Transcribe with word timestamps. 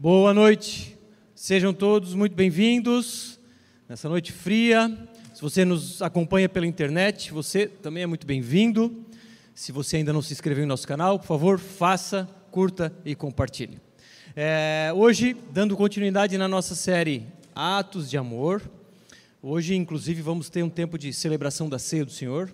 Boa 0.00 0.32
noite, 0.32 0.96
sejam 1.34 1.74
todos 1.74 2.14
muito 2.14 2.32
bem-vindos 2.32 3.40
nessa 3.88 4.08
noite 4.08 4.30
fria. 4.30 4.96
Se 5.34 5.42
você 5.42 5.64
nos 5.64 6.00
acompanha 6.00 6.48
pela 6.48 6.68
internet, 6.68 7.32
você 7.32 7.66
também 7.66 8.04
é 8.04 8.06
muito 8.06 8.24
bem-vindo. 8.24 9.04
Se 9.56 9.72
você 9.72 9.96
ainda 9.96 10.12
não 10.12 10.22
se 10.22 10.32
inscreveu 10.32 10.62
em 10.62 10.68
nosso 10.68 10.86
canal, 10.86 11.18
por 11.18 11.26
favor, 11.26 11.58
faça, 11.58 12.28
curta 12.52 12.94
e 13.04 13.16
compartilhe. 13.16 13.80
É, 14.36 14.92
hoje, 14.94 15.36
dando 15.50 15.76
continuidade 15.76 16.38
na 16.38 16.46
nossa 16.46 16.76
série 16.76 17.26
Atos 17.52 18.08
de 18.08 18.16
Amor, 18.16 18.62
hoje, 19.42 19.74
inclusive, 19.74 20.22
vamos 20.22 20.48
ter 20.48 20.62
um 20.62 20.70
tempo 20.70 20.96
de 20.96 21.12
celebração 21.12 21.68
da 21.68 21.76
ceia 21.76 22.04
do 22.04 22.12
Senhor. 22.12 22.52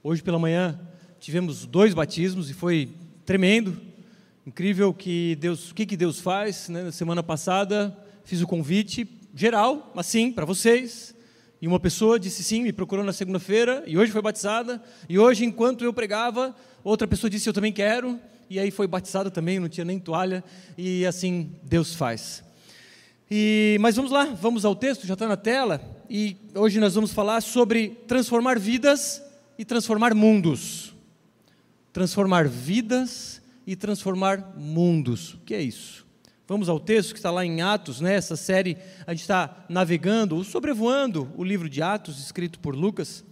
Hoje 0.00 0.22
pela 0.22 0.38
manhã 0.38 0.78
tivemos 1.18 1.66
dois 1.66 1.92
batismos 1.92 2.50
e 2.50 2.54
foi 2.54 2.88
tremendo 3.26 3.76
Incrível 4.46 4.92
que 4.92 5.36
Deus, 5.36 5.70
o 5.70 5.74
que, 5.74 5.86
que 5.86 5.96
Deus 5.96 6.20
faz. 6.20 6.68
Né? 6.68 6.82
Na 6.82 6.92
semana 6.92 7.22
passada 7.22 7.96
fiz 8.24 8.42
o 8.42 8.46
convite 8.46 9.08
geral, 9.34 9.90
assim, 9.96 10.30
para 10.30 10.44
vocês. 10.44 11.14
E 11.62 11.66
uma 11.66 11.80
pessoa 11.80 12.20
disse 12.20 12.44
sim, 12.44 12.62
me 12.62 12.70
procurou 12.70 13.02
na 13.02 13.12
segunda-feira, 13.14 13.82
e 13.86 13.96
hoje 13.96 14.12
foi 14.12 14.20
batizada. 14.20 14.82
E 15.08 15.18
hoje, 15.18 15.46
enquanto 15.46 15.82
eu 15.82 15.94
pregava, 15.94 16.54
outra 16.82 17.08
pessoa 17.08 17.30
disse 17.30 17.48
eu 17.48 17.54
também 17.54 17.72
quero. 17.72 18.20
E 18.50 18.58
aí 18.58 18.70
foi 18.70 18.86
batizada 18.86 19.30
também, 19.30 19.58
não 19.58 19.68
tinha 19.68 19.84
nem 19.84 19.98
toalha. 19.98 20.44
E 20.76 21.06
assim 21.06 21.50
Deus 21.62 21.94
faz. 21.94 22.44
E, 23.30 23.78
mas 23.80 23.96
vamos 23.96 24.10
lá, 24.10 24.24
vamos 24.26 24.66
ao 24.66 24.76
texto, 24.76 25.06
já 25.06 25.14
está 25.14 25.26
na 25.26 25.38
tela. 25.38 25.80
E 26.10 26.36
hoje 26.54 26.78
nós 26.78 26.94
vamos 26.94 27.12
falar 27.12 27.40
sobre 27.40 27.96
transformar 28.06 28.58
vidas 28.58 29.22
e 29.58 29.64
transformar 29.64 30.14
mundos. 30.14 30.94
Transformar 31.94 32.46
vidas 32.46 33.40
e 33.66 33.76
transformar 33.76 34.54
mundos. 34.56 35.34
O 35.34 35.38
que 35.38 35.54
é 35.54 35.62
isso? 35.62 36.04
Vamos 36.46 36.68
ao 36.68 36.78
texto 36.78 37.12
que 37.12 37.18
está 37.18 37.30
lá 37.30 37.44
em 37.44 37.62
Atos, 37.62 38.00
né? 38.00 38.20
série 38.20 38.76
a 39.06 39.12
gente 39.12 39.22
está 39.22 39.64
navegando, 39.68 40.44
sobrevoando 40.44 41.32
o 41.36 41.42
livro 41.42 41.70
de 41.70 41.80
Atos, 41.80 42.18
escrito 42.18 42.60
por 42.60 42.76
Lucas, 42.76 43.24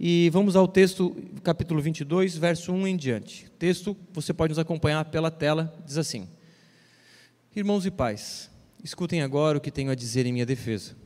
e 0.00 0.30
vamos 0.30 0.56
ao 0.56 0.66
texto, 0.66 1.14
capítulo 1.42 1.80
22, 1.80 2.36
verso 2.36 2.72
1 2.72 2.86
em 2.88 2.96
diante. 2.96 3.46
O 3.46 3.50
texto, 3.50 3.96
você 4.12 4.32
pode 4.32 4.50
nos 4.50 4.58
acompanhar 4.58 5.04
pela 5.04 5.30
tela, 5.30 5.72
diz 5.84 5.98
assim: 5.98 6.26
Irmãos 7.54 7.86
e 7.86 7.90
pais, 7.90 8.50
escutem 8.82 9.22
agora 9.22 9.58
o 9.58 9.60
que 9.60 9.70
tenho 9.70 9.90
a 9.90 9.94
dizer 9.94 10.26
em 10.26 10.32
minha 10.32 10.46
defesa. 10.46 10.96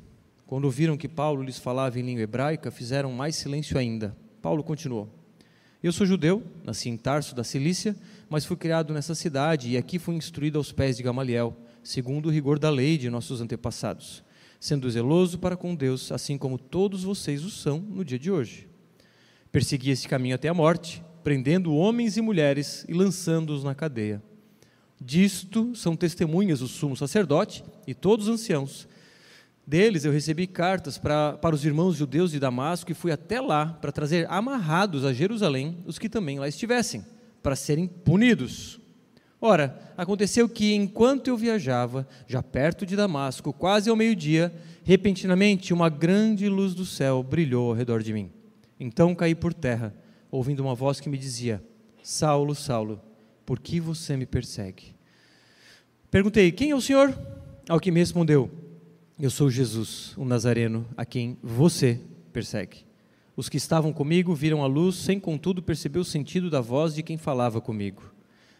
Quando 0.46 0.64
ouviram 0.64 0.96
que 0.96 1.08
Paulo 1.08 1.42
lhes 1.42 1.58
falava 1.58 1.98
em 1.98 2.02
língua 2.02 2.22
hebraica, 2.22 2.70
fizeram 2.70 3.12
mais 3.12 3.36
silêncio 3.36 3.76
ainda. 3.76 4.16
Paulo 4.40 4.62
continuou: 4.62 5.08
Eu 5.82 5.92
sou 5.92 6.06
judeu, 6.06 6.42
nasci 6.64 6.88
em 6.88 6.96
Tarso 6.96 7.34
da 7.34 7.44
Cilícia, 7.44 7.94
mas 8.28 8.44
fui 8.44 8.56
criado 8.56 8.92
nessa 8.92 9.14
cidade 9.14 9.70
e 9.70 9.76
aqui 9.76 9.98
fui 9.98 10.14
instruído 10.14 10.58
aos 10.58 10.70
pés 10.70 10.96
de 10.96 11.02
Gamaliel, 11.02 11.56
segundo 11.82 12.26
o 12.26 12.30
rigor 12.30 12.58
da 12.58 12.68
lei 12.68 12.98
de 12.98 13.08
nossos 13.08 13.40
antepassados, 13.40 14.22
sendo 14.60 14.90
zeloso 14.90 15.38
para 15.38 15.56
com 15.56 15.74
Deus, 15.74 16.12
assim 16.12 16.36
como 16.36 16.58
todos 16.58 17.04
vocês 17.04 17.44
o 17.44 17.50
são 17.50 17.78
no 17.78 18.04
dia 18.04 18.18
de 18.18 18.30
hoje. 18.30 18.68
Persegui 19.50 19.90
esse 19.90 20.06
caminho 20.06 20.34
até 20.34 20.48
a 20.48 20.54
morte, 20.54 21.02
prendendo 21.24 21.74
homens 21.74 22.16
e 22.16 22.20
mulheres 22.20 22.84
e 22.88 22.92
lançando-os 22.92 23.64
na 23.64 23.74
cadeia. 23.74 24.22
Disto 25.00 25.74
são 25.74 25.96
testemunhas 25.96 26.60
o 26.60 26.68
sumo 26.68 26.96
sacerdote 26.96 27.64
e 27.86 27.94
todos 27.94 28.26
os 28.26 28.34
anciãos. 28.34 28.88
Deles 29.66 30.04
eu 30.04 30.12
recebi 30.12 30.46
cartas 30.46 30.98
para, 30.98 31.34
para 31.34 31.54
os 31.54 31.64
irmãos 31.64 31.96
judeus 31.96 32.32
de 32.32 32.40
Damasco 32.40 32.90
e 32.90 32.94
fui 32.94 33.12
até 33.12 33.40
lá 33.40 33.66
para 33.66 33.92
trazer 33.92 34.26
amarrados 34.30 35.04
a 35.04 35.12
Jerusalém 35.12 35.78
os 35.86 35.98
que 35.98 36.08
também 36.08 36.38
lá 36.38 36.48
estivessem 36.48 37.04
para 37.48 37.56
serem 37.56 37.86
punidos. 37.86 38.78
Ora, 39.40 39.80
aconteceu 39.96 40.46
que, 40.50 40.74
enquanto 40.74 41.28
eu 41.28 41.36
viajava, 41.38 42.06
já 42.26 42.42
perto 42.42 42.84
de 42.84 42.94
Damasco, 42.94 43.54
quase 43.54 43.88
ao 43.88 43.96
meio-dia, 43.96 44.52
repentinamente 44.84 45.72
uma 45.72 45.88
grande 45.88 46.46
luz 46.46 46.74
do 46.74 46.84
céu 46.84 47.22
brilhou 47.22 47.70
ao 47.70 47.74
redor 47.74 48.02
de 48.02 48.12
mim. 48.12 48.30
Então 48.78 49.14
caí 49.14 49.34
por 49.34 49.54
terra, 49.54 49.94
ouvindo 50.30 50.60
uma 50.60 50.74
voz 50.74 51.00
que 51.00 51.08
me 51.08 51.16
dizia: 51.16 51.64
Saulo, 52.02 52.54
Saulo, 52.54 53.00
por 53.46 53.58
que 53.58 53.80
você 53.80 54.14
me 54.14 54.26
persegue? 54.26 54.94
Perguntei: 56.10 56.52
Quem 56.52 56.72
é 56.72 56.76
o 56.76 56.82
Senhor? 56.82 57.18
Ao 57.66 57.80
que 57.80 57.90
me 57.90 58.00
respondeu: 58.00 58.50
Eu 59.18 59.30
sou 59.30 59.48
Jesus, 59.48 60.12
o 60.18 60.24
Nazareno, 60.26 60.86
a 60.98 61.06
quem 61.06 61.38
você 61.42 61.98
persegue. 62.30 62.87
Os 63.38 63.48
que 63.48 63.56
estavam 63.56 63.92
comigo 63.92 64.34
viram 64.34 64.64
a 64.64 64.66
luz, 64.66 64.96
sem 64.96 65.20
contudo 65.20 65.62
perceber 65.62 66.00
o 66.00 66.04
sentido 66.04 66.50
da 66.50 66.60
voz 66.60 66.92
de 66.92 67.04
quem 67.04 67.16
falava 67.16 67.60
comigo. 67.60 68.12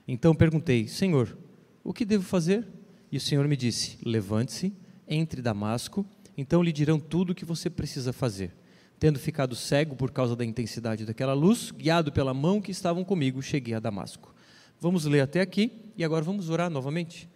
Então 0.07 0.37
perguntei: 0.37 0.87
Senhor, 0.87 1.37
o 1.83 1.93
que 1.93 2.05
devo 2.05 2.23
fazer? 2.23 2.65
E 3.11 3.17
o 3.17 3.21
Senhor 3.21 3.49
me 3.49 3.57
disse: 3.57 3.99
Levante-se, 4.05 4.73
entre 5.09 5.43
Damasco, 5.43 6.07
então 6.37 6.63
lhe 6.63 6.71
dirão 6.71 7.01
tudo 7.01 7.31
o 7.31 7.35
que 7.35 7.45
você 7.45 7.69
precisa 7.69 8.13
fazer. 8.13 8.55
Tendo 9.01 9.19
ficado 9.19 9.57
cego 9.57 9.97
por 9.97 10.13
causa 10.13 10.37
da 10.37 10.45
intensidade 10.45 11.05
daquela 11.05 11.35
luz, 11.35 11.73
guiado 11.73 12.13
pela 12.13 12.33
mão 12.33 12.61
que 12.61 12.71
estavam 12.71 13.03
comigo, 13.03 13.43
cheguei 13.43 13.75
a 13.75 13.81
Damasco. 13.81 14.33
Vamos 14.81 15.05
ler 15.07 15.23
até 15.23 15.41
aqui 15.41 15.73
e 15.97 16.05
agora 16.05 16.25
vamos 16.25 16.51
orar 16.51 16.71
novamente. 16.71 17.29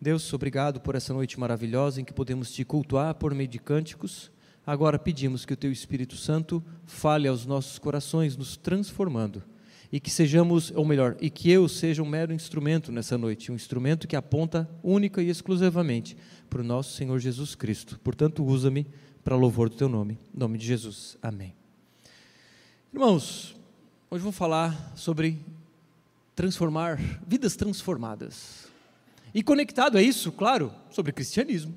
Deus, 0.00 0.32
obrigado 0.34 0.80
por 0.80 0.96
essa 0.96 1.14
noite 1.14 1.38
maravilhosa 1.38 2.00
em 2.00 2.04
que 2.04 2.12
podemos 2.12 2.50
te 2.50 2.64
cultuar 2.64 3.14
por 3.14 3.32
meio 3.36 3.48
de 3.48 3.60
cânticos. 3.60 4.32
Agora 4.66 4.98
pedimos 4.98 5.44
que 5.44 5.52
o 5.52 5.56
Teu 5.56 5.72
Espírito 5.72 6.16
Santo 6.16 6.62
fale 6.86 7.26
aos 7.26 7.44
nossos 7.44 7.78
corações, 7.78 8.36
nos 8.36 8.56
transformando, 8.56 9.42
e 9.90 9.98
que 9.98 10.10
sejamos, 10.10 10.72
ou 10.74 10.84
melhor, 10.84 11.16
e 11.20 11.28
que 11.28 11.50
eu 11.50 11.68
seja 11.68 12.02
um 12.02 12.08
mero 12.08 12.32
instrumento 12.32 12.92
nessa 12.92 13.18
noite, 13.18 13.50
um 13.50 13.56
instrumento 13.56 14.06
que 14.06 14.14
aponta 14.14 14.70
única 14.82 15.20
e 15.20 15.28
exclusivamente 15.28 16.16
para 16.48 16.60
o 16.60 16.64
nosso 16.64 16.92
Senhor 16.92 17.18
Jesus 17.18 17.54
Cristo. 17.56 17.98
Portanto, 18.04 18.44
usa-me 18.44 18.86
para 19.24 19.36
louvor 19.36 19.68
do 19.68 19.76
Teu 19.76 19.88
nome. 19.88 20.18
Em 20.34 20.38
nome 20.38 20.58
de 20.58 20.66
Jesus. 20.66 21.18
Amém. 21.20 21.54
Irmãos, 22.92 23.56
hoje 24.10 24.22
vou 24.22 24.32
falar 24.32 24.92
sobre 24.94 25.40
transformar, 26.36 27.00
vidas 27.26 27.56
transformadas. 27.56 28.68
E 29.34 29.42
conectado 29.42 29.98
a 29.98 30.02
isso, 30.02 30.30
claro, 30.30 30.72
sobre 30.90 31.12
cristianismo. 31.12 31.74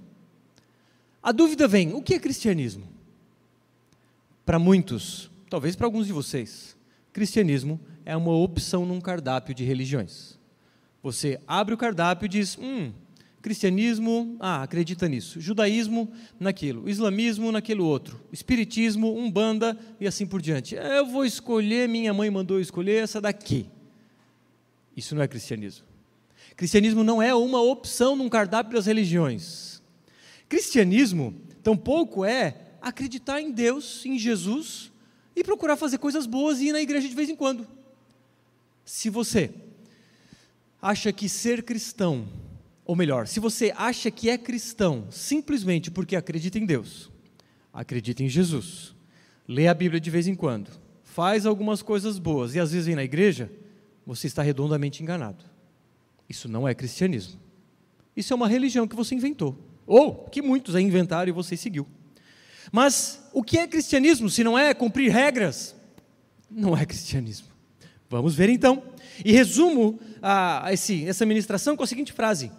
A 1.26 1.32
dúvida 1.32 1.68
vem: 1.68 1.92
o 1.92 2.04
que 2.04 2.14
é 2.14 2.20
cristianismo? 2.20 2.88
Para 4.46 4.60
muitos, 4.60 5.32
talvez 5.50 5.76
para 5.76 5.88
alguns 5.88 6.06
de 6.06 6.14
vocês, 6.14 6.78
cristianismo 7.12 7.80
é 8.06 8.16
uma 8.16 8.32
opção 8.32 8.86
num 8.86 9.02
cardápio 9.02 9.56
de 9.56 9.64
religiões. 9.64 10.38
Você 11.02 11.42
abre 11.48 11.74
o 11.74 11.78
cardápio 11.80 12.28
e 12.28 12.30
diz: 12.30 12.56
hum, 12.62 12.92
cristianismo, 13.42 14.38
ah, 14.40 14.62
acredita 14.62 15.08
nisso. 15.10 15.42
Judaísmo, 15.42 16.14
naquilo. 16.40 16.88
Islamismo, 16.88 17.52
naquilo 17.52 17.86
outro. 17.86 18.22
Espiritismo, 18.32 19.18
umbanda 19.18 19.76
e 20.00 20.06
assim 20.06 20.28
por 20.28 20.40
diante. 20.40 20.76
Eu 20.76 21.08
vou 21.08 21.26
escolher, 21.26 21.90
minha 21.90 22.14
mãe 22.14 22.30
mandou 22.30 22.60
escolher 22.60 23.04
essa 23.04 23.20
daqui. 23.20 23.66
Isso 24.96 25.16
não 25.16 25.24
é 25.24 25.28
cristianismo. 25.28 25.88
Cristianismo 26.56 27.04
não 27.04 27.20
é 27.20 27.34
uma 27.34 27.64
opção 27.64 28.16
num 28.16 28.30
cardápio 28.30 28.74
das 28.74 28.86
religiões. 28.86 29.75
Cristianismo 30.48 31.34
tampouco 31.64 32.24
é 32.24 32.78
acreditar 32.82 33.42
em 33.42 33.52
Deus, 33.52 34.06
em 34.06 34.18
Jesus 34.18 34.92
e 35.36 35.44
procurar 35.44 35.76
fazer 35.76 35.98
coisas 35.98 36.26
boas 36.26 36.60
e 36.60 36.68
ir 36.68 36.72
na 36.72 36.82
igreja 36.82 37.10
de 37.10 37.16
vez 37.16 37.30
em 37.30 37.36
quando. 37.36 37.68
Se 38.86 39.10
você 39.10 39.52
acha 40.82 41.12
que 41.12 41.28
ser 41.28 41.64
cristão, 41.64 42.28
ou 42.86 42.96
melhor, 42.96 43.28
se 43.28 43.40
você 43.40 43.74
acha 43.76 44.12
que 44.12 44.30
é 44.30 44.38
cristão 44.38 45.08
simplesmente 45.10 45.90
porque 45.90 46.16
acredita 46.16 46.60
em 46.60 46.66
Deus, 46.66 47.10
acredita 47.74 48.24
em 48.24 48.30
Jesus, 48.30 48.94
lê 49.48 49.68
a 49.68 49.74
Bíblia 49.74 50.00
de 50.00 50.12
vez 50.12 50.28
em 50.28 50.36
quando, 50.36 50.70
faz 51.04 51.46
algumas 51.46 51.82
coisas 51.82 52.20
boas 52.20 52.54
e 52.54 52.60
às 52.60 52.72
vezes 52.72 52.86
vem 52.86 52.96
na 52.96 53.04
igreja, 53.04 53.52
você 54.06 54.28
está 54.28 54.44
redondamente 54.44 55.02
enganado. 55.02 55.44
Isso 56.30 56.48
não 56.48 56.68
é 56.68 56.76
cristianismo. 56.76 57.40
Isso 58.16 58.32
é 58.32 58.36
uma 58.36 58.48
religião 58.48 58.88
que 58.88 58.96
você 58.96 59.16
inventou. 59.16 59.58
Ou 59.86 60.26
que 60.26 60.42
muitos 60.42 60.76
inventaram 60.76 61.30
e 61.30 61.32
você 61.32 61.56
seguiu. 61.56 61.88
Mas 62.72 63.22
o 63.32 63.44
que 63.44 63.58
é 63.58 63.68
cristianismo 63.68 64.30
se 64.30 64.44
não 64.44 64.58
é 64.58 64.74
cumprir 64.74 65.12
regras? 65.12 65.76
Não 66.50 66.76
é 66.76 66.86
cristianismo. 66.86 67.48
Vamos 68.10 68.36
ver 68.36 68.50
então. 68.50 68.84
E 69.24 69.32
resumo 69.32 70.00
a, 70.22 70.68
a 70.68 70.74
esse, 70.74 71.08
essa 71.08 71.26
ministração 71.26 71.76
com 71.76 71.84
a 71.84 71.88
seguinte 71.88 72.12
frase: 72.12 72.52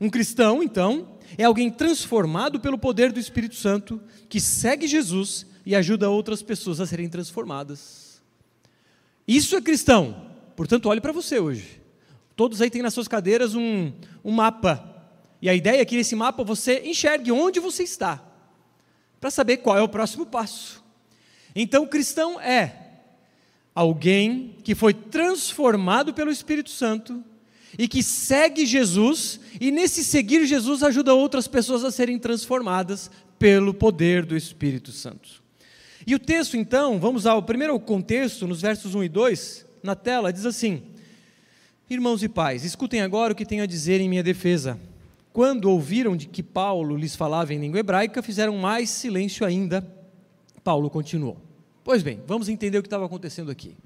Um 0.00 0.08
cristão, 0.08 0.62
então, 0.62 1.18
é 1.36 1.44
alguém 1.44 1.70
transformado 1.70 2.58
pelo 2.58 2.78
poder 2.78 3.12
do 3.12 3.20
Espírito 3.20 3.54
Santo, 3.54 4.00
que 4.28 4.40
segue 4.40 4.86
Jesus 4.86 5.46
e 5.64 5.74
ajuda 5.74 6.10
outras 6.10 6.42
pessoas 6.42 6.80
a 6.80 6.86
serem 6.86 7.08
transformadas. 7.08 8.20
Isso 9.26 9.56
é 9.56 9.60
cristão. 9.60 10.28
Portanto, 10.56 10.86
olhe 10.88 11.00
para 11.00 11.12
você 11.12 11.38
hoje. 11.38 11.80
Todos 12.34 12.60
aí 12.60 12.70
têm 12.70 12.82
nas 12.82 12.94
suas 12.94 13.06
cadeiras 13.06 13.54
um, 13.54 13.92
um 14.24 14.32
mapa 14.32 14.89
e 15.42 15.48
a 15.48 15.54
ideia 15.54 15.80
é 15.80 15.84
que 15.84 15.96
nesse 15.96 16.14
mapa 16.14 16.44
você 16.44 16.82
enxergue 16.84 17.32
onde 17.32 17.60
você 17.60 17.82
está, 17.82 18.22
para 19.20 19.30
saber 19.30 19.58
qual 19.58 19.76
é 19.76 19.82
o 19.82 19.88
próximo 19.88 20.26
passo. 20.26 20.82
Então, 21.54 21.86
cristão 21.86 22.40
é 22.40 22.76
alguém 23.74 24.56
que 24.62 24.74
foi 24.74 24.92
transformado 24.92 26.12
pelo 26.12 26.30
Espírito 26.30 26.70
Santo 26.70 27.22
e 27.78 27.86
que 27.86 28.02
segue 28.02 28.66
Jesus, 28.66 29.40
e 29.60 29.70
nesse 29.70 30.02
seguir 30.04 30.44
Jesus 30.44 30.82
ajuda 30.82 31.14
outras 31.14 31.46
pessoas 31.46 31.84
a 31.84 31.90
serem 31.90 32.18
transformadas 32.18 33.10
pelo 33.38 33.72
poder 33.72 34.24
do 34.24 34.36
Espírito 34.36 34.92
Santo. 34.92 35.42
E 36.06 36.14
o 36.14 36.18
texto, 36.18 36.56
então, 36.56 36.98
vamos 36.98 37.26
ao 37.26 37.42
primeiro 37.42 37.78
contexto, 37.78 38.46
nos 38.46 38.60
versos 38.60 38.94
1 38.94 39.04
e 39.04 39.08
2, 39.08 39.66
na 39.82 39.94
tela, 39.94 40.32
diz 40.32 40.44
assim: 40.44 40.82
Irmãos 41.88 42.22
e 42.22 42.28
pais, 42.28 42.64
escutem 42.64 43.00
agora 43.00 43.32
o 43.32 43.36
que 43.36 43.46
tenho 43.46 43.62
a 43.62 43.66
dizer 43.66 44.00
em 44.00 44.08
minha 44.08 44.22
defesa. 44.22 44.78
Quando 45.32 45.70
ouviram 45.70 46.16
de 46.16 46.26
que 46.26 46.42
Paulo 46.42 46.96
lhes 46.96 47.14
falava 47.14 47.54
em 47.54 47.58
língua 47.58 47.80
hebraica, 47.80 48.22
fizeram 48.22 48.56
mais 48.56 48.90
silêncio 48.90 49.46
ainda. 49.46 49.86
Paulo 50.64 50.90
continuou. 50.90 51.36
Pois 51.84 52.02
bem, 52.02 52.20
vamos 52.26 52.48
entender 52.48 52.78
o 52.78 52.82
que 52.82 52.88
estava 52.88 53.06
acontecendo 53.06 53.50
aqui. 53.50 53.76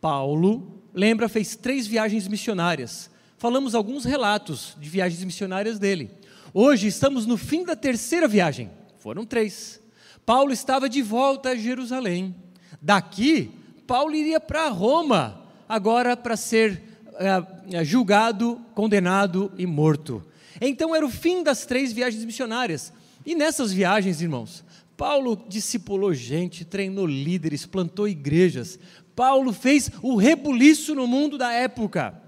Paulo, 0.00 0.82
lembra, 0.92 1.28
fez 1.28 1.56
três 1.56 1.86
viagens 1.86 2.28
missionárias. 2.28 3.10
Falamos 3.38 3.74
alguns 3.74 4.04
relatos 4.04 4.76
de 4.78 4.88
viagens 4.88 5.24
missionárias 5.24 5.78
dele. 5.78 6.10
Hoje 6.52 6.86
estamos 6.86 7.26
no 7.26 7.36
fim 7.36 7.64
da 7.64 7.74
terceira 7.74 8.28
viagem. 8.28 8.70
Foram 8.98 9.24
três. 9.24 9.80
Paulo 10.24 10.52
estava 10.52 10.88
de 10.88 11.02
volta 11.02 11.50
a 11.50 11.56
Jerusalém. 11.56 12.34
Daqui, 12.80 13.50
Paulo 13.86 14.14
iria 14.14 14.38
para 14.38 14.68
Roma, 14.68 15.42
agora 15.68 16.16
para 16.16 16.36
ser 16.36 16.82
é, 17.14 17.84
julgado, 17.84 18.60
condenado 18.74 19.50
e 19.56 19.66
morto. 19.66 20.22
Então 20.60 20.94
era 20.94 21.04
o 21.04 21.10
fim 21.10 21.42
das 21.42 21.64
três 21.66 21.92
viagens 21.92 22.24
missionárias. 22.24 22.92
E 23.26 23.34
nessas 23.34 23.72
viagens, 23.72 24.20
irmãos, 24.20 24.64
Paulo 24.96 25.36
discipulou 25.48 26.14
gente, 26.14 26.64
treinou 26.64 27.06
líderes, 27.06 27.66
plantou 27.66 28.06
igrejas. 28.06 28.78
Paulo 29.16 29.52
fez 29.52 29.90
o 30.02 30.16
rebuliço 30.16 30.94
no 30.94 31.06
mundo 31.06 31.38
da 31.38 31.52
época, 31.52 32.20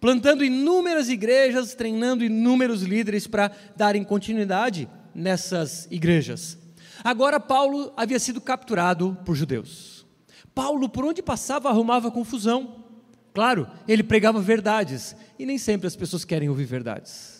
plantando 0.00 0.44
inúmeras 0.44 1.08
igrejas, 1.08 1.74
treinando 1.74 2.24
inúmeros 2.24 2.82
líderes 2.82 3.26
para 3.26 3.50
darem 3.76 4.04
continuidade 4.04 4.88
nessas 5.14 5.86
igrejas. 5.90 6.58
Agora, 7.02 7.40
Paulo 7.40 7.92
havia 7.96 8.18
sido 8.18 8.40
capturado 8.40 9.16
por 9.24 9.34
judeus. 9.34 10.06
Paulo, 10.54 10.88
por 10.88 11.04
onde 11.04 11.22
passava, 11.22 11.68
arrumava 11.68 12.10
confusão. 12.10 12.84
Claro, 13.32 13.66
ele 13.86 14.02
pregava 14.02 14.40
verdades, 14.40 15.14
e 15.38 15.46
nem 15.46 15.56
sempre 15.56 15.86
as 15.86 15.96
pessoas 15.96 16.24
querem 16.24 16.48
ouvir 16.48 16.64
verdades. 16.64 17.39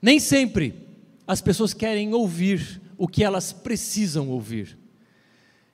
Nem 0.00 0.20
sempre 0.20 0.86
as 1.26 1.40
pessoas 1.40 1.74
querem 1.74 2.14
ouvir 2.14 2.80
o 2.96 3.08
que 3.08 3.24
elas 3.24 3.52
precisam 3.52 4.28
ouvir. 4.28 4.78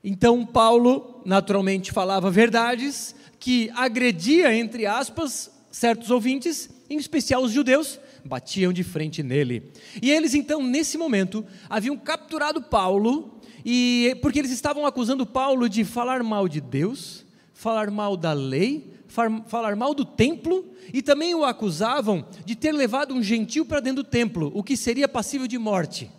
Então, 0.02 0.44
Paulo, 0.44 1.22
naturalmente, 1.24 1.92
falava 1.92 2.30
verdades 2.30 3.14
que 3.38 3.70
agredia, 3.74 4.54
entre 4.54 4.86
aspas, 4.86 5.50
certos 5.70 6.10
ouvintes, 6.10 6.70
em 6.88 6.96
especial 6.96 7.42
os 7.42 7.52
judeus, 7.52 7.98
batiam 8.24 8.72
de 8.72 8.82
frente 8.82 9.22
nele. 9.22 9.70
E 10.00 10.10
eles 10.10 10.34
então, 10.34 10.62
nesse 10.62 10.98
momento, 10.98 11.44
haviam 11.68 11.96
capturado 11.96 12.62
Paulo, 12.62 13.40
e 13.64 14.16
porque 14.20 14.38
eles 14.38 14.50
estavam 14.50 14.86
acusando 14.86 15.25
Paulo 15.25 15.68
de 15.68 15.84
falar 15.84 16.22
mal 16.22 16.48
de 16.48 16.60
Deus, 16.60 17.25
falar 17.52 17.90
mal 17.90 18.16
da 18.16 18.32
lei, 18.32 18.92
falar 19.12 19.76
mal 19.76 19.94
do 19.94 20.05
templo, 20.05 20.73
e 20.93 21.03
também 21.03 21.35
o 21.35 21.44
acusavam 21.44 22.25
de 22.44 22.56
ter 22.56 22.73
levado 22.73 23.14
um 23.14 23.23
gentil 23.23 23.64
para 23.64 23.81
dentro 23.81 24.03
do 24.03 24.09
templo, 24.09 24.50
o 24.55 24.62
que 24.62 24.76
seria 24.76 25.06
passível 25.06 25.47
de 25.47 25.59
morte. 25.59 26.11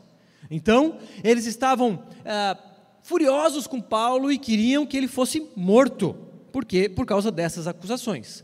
Então, 0.50 0.98
eles 1.24 1.46
estavam 1.46 2.04
ah, 2.26 2.58
furiosos 3.02 3.66
com 3.68 3.82
Paulo 3.82 4.32
e 4.32 4.38
queriam 4.38 4.86
que 4.86 4.96
ele 4.96 5.08
fosse 5.08 5.48
morto, 5.56 6.16
porque 6.52 6.88
por 6.88 7.06
causa 7.06 7.32
dessas 7.32 7.68
acusações. 7.68 8.44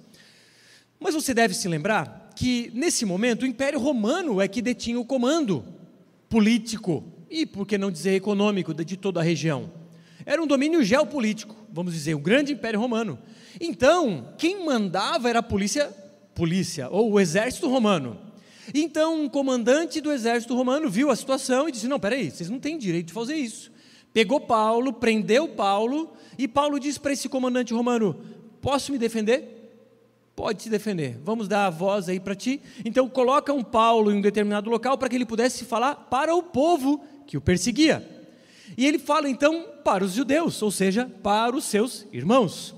Mas 1.00 1.14
você 1.14 1.34
deve 1.34 1.54
se 1.54 1.68
lembrar 1.68 2.32
que, 2.36 2.72
nesse 2.74 3.06
momento, 3.06 3.44
o 3.44 3.46
Império 3.46 3.80
Romano 3.80 4.42
é 4.42 4.48
que 4.48 4.62
detinha 4.62 5.00
o 5.00 5.06
comando 5.06 5.64
político 6.28 7.04
e, 7.30 7.46
por 7.46 7.66
que 7.66 7.78
não 7.78 7.92
dizer, 7.92 8.16
econômico 8.16 8.74
de 8.74 8.98
toda 8.98 9.20
a 9.20 9.24
região. 9.24 9.72
Era 10.30 10.44
um 10.44 10.46
domínio 10.46 10.84
geopolítico, 10.84 11.56
vamos 11.72 11.92
dizer, 11.92 12.14
o 12.14 12.20
grande 12.20 12.54
Império 12.54 12.80
Romano. 12.80 13.18
Então, 13.60 14.32
quem 14.38 14.64
mandava 14.64 15.28
era 15.28 15.40
a 15.40 15.42
polícia, 15.42 15.92
polícia 16.36 16.88
ou 16.88 17.12
o 17.12 17.20
exército 17.20 17.68
romano. 17.68 18.16
Então, 18.72 19.24
um 19.24 19.28
comandante 19.28 20.00
do 20.00 20.12
exército 20.12 20.56
romano 20.56 20.88
viu 20.88 21.10
a 21.10 21.16
situação 21.16 21.68
e 21.68 21.72
disse: 21.72 21.88
Não, 21.88 22.00
peraí, 22.00 22.30
vocês 22.30 22.48
não 22.48 22.60
têm 22.60 22.78
direito 22.78 23.08
de 23.08 23.14
fazer 23.14 23.38
isso. 23.38 23.72
Pegou 24.14 24.40
Paulo, 24.40 24.94
prendeu 24.94 25.48
Paulo, 25.48 26.14
e 26.38 26.48
Paulo 26.48 26.80
disse 26.80 27.00
para 27.00 27.12
esse 27.12 27.28
comandante 27.28 27.74
romano: 27.74 28.16
Posso 28.62 28.92
me 28.92 29.00
defender? 29.00 29.56
pode 30.36 30.62
se 30.62 30.70
defender. 30.70 31.20
Vamos 31.22 31.50
dar 31.50 31.66
a 31.66 31.70
voz 31.70 32.08
aí 32.08 32.18
para 32.18 32.34
ti. 32.34 32.62
Então 32.86 33.10
coloca 33.10 33.52
um 33.52 33.62
Paulo 33.64 34.10
em 34.10 34.20
um 34.20 34.22
determinado 34.22 34.70
local 34.70 34.98
para 34.98 35.10
que 35.10 35.16
ele 35.16 35.26
pudesse 35.26 35.66
falar 35.66 35.96
para 35.96 36.34
o 36.34 36.44
povo 36.44 37.04
que 37.28 37.36
o 37.36 37.42
perseguia. 37.42 38.19
E 38.78 38.86
ele 38.86 39.00
fala 39.00 39.30
então 39.30 39.66
para 39.84 40.04
os 40.04 40.14
judeus, 40.14 40.62
ou 40.62 40.72
seja, 40.72 41.06
para 41.24 41.56
os 41.56 41.66
seus 41.66 42.08
irmãos. 42.12 42.76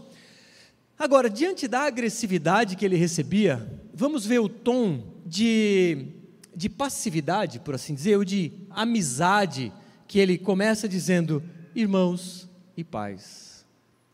Agora, 0.97 1.29
diante 1.29 1.67
da 1.67 1.81
agressividade 1.81 2.75
que 2.75 2.85
ele 2.85 2.95
recebia, 2.95 3.81
vamos 3.93 4.25
ver 4.25 4.39
o 4.39 4.47
tom 4.47 5.03
de, 5.25 6.07
de 6.55 6.69
passividade, 6.69 7.59
por 7.59 7.75
assim 7.75 7.93
dizer, 7.93 8.17
ou 8.17 8.23
de 8.23 8.51
amizade, 8.69 9.73
que 10.07 10.19
ele 10.19 10.37
começa 10.37 10.87
dizendo: 10.87 11.43
irmãos 11.75 12.49
e 12.77 12.83
pais. 12.83 13.65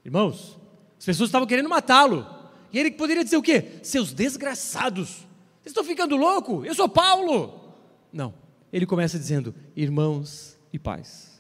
Irmãos, 0.06 0.58
as 0.98 1.06
pessoas 1.06 1.28
estavam 1.28 1.48
querendo 1.48 1.68
matá-lo, 1.68 2.26
e 2.72 2.80
ele 2.80 2.92
poderia 2.92 3.24
dizer 3.24 3.38
o 3.38 3.42
quê? 3.42 3.80
Seus 3.84 4.14
desgraçados, 4.14 5.28
vocês 5.68 5.72
estão 5.72 5.84
ficando 5.84 6.16
louco? 6.16 6.64
Eu 6.64 6.74
sou 6.74 6.88
Paulo. 6.88 7.76
Não, 8.14 8.34
ele 8.72 8.86
começa 8.86 9.20
dizendo 9.20 9.54
irmãos 9.76 10.58
e 10.72 10.80
pais. 10.80 11.37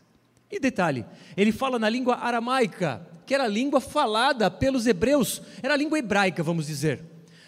E 0.51 0.59
detalhe, 0.59 1.05
ele 1.35 1.51
fala 1.51 1.77
na 1.77 1.89
língua 1.89 2.15
aramaica, 2.15 3.05
que 3.25 3.33
era 3.33 3.43
a 3.43 3.49
língua 3.49 3.81
falada 3.81 4.49
pelos 4.49 4.87
hebreus, 4.87 5.41
era 5.61 5.73
a 5.73 5.77
língua 5.77 5.99
hebraica, 5.99 6.41
vamos 6.41 6.67
dizer. 6.67 7.03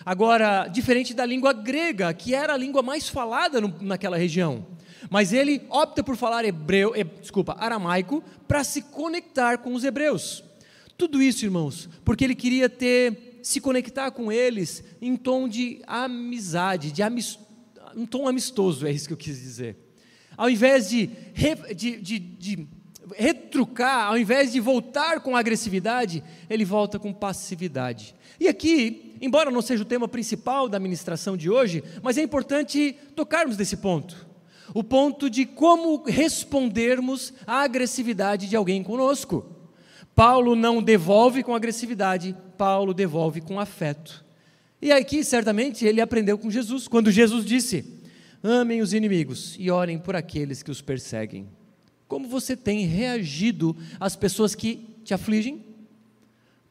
Agora, 0.05 0.67
diferente 0.67 1.13
da 1.13 1.25
língua 1.25 1.53
grega, 1.53 2.13
que 2.13 2.33
era 2.33 2.53
a 2.53 2.57
língua 2.57 2.81
mais 2.81 3.07
falada 3.07 3.61
no, 3.61 3.73
naquela 3.81 4.17
região. 4.17 4.67
Mas 5.09 5.31
ele 5.31 5.61
opta 5.69 6.03
por 6.03 6.17
falar 6.17 6.43
hebreu, 6.43 6.93
he, 6.95 7.03
desculpa, 7.03 7.55
aramaico, 7.57 8.23
para 8.47 8.63
se 8.63 8.81
conectar 8.81 9.59
com 9.59 9.73
os 9.73 9.83
hebreus. 9.83 10.43
Tudo 10.97 11.21
isso, 11.21 11.45
irmãos, 11.45 11.87
porque 12.03 12.25
ele 12.25 12.35
queria 12.35 12.69
ter 12.69 13.39
se 13.41 13.61
conectar 13.61 14.11
com 14.11 14.31
eles 14.31 14.83
em 15.01 15.15
tom 15.15 15.47
de 15.47 15.81
amizade, 15.87 16.91
de 16.91 17.01
amist... 17.01 17.39
um 17.95 18.05
tom 18.05 18.27
amistoso, 18.27 18.85
é 18.85 18.91
isso 18.91 19.07
que 19.07 19.13
eu 19.13 19.17
quis 19.17 19.39
dizer. 19.39 19.77
Ao 20.35 20.49
invés 20.49 20.89
de, 20.89 21.07
de, 21.73 21.97
de, 22.01 22.19
de 22.19 22.67
retrucar, 23.17 24.07
ao 24.07 24.17
invés 24.17 24.51
de 24.51 24.59
voltar 24.59 25.21
com 25.21 25.35
agressividade, 25.35 26.23
ele 26.49 26.65
volta 26.65 26.99
com 26.99 27.13
passividade. 27.13 28.15
E 28.39 28.47
aqui, 28.47 29.15
embora 29.21 29.51
não 29.51 29.61
seja 29.61 29.83
o 29.83 29.85
tema 29.85 30.07
principal 30.07 30.69
da 30.69 30.79
ministração 30.79 31.35
de 31.35 31.49
hoje, 31.49 31.83
mas 32.01 32.17
é 32.17 32.21
importante 32.21 32.95
tocarmos 33.15 33.57
nesse 33.57 33.77
ponto. 33.77 34.27
O 34.73 34.83
ponto 34.83 35.29
de 35.29 35.45
como 35.45 36.03
respondermos 36.03 37.33
à 37.45 37.61
agressividade 37.63 38.47
de 38.47 38.55
alguém 38.55 38.83
conosco. 38.83 39.45
Paulo 40.15 40.55
não 40.55 40.81
devolve 40.81 41.43
com 41.43 41.55
agressividade, 41.55 42.35
Paulo 42.57 42.93
devolve 42.93 43.41
com 43.41 43.59
afeto. 43.59 44.23
E 44.81 44.91
aqui, 44.91 45.23
certamente, 45.23 45.85
ele 45.85 46.01
aprendeu 46.01 46.37
com 46.37 46.51
Jesus, 46.51 46.87
quando 46.87 47.11
Jesus 47.11 47.45
disse: 47.45 47.99
Amem 48.41 48.81
os 48.81 48.93
inimigos 48.93 49.55
e 49.59 49.69
orem 49.69 49.97
por 49.97 50.15
aqueles 50.15 50.63
que 50.63 50.71
os 50.71 50.81
perseguem. 50.81 51.47
Como 52.09 52.27
você 52.27 52.57
tem 52.57 52.87
reagido 52.87 53.77
às 53.99 54.15
pessoas 54.15 54.55
que 54.55 54.83
te 55.05 55.13
afligem? 55.13 55.63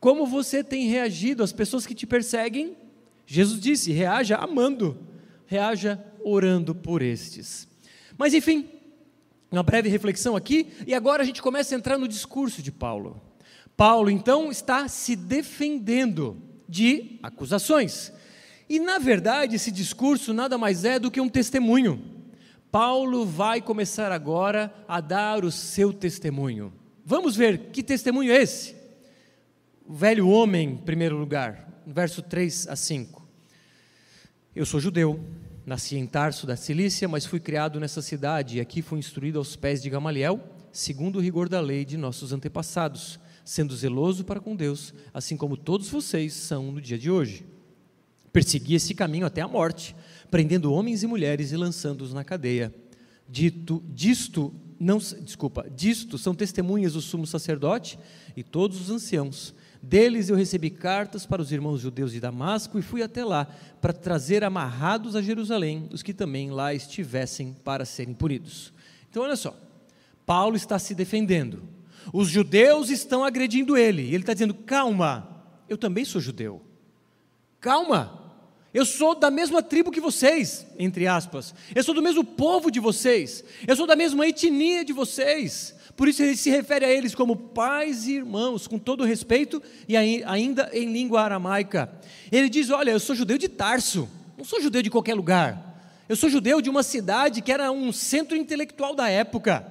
Como 0.01 0.27
você 0.27 0.65
tem 0.65 0.89
reagido 0.89 1.45
às 1.45 1.53
pessoas 1.53 1.87
que 1.87 1.95
te 1.95 2.09
perseguem? 2.09 2.77
Jesus 3.25 3.61
disse: 3.61 3.93
reaja 3.93 4.37
amando, 4.37 4.99
reaja 5.47 6.05
orando 6.25 6.75
por 6.75 7.03
estes. 7.03 7.69
Mas 8.19 8.35
enfim, 8.35 8.69
uma 9.49 9.63
breve 9.63 9.89
reflexão 9.89 10.35
aqui, 10.35 10.67
e 10.85 10.93
agora 10.93 11.23
a 11.23 11.27
gente 11.27 11.41
começa 11.41 11.73
a 11.73 11.79
entrar 11.79 11.97
no 11.97 12.09
discurso 12.09 12.61
de 12.61 12.73
Paulo. 12.73 13.23
Paulo, 13.77 14.11
então, 14.11 14.51
está 14.51 14.89
se 14.89 15.15
defendendo 15.15 16.37
de 16.69 17.17
acusações. 17.23 18.13
E, 18.69 18.81
na 18.81 18.99
verdade, 18.99 19.55
esse 19.55 19.71
discurso 19.71 20.35
nada 20.35 20.59
mais 20.59 20.85
é 20.85 20.99
do 20.99 21.13
que 21.13 21.21
um 21.21 21.29
testemunho. 21.29 22.18
Paulo 22.71 23.25
vai 23.25 23.61
começar 23.61 24.13
agora 24.13 24.73
a 24.87 25.01
dar 25.01 25.45
o 25.45 25.51
seu 25.51 25.93
testemunho. 25.93 26.73
Vamos 27.05 27.35
ver 27.35 27.71
que 27.71 27.83
testemunho 27.83 28.33
é 28.33 28.43
esse? 28.43 28.77
O 29.87 29.95
velho 29.95 30.29
homem, 30.29 30.71
em 30.71 30.77
primeiro 30.77 31.17
lugar, 31.17 31.83
verso 31.87 32.21
3 32.21 32.69
a 32.69 32.77
5. 32.77 33.27
Eu 34.55 34.67
sou 34.67 34.81
judeu, 34.81 35.19
nasci 35.65 35.97
em 35.97 36.07
Tarso 36.07 36.47
da 36.47 36.57
Cilícia, 36.57 37.09
mas 37.09 37.25
fui 37.25 37.41
criado 37.41 37.81
nessa 37.81 38.03
cidade 38.03 38.59
e 38.59 38.61
aqui 38.61 38.83
fui 38.83 38.99
instruído 38.99 39.39
aos 39.39 39.57
pés 39.57 39.83
de 39.83 39.89
Gamaliel, 39.89 40.39
segundo 40.71 41.17
o 41.17 41.23
rigor 41.23 41.49
da 41.49 41.61
lei 41.61 41.85
de 41.85 41.97
nossos 41.97 42.33
antepassados 42.33 43.19
sendo 43.49 43.75
zeloso 43.75 44.27
para 44.27 44.41
com 44.41 44.55
Deus, 44.55 44.93
assim 45.15 45.35
como 45.35 45.57
todos 45.57 45.89
vocês 45.89 46.35
são 46.35 46.71
no 46.71 46.83
dia 46.83 46.99
de 46.99 47.11
hoje. 47.11 47.47
Persegui 48.31 48.75
esse 48.75 48.95
caminho 48.95 49.25
até 49.25 49.41
a 49.41 49.49
morte, 49.49 49.97
prendendo 50.31 50.73
homens 50.73 51.03
e 51.03 51.07
mulheres 51.07 51.53
e 51.53 51.57
lançando-os 51.57 52.13
na 52.13 52.25
cadeia. 52.25 52.75
Dito, 53.29 53.83
disto, 53.89 54.55
não, 54.79 54.99
desculpa, 54.99 55.67
disto 55.75 56.17
são 56.17 56.35
testemunhas 56.35 56.95
o 56.95 57.03
sumo 57.03 57.27
sacerdote 57.27 57.99
e 58.37 58.43
todos 58.43 58.81
os 58.81 58.91
anciãos. 58.91 59.55
Deles 59.81 60.29
eu 60.29 60.37
recebi 60.37 60.71
cartas 60.71 61.25
para 61.25 61.41
os 61.41 61.53
irmãos 61.53 61.81
judeus 61.81 62.13
de 62.13 62.21
Damasco 62.21 62.79
e 62.79 62.83
fui 62.83 63.03
até 63.03 63.25
lá 63.25 63.47
para 63.81 63.93
trazer 63.93 64.43
amarrados 64.43 65.15
a 65.15 65.23
Jerusalém 65.23 65.89
os 65.93 66.03
que 66.03 66.13
também 66.13 66.51
lá 66.51 66.75
estivessem 66.75 67.57
para 67.65 67.85
serem 67.85 68.15
punidos. 68.15 68.73
Então, 69.09 69.23
olha 69.23 69.37
só, 69.37 69.57
Paulo 70.27 70.57
está 70.57 70.79
se 70.79 70.95
defendendo. 70.95 71.63
Os 72.13 72.29
judeus 72.29 72.91
estão 72.91 73.25
agredindo 73.25 73.77
ele. 73.77 74.03
Ele 74.03 74.17
está 74.17 74.33
dizendo: 74.33 74.55
calma, 74.55 75.45
eu 75.69 75.79
também 75.79 76.05
sou 76.05 76.21
judeu. 76.21 76.63
Calma, 77.61 78.28
eu 78.73 78.85
sou 78.85 79.15
da 79.15 79.31
mesma 79.31 79.63
tribo 79.63 79.91
que 79.91 80.01
vocês, 80.01 80.67
entre 80.79 81.07
aspas. 81.07 81.55
Eu 81.75 81.83
sou 81.83 81.95
do 81.95 82.03
mesmo 82.03 82.23
povo 82.23 82.71
de 82.71 82.79
vocês. 82.79 83.43
Eu 83.67 83.75
sou 83.75 83.87
da 83.87 83.97
mesma 83.97 84.27
etnia 84.27 84.85
de 84.85 84.93
vocês. 84.93 85.75
Por 85.97 86.07
isso 86.07 86.23
ele 86.23 86.37
se 86.37 86.51
refere 86.51 86.85
a 86.85 86.93
eles 86.93 87.15
como 87.15 87.35
pais 87.35 88.07
e 88.07 88.13
irmãos, 88.13 88.69
com 88.69 88.79
todo 88.79 89.05
respeito 89.05 89.61
e 89.89 89.97
ainda 89.97 90.71
em 90.73 90.93
língua 90.93 91.23
aramaica. 91.23 91.91
Ele 92.31 92.49
diz: 92.49 92.71
Olha, 92.71 92.91
eu 92.91 93.01
sou 93.01 93.17
judeu 93.17 93.39
de 93.39 93.49
Tarso, 93.49 94.09
não 94.37 94.45
sou 94.45 94.61
judeu 94.61 94.83
de 94.83 94.91
qualquer 94.91 95.15
lugar. 95.15 95.67
Eu 96.09 96.15
sou 96.15 96.29
judeu 96.29 96.61
de 96.61 96.71
uma 96.71 96.83
cidade 96.83 97.43
que 97.43 97.51
era 97.51 97.73
um 97.73 97.91
centro 97.91 98.37
intelectual 98.37 98.95
da 98.95 99.09
época. 99.09 99.67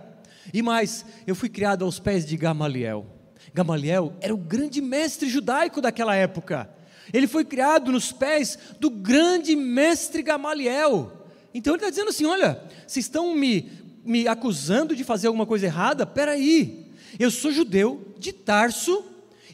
E 0.53 0.61
mais, 0.61 1.05
eu 1.25 1.35
fui 1.35 1.49
criado 1.49 1.85
aos 1.85 1.99
pés 1.99 2.25
de 2.25 2.35
Gamaliel. 2.35 3.05
Gamaliel 3.53 4.13
era 4.19 4.33
o 4.33 4.37
grande 4.37 4.81
mestre 4.81 5.29
judaico 5.29 5.81
daquela 5.81 6.15
época. 6.15 6.69
Ele 7.13 7.27
foi 7.27 7.45
criado 7.45 7.91
nos 7.91 8.11
pés 8.11 8.57
do 8.79 8.89
grande 8.89 9.55
mestre 9.55 10.21
Gamaliel. 10.21 11.11
Então 11.53 11.73
ele 11.73 11.81
está 11.83 11.89
dizendo 11.89 12.09
assim: 12.09 12.25
olha, 12.25 12.61
vocês 12.85 13.05
estão 13.05 13.33
me, 13.33 13.71
me 14.03 14.27
acusando 14.27 14.95
de 14.95 15.03
fazer 15.03 15.27
alguma 15.27 15.45
coisa 15.45 15.65
errada? 15.65 16.05
Peraí, 16.05 16.87
eu 17.19 17.31
sou 17.31 17.51
judeu 17.51 18.13
de 18.17 18.31
Tarso 18.31 19.03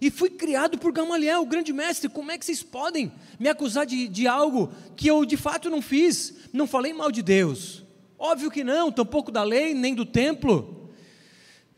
e 0.01 0.11
fui 0.11 0.29
criado 0.29 0.77
por 0.77 0.91
Gamaliel, 0.91 1.41
o 1.41 1.45
grande 1.45 1.71
mestre. 1.71 2.09
Como 2.09 2.31
é 2.31 2.37
que 2.37 2.45
vocês 2.45 2.61
podem 2.61 3.11
me 3.39 3.47
acusar 3.47 3.85
de, 3.85 4.07
de 4.07 4.27
algo 4.27 4.69
que 4.95 5.07
eu 5.07 5.23
de 5.23 5.37
fato 5.37 5.69
não 5.69 5.81
fiz? 5.81 6.33
Não 6.51 6.67
falei 6.67 6.91
mal 6.91 7.11
de 7.11 7.21
Deus. 7.21 7.83
Óbvio 8.19 8.51
que 8.51 8.63
não, 8.63 8.91
tampouco 8.91 9.31
da 9.31 9.43
lei, 9.43 9.73
nem 9.73 9.95
do 9.95 10.05
templo. 10.05 10.89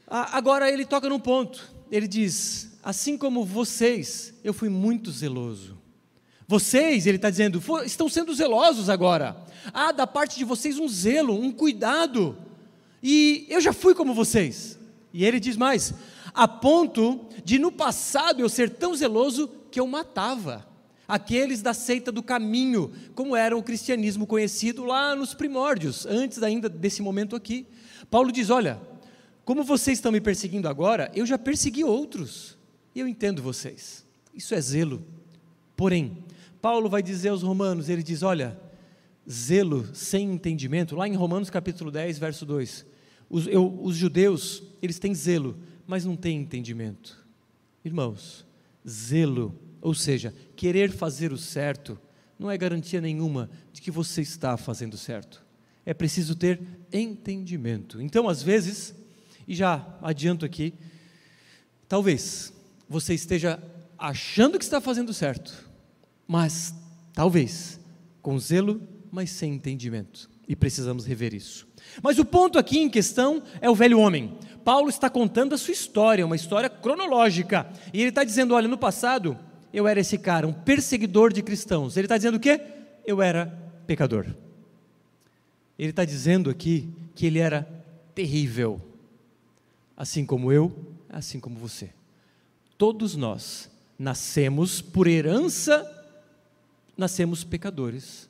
Agora 0.07 0.71
ele 0.71 0.85
toca 0.85 1.09
num 1.09 1.19
ponto. 1.19 1.71
Ele 1.91 2.07
diz: 2.07 2.74
assim 2.85 3.17
como 3.17 3.43
vocês, 3.43 4.31
eu 4.43 4.53
fui 4.53 4.69
muito 4.69 5.09
zeloso. 5.09 5.75
Vocês, 6.47 7.07
ele 7.07 7.15
está 7.15 7.31
dizendo, 7.31 7.59
estão 7.83 8.07
sendo 8.07 8.31
zelosos 8.35 8.89
agora. 8.89 9.35
Há 9.73 9.91
da 9.91 10.05
parte 10.05 10.37
de 10.37 10.45
vocês 10.45 10.77
um 10.77 10.87
zelo, 10.87 11.33
um 11.33 11.51
cuidado. 11.51 12.37
E 13.01 13.47
eu 13.49 13.59
já 13.59 13.73
fui 13.73 13.95
como 13.95 14.13
vocês. 14.13 14.77
E 15.11 15.25
ele 15.25 15.39
diz 15.39 15.57
mais: 15.57 15.95
a 16.31 16.47
ponto 16.47 17.25
de 17.43 17.57
no 17.57 17.71
passado 17.71 18.41
eu 18.41 18.47
ser 18.47 18.69
tão 18.69 18.93
zeloso 18.93 19.49
que 19.71 19.79
eu 19.79 19.87
matava 19.87 20.63
aqueles 21.07 21.63
da 21.63 21.73
seita 21.73 22.11
do 22.11 22.21
caminho, 22.21 22.91
como 23.15 23.35
era 23.35 23.57
o 23.57 23.63
cristianismo 23.63 24.27
conhecido 24.27 24.83
lá 24.83 25.15
nos 25.15 25.33
primórdios, 25.33 26.05
antes 26.05 26.43
ainda 26.43 26.69
desse 26.69 27.01
momento 27.01 27.35
aqui. 27.35 27.65
Paulo 28.11 28.31
diz: 28.31 28.51
olha, 28.51 28.79
como 29.43 29.63
vocês 29.63 29.97
estão 29.97 30.11
me 30.11 30.21
perseguindo 30.21 30.67
agora, 30.69 31.11
eu 31.15 31.25
já 31.25 31.39
persegui 31.39 31.83
outros. 31.83 32.55
E 32.95 33.01
eu 33.01 33.07
entendo 33.07 33.43
vocês, 33.43 34.05
isso 34.33 34.55
é 34.55 34.61
zelo. 34.61 35.05
Porém, 35.75 36.23
Paulo 36.61 36.89
vai 36.89 37.03
dizer 37.03 37.29
aos 37.29 37.43
romanos, 37.43 37.89
ele 37.89 38.01
diz: 38.01 38.23
olha, 38.23 38.57
zelo 39.29 39.93
sem 39.93 40.31
entendimento, 40.31 40.95
lá 40.95 41.05
em 41.05 41.15
Romanos 41.15 41.49
capítulo 41.49 41.91
10, 41.91 42.17
verso 42.17 42.45
2, 42.45 42.85
os, 43.29 43.47
eu, 43.47 43.79
os 43.83 43.97
judeus, 43.97 44.63
eles 44.81 44.97
têm 44.97 45.13
zelo, 45.13 45.57
mas 45.85 46.05
não 46.05 46.15
têm 46.15 46.39
entendimento. 46.39 47.23
Irmãos, 47.83 48.45
zelo, 48.87 49.53
ou 49.81 49.93
seja, 49.93 50.33
querer 50.55 50.89
fazer 50.89 51.33
o 51.33 51.37
certo, 51.37 51.99
não 52.39 52.49
é 52.49 52.57
garantia 52.57 53.01
nenhuma 53.01 53.49
de 53.73 53.81
que 53.81 53.91
você 53.91 54.21
está 54.21 54.55
fazendo 54.55 54.97
certo. 54.97 55.43
É 55.85 55.93
preciso 55.93 56.33
ter 56.33 56.61
entendimento. 56.91 58.01
Então, 58.01 58.27
às 58.27 58.41
vezes, 58.41 58.95
e 59.47 59.53
já 59.53 59.97
adianto 60.01 60.45
aqui, 60.45 60.73
talvez 61.87 62.54
você 62.87 63.13
esteja 63.13 63.59
achando 63.97 64.57
que 64.57 64.63
está 64.63 64.79
fazendo 64.79 65.13
certo, 65.13 65.69
mas 66.27 66.73
talvez 67.13 67.79
com 68.21 68.37
zelo, 68.39 68.81
mas 69.11 69.29
sem 69.29 69.53
entendimento. 69.53 70.29
E 70.47 70.55
precisamos 70.55 71.05
rever 71.05 71.33
isso. 71.33 71.67
Mas 72.01 72.19
o 72.19 72.25
ponto 72.25 72.59
aqui 72.59 72.79
em 72.79 72.89
questão 72.89 73.41
é 73.61 73.69
o 73.69 73.75
velho 73.75 73.99
homem. 73.99 74.37
Paulo 74.63 74.89
está 74.89 75.09
contando 75.09 75.53
a 75.53 75.57
sua 75.57 75.71
história, 75.71 76.25
uma 76.25 76.35
história 76.35 76.69
cronológica. 76.69 77.67
E 77.93 77.99
ele 77.99 78.09
está 78.09 78.23
dizendo: 78.23 78.53
olha, 78.53 78.67
no 78.67 78.77
passado 78.77 79.37
eu 79.73 79.87
era 79.87 79.99
esse 79.99 80.17
cara, 80.17 80.47
um 80.47 80.53
perseguidor 80.53 81.33
de 81.33 81.41
cristãos. 81.41 81.97
Ele 81.97 82.05
está 82.05 82.17
dizendo 82.17 82.35
o 82.35 82.39
quê? 82.39 82.61
Eu 83.05 83.21
era 83.21 83.47
pecador. 83.85 84.25
Ele 85.77 85.89
está 85.89 86.05
dizendo 86.05 86.49
aqui 86.49 86.89
que 87.13 87.25
ele 87.25 87.39
era 87.39 87.67
terrível, 88.13 88.81
assim 89.97 90.25
como 90.25 90.51
eu, 90.51 90.73
assim 91.09 91.39
como 91.39 91.59
você. 91.59 91.89
Todos 92.77 93.15
nós 93.15 93.69
nascemos 93.97 94.81
por 94.81 95.07
herança, 95.07 95.89
nascemos 96.97 97.43
pecadores. 97.43 98.29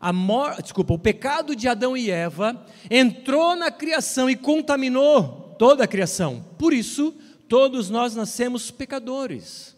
A. 0.00 0.12
Desculpa, 0.60 0.94
o 0.94 0.98
pecado 0.98 1.54
de 1.54 1.68
Adão 1.68 1.96
e 1.96 2.10
Eva 2.10 2.66
entrou 2.90 3.54
na 3.56 3.70
criação 3.70 4.28
e 4.28 4.36
contaminou 4.36 5.54
toda 5.58 5.84
a 5.84 5.88
criação. 5.88 6.44
Por 6.58 6.72
isso, 6.72 7.14
todos 7.48 7.88
nós 7.88 8.14
nascemos 8.14 8.70
pecadores. 8.70 9.76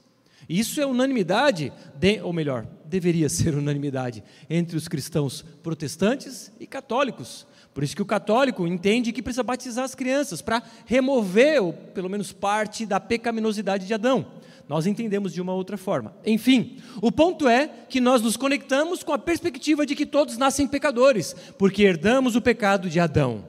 Isso 0.49 0.81
é 0.81 0.87
unanimidade, 0.87 1.73
de... 1.95 2.21
ou 2.23 2.33
melhor, 2.33 2.67
deveria 2.87 3.29
ser 3.31 3.55
unanimidade 3.55 4.25
entre 4.49 4.77
os 4.77 4.89
cristãos 4.89 5.45
protestantes 5.63 6.51
e 6.59 6.67
católicos. 6.67 7.47
Por 7.79 7.85
isso 7.85 7.95
que 7.95 8.03
o 8.03 8.07
católico 8.07 8.67
entende 8.67 9.13
que 9.13 9.23
precisa 9.23 9.45
batizar 9.45 9.85
as 9.85 9.95
crianças 9.95 10.43
para 10.43 10.61
remover, 10.85 11.63
ou 11.63 11.73
pelo 11.73 12.11
menos 12.11 12.33
parte 12.33 12.85
da 12.85 12.99
pecaminosidade 12.99 13.87
de 13.87 13.95
Adão. 13.95 14.27
Nós 14.69 14.85
entendemos 14.85 15.33
de 15.33 15.41
uma 15.41 15.53
outra 15.53 15.77
forma. 15.77 16.13
Enfim, 16.27 16.79
o 17.01 17.13
ponto 17.13 17.47
é 17.47 17.69
que 17.89 18.01
nós 18.01 18.21
nos 18.21 18.37
conectamos 18.37 19.05
com 19.05 19.13
a 19.13 19.19
perspectiva 19.19 19.87
de 19.87 19.95
que 19.95 20.05
todos 20.05 20.37
nascem 20.37 20.67
pecadores, 20.67 21.37
porque 21.57 21.85
herdamos 21.85 22.35
o 22.35 22.43
pecado 22.43 22.91
de 22.91 22.99
Adão. 22.99 23.45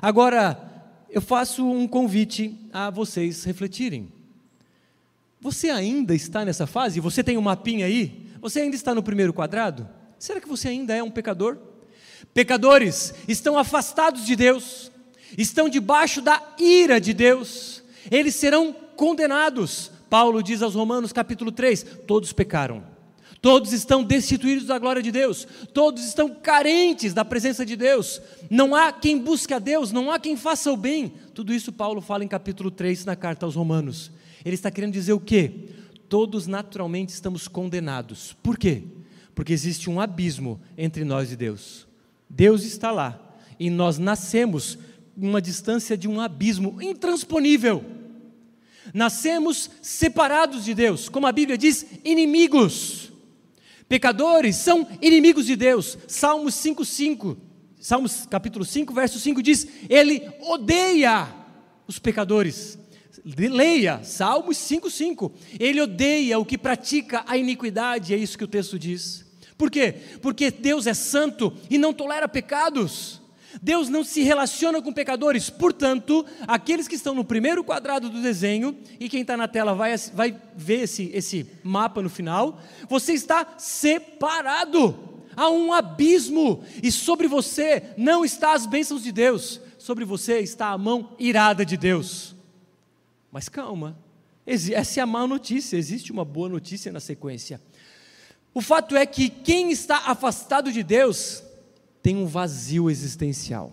Agora, 0.00 0.60
eu 1.08 1.22
faço 1.22 1.64
um 1.64 1.86
convite 1.86 2.58
a 2.72 2.90
vocês 2.90 3.44
refletirem. 3.44 4.12
Você 5.40 5.70
ainda 5.70 6.16
está 6.16 6.44
nessa 6.44 6.66
fase? 6.66 6.98
Você 6.98 7.22
tem 7.22 7.38
um 7.38 7.42
mapinha 7.42 7.86
aí? 7.86 8.26
Você 8.40 8.62
ainda 8.62 8.74
está 8.74 8.92
no 8.92 9.04
primeiro 9.04 9.32
quadrado? 9.32 9.88
Será 10.18 10.40
que 10.40 10.48
você 10.48 10.66
ainda 10.66 10.96
é 10.96 11.02
um 11.04 11.12
pecador? 11.12 11.70
Pecadores 12.34 13.14
estão 13.28 13.58
afastados 13.58 14.24
de 14.24 14.34
Deus, 14.34 14.90
estão 15.36 15.68
debaixo 15.68 16.22
da 16.22 16.42
ira 16.58 17.00
de 17.00 17.12
Deus, 17.12 17.82
eles 18.10 18.34
serão 18.34 18.74
condenados. 18.96 19.90
Paulo 20.08 20.42
diz 20.42 20.62
aos 20.62 20.74
Romanos, 20.74 21.12
capítulo 21.12 21.52
3: 21.52 21.84
todos 22.06 22.32
pecaram, 22.32 22.84
todos 23.40 23.72
estão 23.72 24.02
destituídos 24.02 24.66
da 24.66 24.78
glória 24.78 25.02
de 25.02 25.10
Deus, 25.10 25.46
todos 25.74 26.04
estão 26.04 26.28
carentes 26.28 27.12
da 27.12 27.24
presença 27.24 27.66
de 27.66 27.76
Deus, 27.76 28.20
não 28.50 28.74
há 28.74 28.92
quem 28.92 29.18
busque 29.18 29.52
a 29.54 29.58
Deus, 29.58 29.92
não 29.92 30.10
há 30.10 30.18
quem 30.18 30.36
faça 30.36 30.72
o 30.72 30.76
bem. 30.76 31.12
Tudo 31.34 31.52
isso 31.52 31.72
Paulo 31.72 32.00
fala 32.00 32.24
em 32.24 32.28
capítulo 32.28 32.70
3 32.70 33.04
na 33.04 33.16
carta 33.16 33.46
aos 33.46 33.54
Romanos. 33.54 34.10
Ele 34.44 34.54
está 34.54 34.70
querendo 34.70 34.92
dizer 34.92 35.12
o 35.12 35.20
quê? 35.20 35.68
Todos 36.08 36.46
naturalmente 36.46 37.10
estamos 37.10 37.48
condenados. 37.48 38.36
Por 38.42 38.58
quê? 38.58 38.82
Porque 39.34 39.52
existe 39.52 39.88
um 39.88 40.00
abismo 40.00 40.60
entre 40.76 41.04
nós 41.04 41.32
e 41.32 41.36
Deus. 41.36 41.86
Deus 42.34 42.64
está 42.64 42.90
lá 42.90 43.20
e 43.60 43.68
nós 43.68 43.98
nascemos 43.98 44.78
uma 45.14 45.40
distância 45.40 45.98
de 45.98 46.08
um 46.08 46.18
abismo 46.18 46.80
intransponível. 46.80 47.84
Nascemos 48.94 49.70
separados 49.82 50.64
de 50.64 50.72
Deus, 50.74 51.10
como 51.10 51.26
a 51.26 51.32
Bíblia 51.32 51.58
diz, 51.58 51.86
inimigos. 52.02 53.12
Pecadores 53.86 54.56
são 54.56 54.88
inimigos 55.02 55.44
de 55.44 55.54
Deus. 55.54 55.98
Salmos 56.08 56.54
5:5. 56.54 57.36
Salmos 57.78 58.26
capítulo 58.26 58.64
5, 58.64 58.94
verso 58.94 59.18
5 59.20 59.42
diz: 59.42 59.68
Ele 59.90 60.22
odeia 60.40 61.28
os 61.86 61.98
pecadores. 61.98 62.78
Leia 63.24 64.02
Salmos 64.02 64.56
5:5. 64.56 65.30
Ele 65.60 65.82
odeia 65.82 66.38
o 66.38 66.46
que 66.46 66.56
pratica 66.56 67.24
a 67.26 67.36
iniquidade, 67.36 68.14
é 68.14 68.16
isso 68.16 68.38
que 68.38 68.44
o 68.44 68.48
texto 68.48 68.78
diz. 68.78 69.31
Por 69.62 69.70
quê? 69.70 69.94
Porque 70.20 70.50
Deus 70.50 70.88
é 70.88 70.92
santo 70.92 71.52
e 71.70 71.78
não 71.78 71.94
tolera 71.94 72.28
pecados. 72.28 73.22
Deus 73.62 73.88
não 73.88 74.02
se 74.02 74.20
relaciona 74.20 74.82
com 74.82 74.92
pecadores, 74.92 75.50
portanto, 75.50 76.26
aqueles 76.48 76.88
que 76.88 76.96
estão 76.96 77.14
no 77.14 77.24
primeiro 77.24 77.62
quadrado 77.62 78.10
do 78.10 78.20
desenho, 78.20 78.76
e 78.98 79.08
quem 79.08 79.20
está 79.20 79.36
na 79.36 79.46
tela 79.46 79.72
vai, 79.72 79.96
vai 80.12 80.36
ver 80.56 80.80
esse, 80.82 81.12
esse 81.14 81.46
mapa 81.62 82.02
no 82.02 82.10
final, 82.10 82.60
você 82.88 83.12
está 83.12 83.54
separado. 83.56 84.98
Há 85.36 85.48
um 85.48 85.72
abismo, 85.72 86.64
e 86.82 86.90
sobre 86.90 87.28
você 87.28 87.94
não 87.96 88.24
está 88.24 88.54
as 88.54 88.66
bênçãos 88.66 89.04
de 89.04 89.12
Deus, 89.12 89.60
sobre 89.78 90.04
você 90.04 90.40
está 90.40 90.70
a 90.70 90.78
mão 90.78 91.14
irada 91.20 91.64
de 91.64 91.76
Deus. 91.76 92.34
Mas 93.30 93.48
calma, 93.48 93.96
essa 94.44 94.98
é 94.98 95.02
a 95.04 95.06
má 95.06 95.24
notícia, 95.24 95.76
existe 95.76 96.10
uma 96.10 96.24
boa 96.24 96.48
notícia 96.48 96.90
na 96.90 96.98
sequência. 96.98 97.60
O 98.54 98.60
fato 98.60 98.96
é 98.96 99.06
que 99.06 99.28
quem 99.28 99.70
está 99.70 99.98
afastado 100.06 100.70
de 100.70 100.82
Deus 100.82 101.42
tem 102.02 102.16
um 102.16 102.26
vazio 102.26 102.90
existencial. 102.90 103.72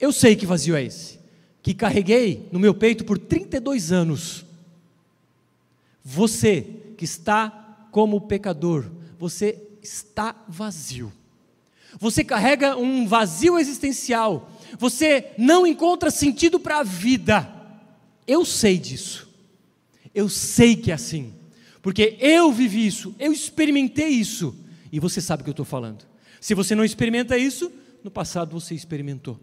Eu 0.00 0.12
sei 0.12 0.34
que 0.34 0.46
vazio 0.46 0.74
é 0.74 0.82
esse, 0.82 1.20
que 1.62 1.74
carreguei 1.74 2.48
no 2.50 2.58
meu 2.58 2.74
peito 2.74 3.04
por 3.04 3.18
32 3.18 3.92
anos. 3.92 4.44
Você 6.04 6.66
que 6.96 7.04
está 7.04 7.86
como 7.92 8.22
pecador, 8.22 8.90
você 9.18 9.62
está 9.80 10.34
vazio. 10.48 11.12
Você 12.00 12.24
carrega 12.24 12.76
um 12.76 13.06
vazio 13.06 13.58
existencial. 13.58 14.50
Você 14.78 15.32
não 15.38 15.66
encontra 15.66 16.10
sentido 16.10 16.58
para 16.58 16.78
a 16.78 16.82
vida. 16.82 17.48
Eu 18.26 18.44
sei 18.44 18.78
disso. 18.78 19.28
Eu 20.14 20.28
sei 20.28 20.74
que 20.74 20.90
é 20.90 20.94
assim. 20.94 21.32
Porque 21.82 22.16
eu 22.20 22.52
vivi 22.52 22.86
isso, 22.86 23.14
eu 23.18 23.32
experimentei 23.32 24.08
isso. 24.08 24.56
E 24.92 25.00
você 25.00 25.20
sabe 25.20 25.42
o 25.42 25.44
que 25.44 25.50
eu 25.50 25.52
estou 25.52 25.66
falando. 25.66 26.06
Se 26.40 26.54
você 26.54 26.74
não 26.74 26.84
experimenta 26.84 27.36
isso, 27.36 27.70
no 28.02 28.10
passado 28.10 28.58
você 28.58 28.74
experimentou. 28.74 29.38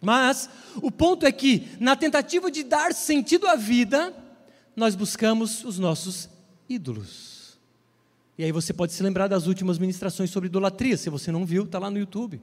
Mas 0.00 0.48
o 0.76 0.90
ponto 0.90 1.26
é 1.26 1.32
que, 1.32 1.68
na 1.78 1.96
tentativa 1.96 2.50
de 2.50 2.62
dar 2.62 2.94
sentido 2.94 3.46
à 3.46 3.56
vida, 3.56 4.14
nós 4.74 4.94
buscamos 4.94 5.64
os 5.64 5.78
nossos 5.78 6.28
ídolos. 6.68 7.58
E 8.38 8.44
aí 8.44 8.52
você 8.52 8.72
pode 8.72 8.94
se 8.94 9.02
lembrar 9.02 9.28
das 9.28 9.46
últimas 9.46 9.78
ministrações 9.78 10.30
sobre 10.30 10.46
idolatria, 10.46 10.96
se 10.96 11.10
você 11.10 11.30
não 11.30 11.44
viu, 11.44 11.64
está 11.64 11.78
lá 11.78 11.90
no 11.90 11.98
YouTube. 11.98 12.40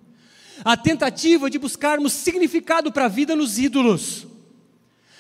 A 0.63 0.77
tentativa 0.77 1.50
de 1.50 1.58
buscarmos 1.58 2.13
significado 2.13 2.91
para 2.91 3.06
a 3.06 3.10
vida 3.10 3.36
nos 3.36 3.58
ídolos. 3.58 4.26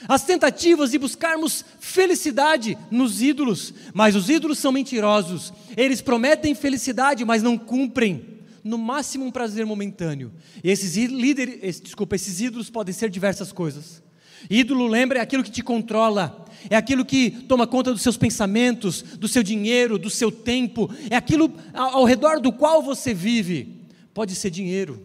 As 0.07 0.23
tentativas 0.23 0.91
de 0.91 0.99
buscarmos 0.99 1.63
felicidade 1.79 2.77
nos 2.91 3.21
ídolos, 3.21 3.73
mas 3.93 4.15
os 4.15 4.29
ídolos 4.29 4.59
são 4.59 4.71
mentirosos. 4.71 5.53
Eles 5.75 6.01
prometem 6.01 6.53
felicidade, 6.53 7.23
mas 7.23 7.41
não 7.41 7.57
cumprem. 7.57 8.37
No 8.63 8.77
máximo 8.77 9.25
um 9.25 9.31
prazer 9.31 9.65
momentâneo. 9.65 10.31
E 10.63 10.69
esses 10.69 10.95
líderes, 10.95 11.79
desculpa, 11.79 12.15
esses 12.15 12.41
ídolos 12.41 12.69
podem 12.69 12.93
ser 12.93 13.09
diversas 13.09 13.51
coisas. 13.51 14.03
Ídolo, 14.49 14.87
lembra, 14.87 15.19
é 15.19 15.21
aquilo 15.21 15.43
que 15.43 15.49
te 15.49 15.63
controla, 15.63 16.45
é 16.69 16.75
aquilo 16.75 17.03
que 17.03 17.31
toma 17.31 17.65
conta 17.65 17.91
dos 17.91 18.01
seus 18.01 18.17
pensamentos, 18.17 19.01
do 19.01 19.27
seu 19.27 19.41
dinheiro, 19.41 19.97
do 19.97 20.09
seu 20.09 20.31
tempo, 20.31 20.93
é 21.09 21.15
aquilo 21.15 21.51
ao 21.73 22.03
redor 22.03 22.39
do 22.39 22.51
qual 22.51 22.83
você 22.83 23.13
vive. 23.13 23.87
Pode 24.13 24.35
ser 24.35 24.49
dinheiro, 24.51 25.03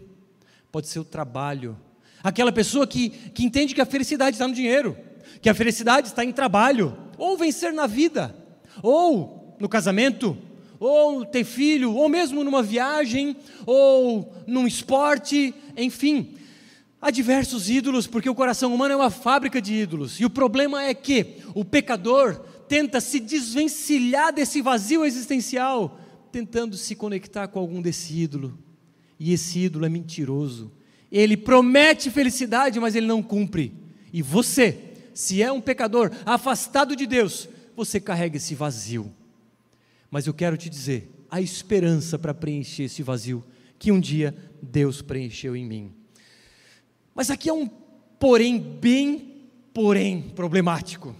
pode 0.71 0.87
ser 0.87 0.99
o 0.99 1.05
trabalho, 1.05 1.77
aquela 2.23 2.51
pessoa 2.51 2.87
que, 2.87 3.09
que 3.09 3.43
entende 3.43 3.75
que 3.75 3.81
a 3.81 3.85
felicidade 3.85 4.35
está 4.35 4.47
no 4.47 4.53
dinheiro, 4.53 4.97
que 5.41 5.49
a 5.49 5.53
felicidade 5.53 6.07
está 6.07 6.23
em 6.23 6.31
trabalho, 6.31 6.97
ou 7.17 7.37
vencer 7.37 7.73
na 7.73 7.85
vida, 7.85 8.33
ou 8.81 9.55
no 9.59 9.67
casamento, 9.67 10.37
ou 10.79 11.25
ter 11.25 11.43
filho, 11.43 11.93
ou 11.93 12.07
mesmo 12.07 12.43
numa 12.43 12.63
viagem, 12.63 13.35
ou 13.65 14.33
num 14.47 14.65
esporte, 14.65 15.53
enfim. 15.75 16.35
Há 17.01 17.11
diversos 17.11 17.69
ídolos, 17.69 18.07
porque 18.07 18.29
o 18.29 18.35
coração 18.35 18.73
humano 18.73 18.93
é 18.93 18.95
uma 18.95 19.09
fábrica 19.09 19.61
de 19.61 19.73
ídolos. 19.73 20.19
E 20.19 20.25
o 20.25 20.29
problema 20.29 20.83
é 20.83 20.93
que 20.93 21.37
o 21.53 21.65
pecador 21.65 22.39
tenta 22.67 23.01
se 23.01 23.19
desvencilhar 23.19 24.33
desse 24.33 24.61
vazio 24.61 25.05
existencial, 25.05 25.99
tentando 26.31 26.77
se 26.77 26.95
conectar 26.95 27.47
com 27.49 27.59
algum 27.59 27.81
desse 27.81 28.17
ídolo. 28.17 28.57
E 29.19 29.33
esse 29.33 29.59
ídolo 29.59 29.85
é 29.85 29.89
mentiroso. 29.89 30.71
Ele 31.13 31.37
promete 31.37 32.09
felicidade, 32.09 32.79
mas 32.79 32.95
ele 32.95 33.05
não 33.05 33.21
cumpre. 33.21 33.71
E 34.11 34.23
você, 34.23 34.75
se 35.13 35.43
é 35.43 35.51
um 35.51 35.61
pecador 35.61 36.09
afastado 36.25 36.95
de 36.95 37.05
Deus, 37.05 37.47
você 37.75 37.99
carrega 37.99 38.37
esse 38.37 38.55
vazio. 38.55 39.13
Mas 40.09 40.25
eu 40.25 40.33
quero 40.33 40.57
te 40.57 40.71
dizer, 40.71 41.11
há 41.29 41.39
esperança 41.39 42.17
para 42.17 42.33
preencher 42.33 42.85
esse 42.85 43.03
vazio 43.03 43.43
que 43.77 43.91
um 43.91 43.99
dia 43.99 44.35
Deus 44.59 45.03
preencheu 45.03 45.55
em 45.55 45.63
mim. 45.63 45.93
Mas 47.13 47.29
aqui 47.29 47.47
é 47.47 47.53
um 47.53 47.67
porém 48.19 48.59
bem, 48.59 49.49
porém 49.71 50.19
problemático. 50.35 51.15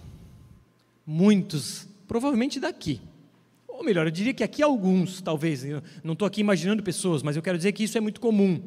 Muitos, 1.06 1.86
provavelmente 2.08 2.58
daqui, 2.58 3.00
ou 3.68 3.84
melhor, 3.84 4.06
eu 4.06 4.10
diria 4.10 4.32
que 4.32 4.42
aqui 4.42 4.62
alguns, 4.62 5.20
talvez, 5.20 5.64
eu 5.64 5.82
não 6.02 6.14
estou 6.14 6.26
aqui 6.26 6.40
imaginando 6.40 6.82
pessoas, 6.82 7.22
mas 7.22 7.36
eu 7.36 7.42
quero 7.42 7.58
dizer 7.58 7.72
que 7.72 7.84
isso 7.84 7.98
é 7.98 8.00
muito 8.00 8.20
comum. 8.20 8.60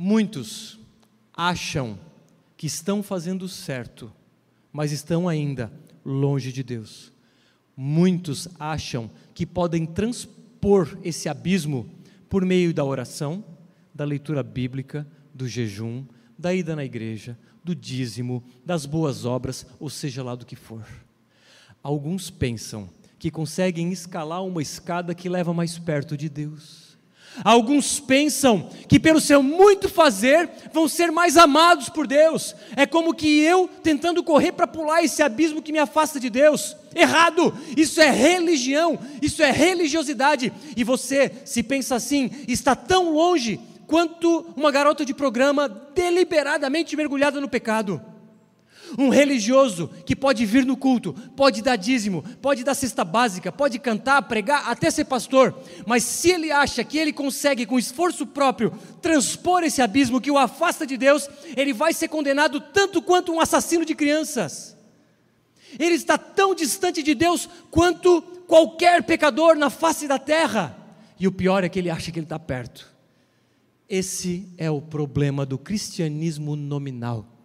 Muitos 0.00 0.78
acham 1.34 1.98
que 2.56 2.68
estão 2.68 3.02
fazendo 3.02 3.48
certo, 3.48 4.12
mas 4.72 4.92
estão 4.92 5.28
ainda 5.28 5.72
longe 6.04 6.52
de 6.52 6.62
Deus. 6.62 7.12
Muitos 7.76 8.46
acham 8.60 9.10
que 9.34 9.44
podem 9.44 9.84
transpor 9.84 10.96
esse 11.02 11.28
abismo 11.28 11.90
por 12.28 12.44
meio 12.44 12.72
da 12.72 12.84
oração, 12.84 13.44
da 13.92 14.04
leitura 14.04 14.40
bíblica, 14.40 15.04
do 15.34 15.48
jejum, 15.48 16.04
da 16.38 16.54
ida 16.54 16.76
na 16.76 16.84
igreja, 16.84 17.36
do 17.64 17.74
dízimo, 17.74 18.44
das 18.64 18.86
boas 18.86 19.24
obras, 19.24 19.66
ou 19.80 19.90
seja 19.90 20.22
lá 20.22 20.36
do 20.36 20.46
que 20.46 20.54
for. 20.54 20.86
Alguns 21.82 22.30
pensam 22.30 22.88
que 23.18 23.32
conseguem 23.32 23.90
escalar 23.90 24.44
uma 24.44 24.62
escada 24.62 25.12
que 25.12 25.28
leva 25.28 25.52
mais 25.52 25.76
perto 25.76 26.16
de 26.16 26.28
Deus. 26.28 26.87
Alguns 27.44 28.00
pensam 28.00 28.68
que 28.88 28.98
pelo 28.98 29.20
seu 29.20 29.42
muito 29.42 29.88
fazer 29.88 30.48
vão 30.72 30.88
ser 30.88 31.10
mais 31.12 31.36
amados 31.36 31.88
por 31.88 32.06
Deus. 32.06 32.54
É 32.76 32.86
como 32.86 33.14
que 33.14 33.40
eu 33.40 33.68
tentando 33.82 34.22
correr 34.22 34.52
para 34.52 34.66
pular 34.66 35.02
esse 35.02 35.22
abismo 35.22 35.62
que 35.62 35.72
me 35.72 35.78
afasta 35.78 36.18
de 36.18 36.28
Deus. 36.28 36.76
Errado! 36.94 37.56
Isso 37.76 38.00
é 38.00 38.10
religião, 38.10 38.98
isso 39.22 39.42
é 39.42 39.50
religiosidade. 39.50 40.52
E 40.76 40.82
você, 40.82 41.32
se 41.44 41.62
pensa 41.62 41.94
assim, 41.94 42.30
está 42.48 42.74
tão 42.74 43.12
longe 43.12 43.60
quanto 43.86 44.46
uma 44.56 44.70
garota 44.70 45.04
de 45.04 45.14
programa 45.14 45.68
deliberadamente 45.94 46.96
mergulhada 46.96 47.40
no 47.40 47.48
pecado. 47.48 48.00
Um 48.96 49.10
religioso 49.10 49.90
que 50.06 50.16
pode 50.16 50.46
vir 50.46 50.64
no 50.64 50.76
culto, 50.76 51.12
pode 51.36 51.60
dar 51.62 51.76
dízimo, 51.76 52.24
pode 52.40 52.64
dar 52.64 52.74
cesta 52.74 53.04
básica, 53.04 53.52
pode 53.52 53.78
cantar, 53.78 54.22
pregar, 54.22 54.68
até 54.68 54.90
ser 54.90 55.04
pastor, 55.04 55.54
mas 55.86 56.04
se 56.04 56.30
ele 56.30 56.50
acha 56.50 56.82
que 56.82 56.96
ele 56.96 57.12
consegue, 57.12 57.66
com 57.66 57.78
esforço 57.78 58.26
próprio, 58.26 58.72
transpor 59.02 59.62
esse 59.62 59.82
abismo 59.82 60.20
que 60.20 60.30
o 60.30 60.38
afasta 60.38 60.86
de 60.86 60.96
Deus, 60.96 61.28
ele 61.56 61.72
vai 61.72 61.92
ser 61.92 62.08
condenado 62.08 62.60
tanto 62.60 63.02
quanto 63.02 63.32
um 63.32 63.40
assassino 63.40 63.84
de 63.84 63.94
crianças. 63.94 64.76
Ele 65.78 65.94
está 65.94 66.16
tão 66.16 66.54
distante 66.54 67.02
de 67.02 67.14
Deus 67.14 67.48
quanto 67.70 68.22
qualquer 68.46 69.02
pecador 69.02 69.56
na 69.56 69.68
face 69.68 70.08
da 70.08 70.18
terra. 70.18 70.76
E 71.20 71.26
o 71.26 71.32
pior 71.32 71.64
é 71.64 71.68
que 71.68 71.78
ele 71.78 71.90
acha 71.90 72.10
que 72.10 72.18
ele 72.18 72.24
está 72.24 72.38
perto. 72.38 72.88
Esse 73.88 74.52
é 74.56 74.70
o 74.70 74.80
problema 74.80 75.44
do 75.44 75.58
cristianismo 75.58 76.54
nominal. 76.54 77.37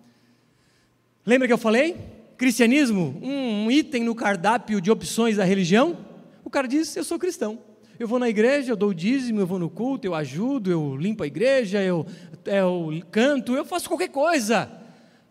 Lembra 1.25 1.47
que 1.47 1.53
eu 1.53 1.57
falei? 1.57 1.95
Cristianismo, 2.37 3.19
um 3.21 3.71
item 3.71 4.03
no 4.03 4.15
cardápio 4.15 4.81
de 4.81 4.91
opções 4.91 5.37
da 5.37 5.43
religião. 5.43 5.97
O 6.43 6.49
cara 6.49 6.67
diz: 6.67 6.95
Eu 6.95 7.03
sou 7.03 7.17
cristão. 7.17 7.59
Eu 7.99 8.07
vou 8.07 8.19
na 8.19 8.27
igreja, 8.27 8.71
eu 8.71 8.75
dou 8.75 8.89
o 8.89 8.93
dízimo, 8.93 9.39
eu 9.39 9.47
vou 9.47 9.59
no 9.59 9.69
culto, 9.69 10.07
eu 10.07 10.15
ajudo, 10.15 10.71
eu 10.71 10.97
limpo 10.97 11.23
a 11.23 11.27
igreja, 11.27 11.81
eu, 11.81 12.05
eu 12.45 13.01
canto, 13.11 13.53
eu 13.53 13.63
faço 13.63 13.87
qualquer 13.87 14.09
coisa. 14.09 14.69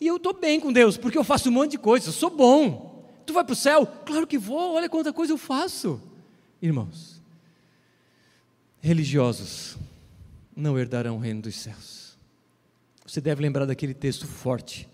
E 0.01 0.07
eu 0.07 0.17
estou 0.17 0.33
bem 0.33 0.59
com 0.59 0.73
Deus, 0.73 0.97
porque 0.97 1.19
eu 1.19 1.25
faço 1.25 1.49
um 1.49 1.53
monte 1.53 1.73
de 1.73 1.79
coisa, 1.79 2.09
eu 2.09 2.13
sou 2.13 2.31
bom. 2.31 3.05
Tu 3.27 3.33
vai 3.33 3.45
para 3.45 3.53
o 3.53 3.57
céu? 3.57 3.87
Claro 3.87 4.27
que 4.27 4.39
vou, 4.39 4.75
olha 4.75 4.89
quanta 4.89 5.13
coisa 5.13 5.33
eu 5.33 5.39
faço. 5.39 6.01
Irmãos, 6.61 7.21
religiosos, 8.81 9.77
não 10.57 10.79
herdarão 10.79 11.17
o 11.17 11.21
reino 11.21 11.43
dos 11.43 11.57
céus. 11.57 12.17
Você 13.05 13.21
deve 13.21 13.43
lembrar 13.43 13.67
daquele 13.67 13.95
texto 13.95 14.27
forte, 14.27 14.89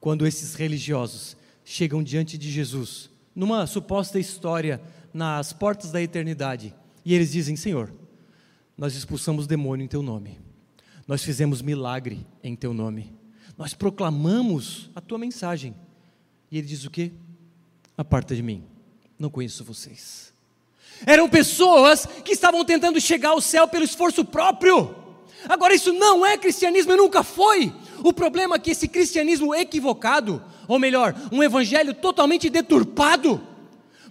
quando 0.00 0.26
esses 0.26 0.54
religiosos 0.54 1.36
chegam 1.64 2.02
diante 2.02 2.38
de 2.38 2.50
Jesus, 2.50 3.10
numa 3.34 3.66
suposta 3.66 4.18
história 4.18 4.80
nas 5.12 5.52
portas 5.52 5.92
da 5.92 6.00
eternidade, 6.00 6.74
e 7.04 7.14
eles 7.14 7.30
dizem: 7.30 7.54
Senhor, 7.54 7.92
nós 8.76 8.94
expulsamos 8.94 9.46
demônio 9.46 9.84
em 9.84 9.88
teu 9.88 10.02
nome, 10.02 10.38
nós 11.06 11.22
fizemos 11.22 11.60
milagre 11.60 12.26
em 12.42 12.56
teu 12.56 12.72
nome, 12.72 13.12
nós 13.58 13.74
proclamamos 13.74 14.90
a 14.94 15.00
tua 15.00 15.18
mensagem. 15.18 15.74
E 16.50 16.58
ele 16.58 16.66
diz 16.66 16.84
o 16.84 16.90
quê? 16.90 17.12
Aparta 17.96 18.34
de 18.34 18.42
mim, 18.42 18.64
não 19.18 19.30
conheço 19.30 19.62
vocês. 19.62 20.32
Eram 21.06 21.28
pessoas 21.28 22.06
que 22.24 22.32
estavam 22.32 22.64
tentando 22.64 23.00
chegar 23.00 23.30
ao 23.30 23.40
céu 23.40 23.68
pelo 23.68 23.84
esforço 23.84 24.24
próprio. 24.24 24.94
Agora, 25.48 25.74
isso 25.74 25.92
não 25.92 26.24
é 26.24 26.36
cristianismo 26.36 26.92
e 26.92 26.96
nunca 26.96 27.22
foi. 27.22 27.72
O 28.02 28.12
problema 28.12 28.56
é 28.56 28.58
que 28.58 28.70
esse 28.70 28.88
cristianismo 28.88 29.54
equivocado, 29.54 30.42
ou 30.66 30.78
melhor, 30.78 31.14
um 31.30 31.42
evangelho 31.42 31.94
totalmente 31.94 32.48
deturpado, 32.48 33.40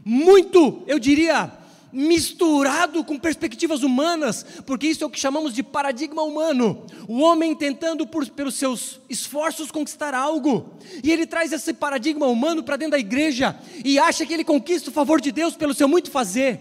muito, 0.03 0.83
eu 0.87 0.97
diria, 0.97 1.51
misturado 1.91 3.03
com 3.03 3.17
perspectivas 3.17 3.83
humanas, 3.83 4.45
porque 4.65 4.87
isso 4.87 5.03
é 5.03 5.07
o 5.07 5.09
que 5.09 5.19
chamamos 5.19 5.53
de 5.53 5.63
paradigma 5.63 6.21
humano. 6.21 6.85
O 7.07 7.19
homem 7.19 7.55
tentando, 7.55 8.05
por, 8.05 8.27
pelos 8.29 8.55
seus 8.55 8.99
esforços, 9.09 9.71
conquistar 9.71 10.13
algo, 10.13 10.73
e 11.03 11.11
ele 11.11 11.25
traz 11.25 11.51
esse 11.51 11.73
paradigma 11.73 12.27
humano 12.27 12.63
para 12.63 12.77
dentro 12.77 12.91
da 12.91 12.99
igreja 12.99 13.57
e 13.83 13.97
acha 13.97 14.25
que 14.25 14.33
ele 14.33 14.43
conquista 14.43 14.89
o 14.89 14.93
favor 14.93 15.19
de 15.19 15.31
Deus 15.31 15.55
pelo 15.55 15.73
seu 15.73 15.87
muito 15.87 16.11
fazer, 16.11 16.59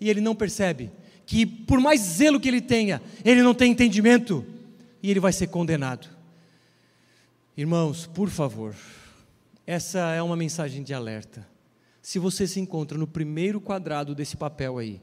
e 0.00 0.08
ele 0.08 0.20
não 0.20 0.34
percebe 0.34 0.90
que, 1.26 1.44
por 1.44 1.80
mais 1.80 2.00
zelo 2.00 2.40
que 2.40 2.48
ele 2.48 2.60
tenha, 2.60 3.02
ele 3.24 3.42
não 3.42 3.54
tem 3.54 3.72
entendimento 3.72 4.44
e 5.02 5.10
ele 5.10 5.20
vai 5.20 5.32
ser 5.32 5.48
condenado. 5.48 6.19
Irmãos, 7.60 8.06
por 8.06 8.30
favor, 8.30 8.74
essa 9.66 9.98
é 10.14 10.22
uma 10.22 10.34
mensagem 10.34 10.82
de 10.82 10.94
alerta. 10.94 11.46
Se 12.00 12.18
você 12.18 12.46
se 12.46 12.58
encontra 12.58 12.96
no 12.96 13.06
primeiro 13.06 13.60
quadrado 13.60 14.14
desse 14.14 14.34
papel 14.34 14.78
aí, 14.78 14.98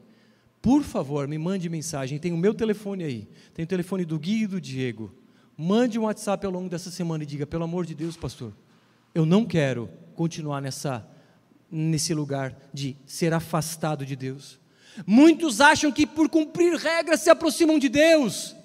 por 0.60 0.82
favor, 0.82 1.28
me 1.28 1.38
mande 1.38 1.70
mensagem. 1.70 2.18
Tem 2.18 2.34
o 2.34 2.38
meu 2.38 2.56
telefone 2.56 3.04
aí, 3.04 3.28
tem 3.54 3.64
o 3.64 3.68
telefone 3.68 4.04
do 4.06 4.18
Gui 4.18 4.42
e 4.42 4.48
do 4.48 4.60
Diego. 4.60 5.14
Mande 5.56 6.00
um 6.00 6.06
WhatsApp 6.06 6.48
ao 6.48 6.52
longo 6.52 6.68
dessa 6.68 6.90
semana 6.90 7.24
e 7.24 7.28
diga: 7.28 7.46
pelo 7.46 7.64
amor 7.64 7.86
de 7.86 7.94
Deus, 7.94 8.18
pastor, 8.18 8.52
eu 9.14 9.24
não 9.24 9.46
quero 9.46 9.88
continuar 10.16 10.60
nessa, 10.60 11.08
nesse 11.70 12.12
lugar 12.12 12.58
de 12.74 12.98
ser 13.06 13.36
afastado 13.36 14.04
de 14.04 14.16
Deus. 14.16 14.60
Muitos 15.06 15.62
acham 15.62 15.92
que 15.92 16.08
por 16.08 16.28
cumprir 16.28 16.74
regras 16.74 17.20
se 17.20 17.30
aproximam 17.30 17.78
de 17.78 17.88
Deus. 17.88 18.56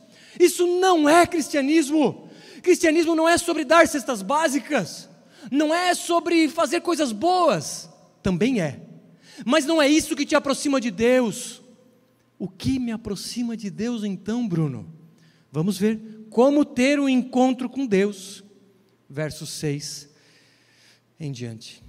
Isso 0.40 0.66
não 0.80 1.06
é 1.06 1.26
cristianismo. 1.26 2.31
Cristianismo 2.62 3.14
não 3.14 3.28
é 3.28 3.36
sobre 3.36 3.64
dar 3.64 3.86
cestas 3.86 4.22
básicas, 4.22 5.08
não 5.50 5.74
é 5.74 5.94
sobre 5.94 6.48
fazer 6.48 6.80
coisas 6.80 7.12
boas 7.12 7.92
também 8.22 8.60
é. 8.60 8.80
Mas 9.44 9.66
não 9.66 9.82
é 9.82 9.88
isso 9.88 10.14
que 10.14 10.24
te 10.24 10.34
aproxima 10.34 10.80
de 10.80 10.90
Deus. 10.90 11.60
O 12.38 12.48
que 12.48 12.78
me 12.78 12.92
aproxima 12.92 13.56
de 13.56 13.70
Deus 13.70 14.04
então, 14.04 14.46
Bruno? 14.46 14.86
Vamos 15.50 15.76
ver 15.76 16.26
como 16.30 16.64
ter 16.64 16.98
um 16.98 17.08
encontro 17.08 17.68
com 17.68 17.86
Deus. 17.86 18.44
Verso 19.10 19.46
6 19.46 20.08
em 21.20 21.30
diante. 21.30 21.82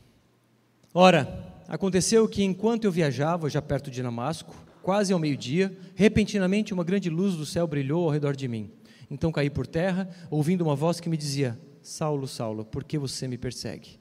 Ora, 0.93 1.63
aconteceu 1.67 2.27
que 2.27 2.43
enquanto 2.43 2.83
eu 2.85 2.91
viajava, 2.91 3.49
já 3.49 3.61
perto 3.61 3.89
de 3.89 4.01
Damasco, 4.01 4.55
quase 4.81 5.13
ao 5.13 5.19
meio-dia, 5.19 5.75
repentinamente 5.95 6.73
uma 6.73 6.83
grande 6.83 7.09
luz 7.09 7.35
do 7.35 7.45
céu 7.45 7.65
brilhou 7.65 8.03
ao 8.03 8.11
redor 8.11 8.35
de 8.35 8.47
mim. 8.47 8.69
Então 9.13 9.31
caí 9.31 9.47
por 9.47 9.67
terra, 9.67 10.09
ouvindo 10.31 10.61
uma 10.61 10.75
voz 10.75 10.99
que 10.99 11.07
me 11.07 11.15
dizia: 11.15 11.57
Saulo, 11.83 12.27
Saulo, 12.27 12.65
por 12.65 12.83
que 12.83 12.97
você 12.97 13.27
me 13.27 13.37
persegue? 13.37 13.99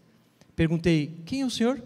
Perguntei: 0.57 1.21
Quem 1.27 1.43
é 1.43 1.45
o 1.45 1.51
Senhor? 1.51 1.83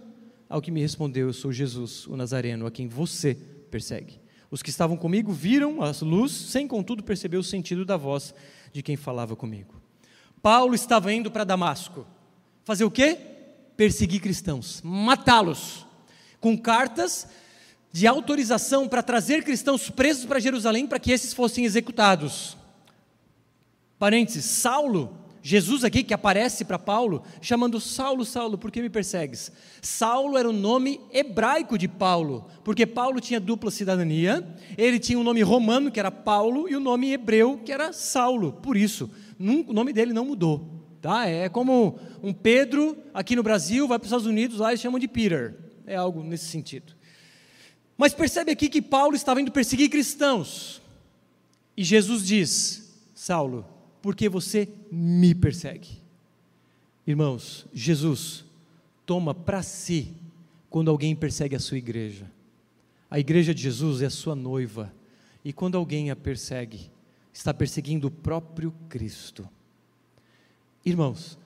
Ao 0.48 0.62
que 0.62 0.70
me 0.70 0.80
respondeu: 0.80 1.26
Eu 1.26 1.32
sou 1.32 1.52
Jesus, 1.52 2.06
o 2.06 2.16
Nazareno, 2.16 2.66
a 2.66 2.70
quem 2.70 2.86
você 2.86 3.34
persegue. 3.68 4.20
Os 4.48 4.62
que 4.62 4.70
estavam 4.70 4.96
comigo 4.96 5.32
viram 5.32 5.82
a 5.82 5.90
luz, 6.02 6.30
sem 6.30 6.68
contudo 6.68 7.02
perceber 7.02 7.36
o 7.36 7.42
sentido 7.42 7.84
da 7.84 7.96
voz 7.96 8.32
de 8.72 8.80
quem 8.80 8.94
falava 8.94 9.34
comigo. 9.34 9.74
Paulo 10.40 10.76
estava 10.76 11.12
indo 11.12 11.28
para 11.28 11.42
Damasco. 11.42 12.06
Fazer 12.62 12.84
o 12.84 12.90
quê? 12.92 13.18
Perseguir 13.76 14.20
cristãos, 14.20 14.80
matá-los, 14.84 15.84
com 16.40 16.56
cartas 16.56 17.26
de 17.90 18.06
autorização 18.06 18.86
para 18.86 19.02
trazer 19.02 19.42
cristãos 19.42 19.90
presos 19.90 20.26
para 20.26 20.38
Jerusalém 20.38 20.86
para 20.86 21.00
que 21.00 21.10
esses 21.10 21.34
fossem 21.34 21.64
executados. 21.64 22.56
Parênteses, 23.98 24.44
Saulo 24.44 25.26
Jesus 25.46 25.85
aqui 25.85 26.02
que 26.02 26.12
aparece 26.12 26.64
para 26.64 26.76
Paulo, 26.76 27.22
chamando 27.40 27.80
Saulo, 27.80 28.24
Saulo, 28.24 28.59
por 28.59 28.72
que 28.72 28.82
me 28.82 28.90
persegues? 28.90 29.52
Saulo 29.80 30.37
era 30.37 30.48
o 30.48 30.52
nome 30.52 31.00
hebraico 31.12 31.78
de 31.78 31.87
Paulo, 31.87 32.48
porque 32.64 32.85
Paulo 32.85 33.20
tinha 33.20 33.38
dupla 33.38 33.70
cidadania, 33.70 34.44
ele 34.76 34.98
tinha 34.98 35.16
um 35.16 35.22
nome 35.22 35.42
romano, 35.42 35.88
que 35.92 36.00
era 36.00 36.11
Paulo, 36.11 36.68
e 36.68 36.74
o 36.74 36.80
um 36.80 36.82
nome 36.82 37.12
hebreu, 37.12 37.61
que 37.64 37.70
era 37.70 37.92
Saulo, 37.92 38.54
por 38.54 38.76
isso, 38.76 39.09
o 39.38 39.72
nome 39.72 39.92
dele 39.92 40.12
não 40.12 40.24
mudou. 40.24 40.68
Tá? 41.00 41.28
É 41.28 41.48
como 41.48 41.96
um 42.20 42.32
Pedro 42.32 42.98
aqui 43.14 43.37
no 43.37 43.42
Brasil, 43.44 43.87
vai 43.87 44.00
para 44.00 44.06
os 44.06 44.09
Estados 44.09 44.26
Unidos, 44.26 44.59
lá 44.59 44.70
eles 44.70 44.80
chamam 44.80 44.98
de 44.98 45.06
Peter, 45.06 45.54
é 45.87 45.94
algo 45.94 46.24
nesse 46.24 46.46
sentido. 46.46 46.92
Mas 47.96 48.12
percebe 48.12 48.50
aqui 48.50 48.68
que 48.68 48.82
Paulo 48.82 49.14
estava 49.14 49.40
indo 49.40 49.52
perseguir 49.52 49.90
cristãos, 49.90 50.82
e 51.76 51.85
Jesus 51.85 52.26
diz: 52.26 52.92
Saulo, 53.14 53.75
porque 54.06 54.28
você 54.28 54.68
me 54.88 55.34
persegue. 55.34 56.00
Irmãos, 57.04 57.66
Jesus 57.74 58.44
toma 59.04 59.34
para 59.34 59.64
si 59.64 60.14
quando 60.70 60.92
alguém 60.92 61.16
persegue 61.16 61.56
a 61.56 61.58
sua 61.58 61.76
igreja. 61.76 62.30
A 63.10 63.18
igreja 63.18 63.52
de 63.52 63.60
Jesus 63.60 64.02
é 64.02 64.06
a 64.06 64.10
sua 64.10 64.36
noiva, 64.36 64.94
e 65.44 65.52
quando 65.52 65.76
alguém 65.76 66.08
a 66.12 66.14
persegue, 66.14 66.88
está 67.32 67.52
perseguindo 67.52 68.06
o 68.06 68.10
próprio 68.12 68.72
Cristo. 68.88 69.48
Irmãos, 70.84 71.36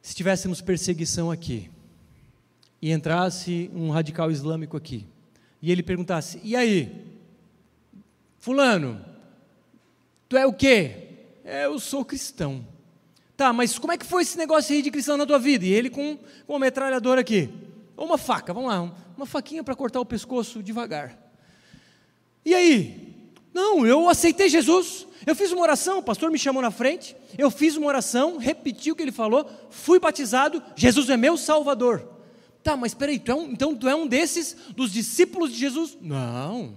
se 0.00 0.14
tivéssemos 0.14 0.60
perseguição 0.60 1.28
aqui, 1.28 1.68
e 2.80 2.92
entrasse 2.92 3.68
um 3.74 3.90
radical 3.90 4.30
islâmico 4.30 4.76
aqui, 4.76 5.08
e 5.60 5.72
ele 5.72 5.82
perguntasse: 5.82 6.40
e 6.44 6.54
aí, 6.54 7.04
Fulano, 8.38 9.04
tu 10.28 10.36
é 10.36 10.46
o 10.46 10.52
quê? 10.52 11.07
É, 11.48 11.64
eu 11.64 11.78
sou 11.78 12.04
cristão. 12.04 12.62
Tá, 13.34 13.54
mas 13.54 13.78
como 13.78 13.90
é 13.90 13.96
que 13.96 14.04
foi 14.04 14.20
esse 14.20 14.36
negócio 14.36 14.74
aí 14.74 14.82
de 14.82 14.90
cristão 14.90 15.16
na 15.16 15.24
tua 15.24 15.38
vida? 15.38 15.64
E 15.64 15.72
ele 15.72 15.88
com, 15.88 16.18
com 16.46 16.52
uma 16.52 16.58
metralhadora 16.58 17.22
aqui. 17.22 17.48
Ou 17.96 18.04
uma 18.04 18.18
faca, 18.18 18.52
vamos 18.52 18.68
lá, 18.68 18.92
uma 19.16 19.24
faquinha 19.24 19.64
para 19.64 19.74
cortar 19.74 19.98
o 19.98 20.04
pescoço 20.04 20.62
devagar. 20.62 21.18
E 22.44 22.54
aí? 22.54 23.32
Não, 23.54 23.86
eu 23.86 24.10
aceitei 24.10 24.50
Jesus. 24.50 25.06
Eu 25.24 25.34
fiz 25.34 25.50
uma 25.50 25.62
oração, 25.62 26.00
o 26.00 26.02
pastor 26.02 26.30
me 26.30 26.38
chamou 26.38 26.60
na 26.60 26.70
frente, 26.70 27.16
eu 27.38 27.50
fiz 27.50 27.76
uma 27.76 27.86
oração, 27.86 28.36
repeti 28.36 28.92
o 28.92 28.94
que 28.94 29.02
ele 29.02 29.10
falou, 29.10 29.50
fui 29.70 29.98
batizado, 29.98 30.62
Jesus 30.76 31.08
é 31.08 31.16
meu 31.16 31.38
Salvador. 31.38 32.06
Tá, 32.62 32.76
mas 32.76 32.92
espera 32.92 33.18
tu 33.18 33.32
é 33.32 33.34
um, 33.34 33.50
então 33.50 33.74
tu 33.74 33.88
é 33.88 33.94
um 33.94 34.06
desses, 34.06 34.54
dos 34.76 34.92
discípulos 34.92 35.50
de 35.50 35.58
Jesus? 35.58 35.96
Não, 35.98 36.76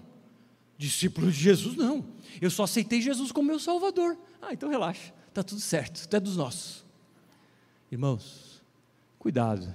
discípulo 0.81 1.31
de 1.31 1.37
Jesus 1.37 1.75
não. 1.75 2.03
Eu 2.41 2.49
só 2.49 2.63
aceitei 2.63 3.01
Jesus 3.01 3.31
como 3.31 3.47
meu 3.47 3.59
Salvador. 3.59 4.17
Ah, 4.41 4.51
então 4.51 4.69
relaxa, 4.69 5.13
está 5.29 5.43
tudo 5.43 5.61
certo, 5.61 6.07
tu 6.07 6.15
é 6.15 6.19
dos 6.19 6.35
nossos. 6.35 6.83
Irmãos, 7.91 8.63
cuidado, 9.19 9.73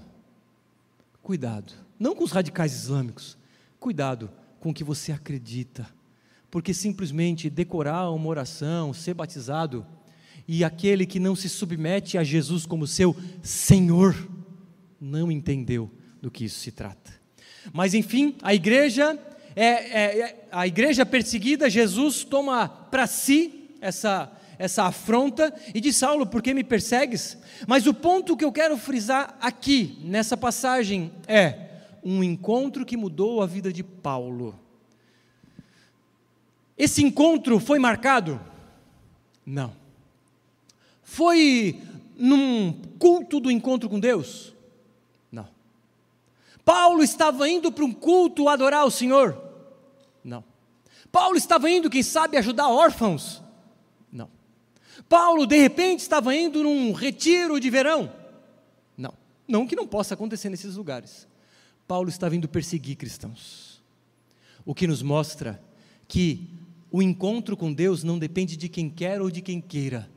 cuidado, 1.22 1.72
não 1.98 2.14
com 2.14 2.24
os 2.24 2.32
radicais 2.32 2.74
islâmicos, 2.74 3.38
cuidado 3.78 4.30
com 4.58 4.70
o 4.70 4.74
que 4.74 4.82
você 4.82 5.12
acredita, 5.12 5.86
porque 6.50 6.74
simplesmente 6.74 7.48
decorar 7.48 8.10
uma 8.10 8.26
oração, 8.26 8.92
ser 8.92 9.14
batizado, 9.14 9.86
e 10.48 10.64
aquele 10.64 11.06
que 11.06 11.20
não 11.20 11.36
se 11.36 11.48
submete 11.48 12.18
a 12.18 12.24
Jesus 12.24 12.66
como 12.66 12.86
seu 12.86 13.14
Senhor, 13.42 14.14
não 15.00 15.30
entendeu 15.30 15.90
do 16.20 16.30
que 16.30 16.44
isso 16.46 16.58
se 16.58 16.72
trata. 16.72 17.12
Mas 17.72 17.94
enfim, 17.94 18.36
a 18.42 18.54
igreja 18.54 19.18
é, 19.56 19.64
é, 19.64 20.20
é 20.20 20.48
a 20.52 20.66
igreja 20.66 21.04
perseguida, 21.04 21.68
Jesus 21.68 22.22
toma 22.22 22.68
para 22.68 23.06
si 23.06 23.70
essa 23.80 24.30
essa 24.58 24.84
afronta 24.84 25.54
e 25.74 25.80
diz: 25.80 25.96
Saulo, 25.96 26.26
por 26.26 26.42
que 26.42 26.54
me 26.54 26.64
persegues? 26.64 27.38
Mas 27.66 27.86
o 27.86 27.94
ponto 27.94 28.36
que 28.36 28.44
eu 28.44 28.52
quero 28.52 28.76
frisar 28.76 29.36
aqui, 29.40 29.98
nessa 30.02 30.36
passagem, 30.36 31.12
é 31.26 31.66
um 32.02 32.22
encontro 32.22 32.84
que 32.84 32.96
mudou 32.96 33.42
a 33.42 33.46
vida 33.46 33.72
de 33.72 33.82
Paulo. 33.82 34.58
Esse 36.76 37.02
encontro 37.02 37.58
foi 37.58 37.78
marcado? 37.78 38.40
Não. 39.44 39.72
Foi 41.02 41.80
num 42.16 42.72
culto 42.98 43.40
do 43.40 43.50
encontro 43.50 43.88
com 43.88 43.98
Deus? 43.98 44.54
Não. 45.32 45.48
Paulo 46.64 47.02
estava 47.02 47.48
indo 47.48 47.72
para 47.72 47.84
um 47.84 47.92
culto 47.92 48.48
adorar 48.48 48.84
o 48.84 48.90
Senhor? 48.90 49.45
Não. 51.16 51.22
Paulo 51.22 51.36
estava 51.36 51.70
indo, 51.70 51.90
quem 51.90 52.02
sabe, 52.02 52.36
ajudar 52.36 52.68
órfãos? 52.68 53.42
Paulo, 55.08 55.46
de 55.46 55.56
repente, 55.56 56.00
estava 56.00 56.34
indo 56.34 56.62
num 56.62 56.92
retiro 56.92 57.60
de 57.60 57.70
verão. 57.70 58.12
Não, 58.96 59.14
não 59.46 59.66
que 59.66 59.76
não 59.76 59.86
possa 59.86 60.14
acontecer 60.14 60.48
nesses 60.48 60.76
lugares. 60.76 61.28
Paulo 61.86 62.08
estava 62.08 62.34
indo 62.34 62.48
perseguir 62.48 62.96
cristãos. 62.96 63.82
O 64.64 64.74
que 64.74 64.86
nos 64.86 65.02
mostra 65.02 65.62
que 66.08 66.48
o 66.90 67.00
encontro 67.00 67.56
com 67.56 67.72
Deus 67.72 68.02
não 68.02 68.18
depende 68.18 68.56
de 68.56 68.68
quem 68.68 68.90
quer 68.90 69.20
ou 69.20 69.30
de 69.30 69.40
quem 69.40 69.60
queira, 69.60 70.10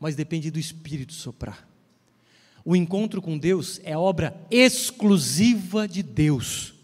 mas 0.00 0.16
depende 0.16 0.50
do 0.50 0.58
Espírito 0.58 1.12
soprar. 1.12 1.68
O 2.64 2.76
encontro 2.76 3.20
com 3.20 3.36
Deus 3.36 3.80
é 3.84 3.96
obra 3.96 4.34
exclusiva 4.50 5.86
de 5.86 6.02
Deus. 6.02 6.74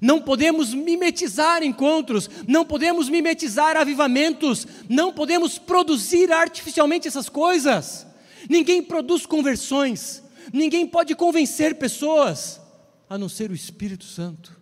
Não 0.00 0.20
podemos 0.20 0.74
mimetizar 0.74 1.62
encontros, 1.62 2.28
não 2.46 2.64
podemos 2.64 3.08
mimetizar 3.08 3.76
avivamentos, 3.76 4.66
não 4.88 5.12
podemos 5.12 5.58
produzir 5.58 6.32
artificialmente 6.32 7.08
essas 7.08 7.28
coisas. 7.28 8.06
Ninguém 8.48 8.82
produz 8.82 9.24
conversões, 9.26 10.22
ninguém 10.52 10.86
pode 10.86 11.14
convencer 11.14 11.76
pessoas, 11.76 12.60
a 13.08 13.16
não 13.16 13.28
ser 13.28 13.50
o 13.50 13.54
Espírito 13.54 14.04
Santo. 14.04 14.60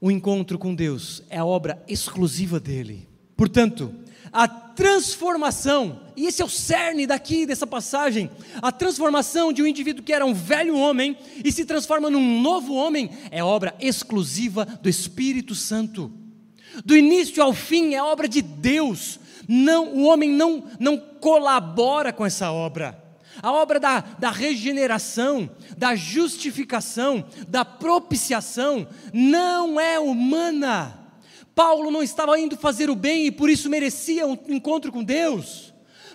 O 0.00 0.10
encontro 0.10 0.58
com 0.58 0.74
Deus 0.74 1.22
é 1.30 1.38
a 1.38 1.44
obra 1.44 1.80
exclusiva 1.86 2.58
dele. 2.58 3.08
Portanto, 3.36 3.94
a 4.32 4.48
transformação, 4.48 6.00
e 6.16 6.26
esse 6.26 6.40
é 6.40 6.44
o 6.44 6.48
cerne 6.48 7.06
daqui 7.06 7.44
dessa 7.44 7.66
passagem, 7.66 8.30
a 8.62 8.72
transformação 8.72 9.52
de 9.52 9.62
um 9.62 9.66
indivíduo 9.66 10.02
que 10.02 10.12
era 10.12 10.24
um 10.24 10.32
velho 10.32 10.76
homem 10.76 11.16
e 11.44 11.52
se 11.52 11.66
transforma 11.66 12.08
num 12.08 12.40
novo 12.40 12.74
homem, 12.74 13.10
é 13.30 13.44
obra 13.44 13.74
exclusiva 13.78 14.64
do 14.64 14.88
Espírito 14.88 15.54
Santo. 15.54 16.10
Do 16.84 16.96
início 16.96 17.42
ao 17.42 17.52
fim 17.52 17.94
é 17.94 18.02
obra 18.02 18.26
de 18.26 18.40
Deus. 18.40 19.20
Não, 19.46 19.88
o 19.94 20.04
homem 20.04 20.30
não, 20.30 20.64
não 20.80 20.96
colabora 20.96 22.12
com 22.12 22.24
essa 22.24 22.50
obra. 22.50 22.98
A 23.42 23.52
obra 23.52 23.78
da, 23.78 24.00
da 24.00 24.30
regeneração, 24.30 25.50
da 25.76 25.94
justificação, 25.94 27.24
da 27.48 27.64
propiciação, 27.64 28.86
não 29.12 29.78
é 29.78 29.98
humana 29.98 31.01
Paulo 31.54 31.90
não 31.90 32.02
estava 32.02 32.38
indo 32.38 32.56
fazer 32.56 32.90
o 32.90 32.94
bem 32.94 33.26
e 33.26 33.30
por 33.30 33.50
isso 33.50 33.68
merecia 33.68 34.26
um 34.26 34.38
encontro 34.48 34.90
com 34.90 35.02
Deus. 35.02 35.72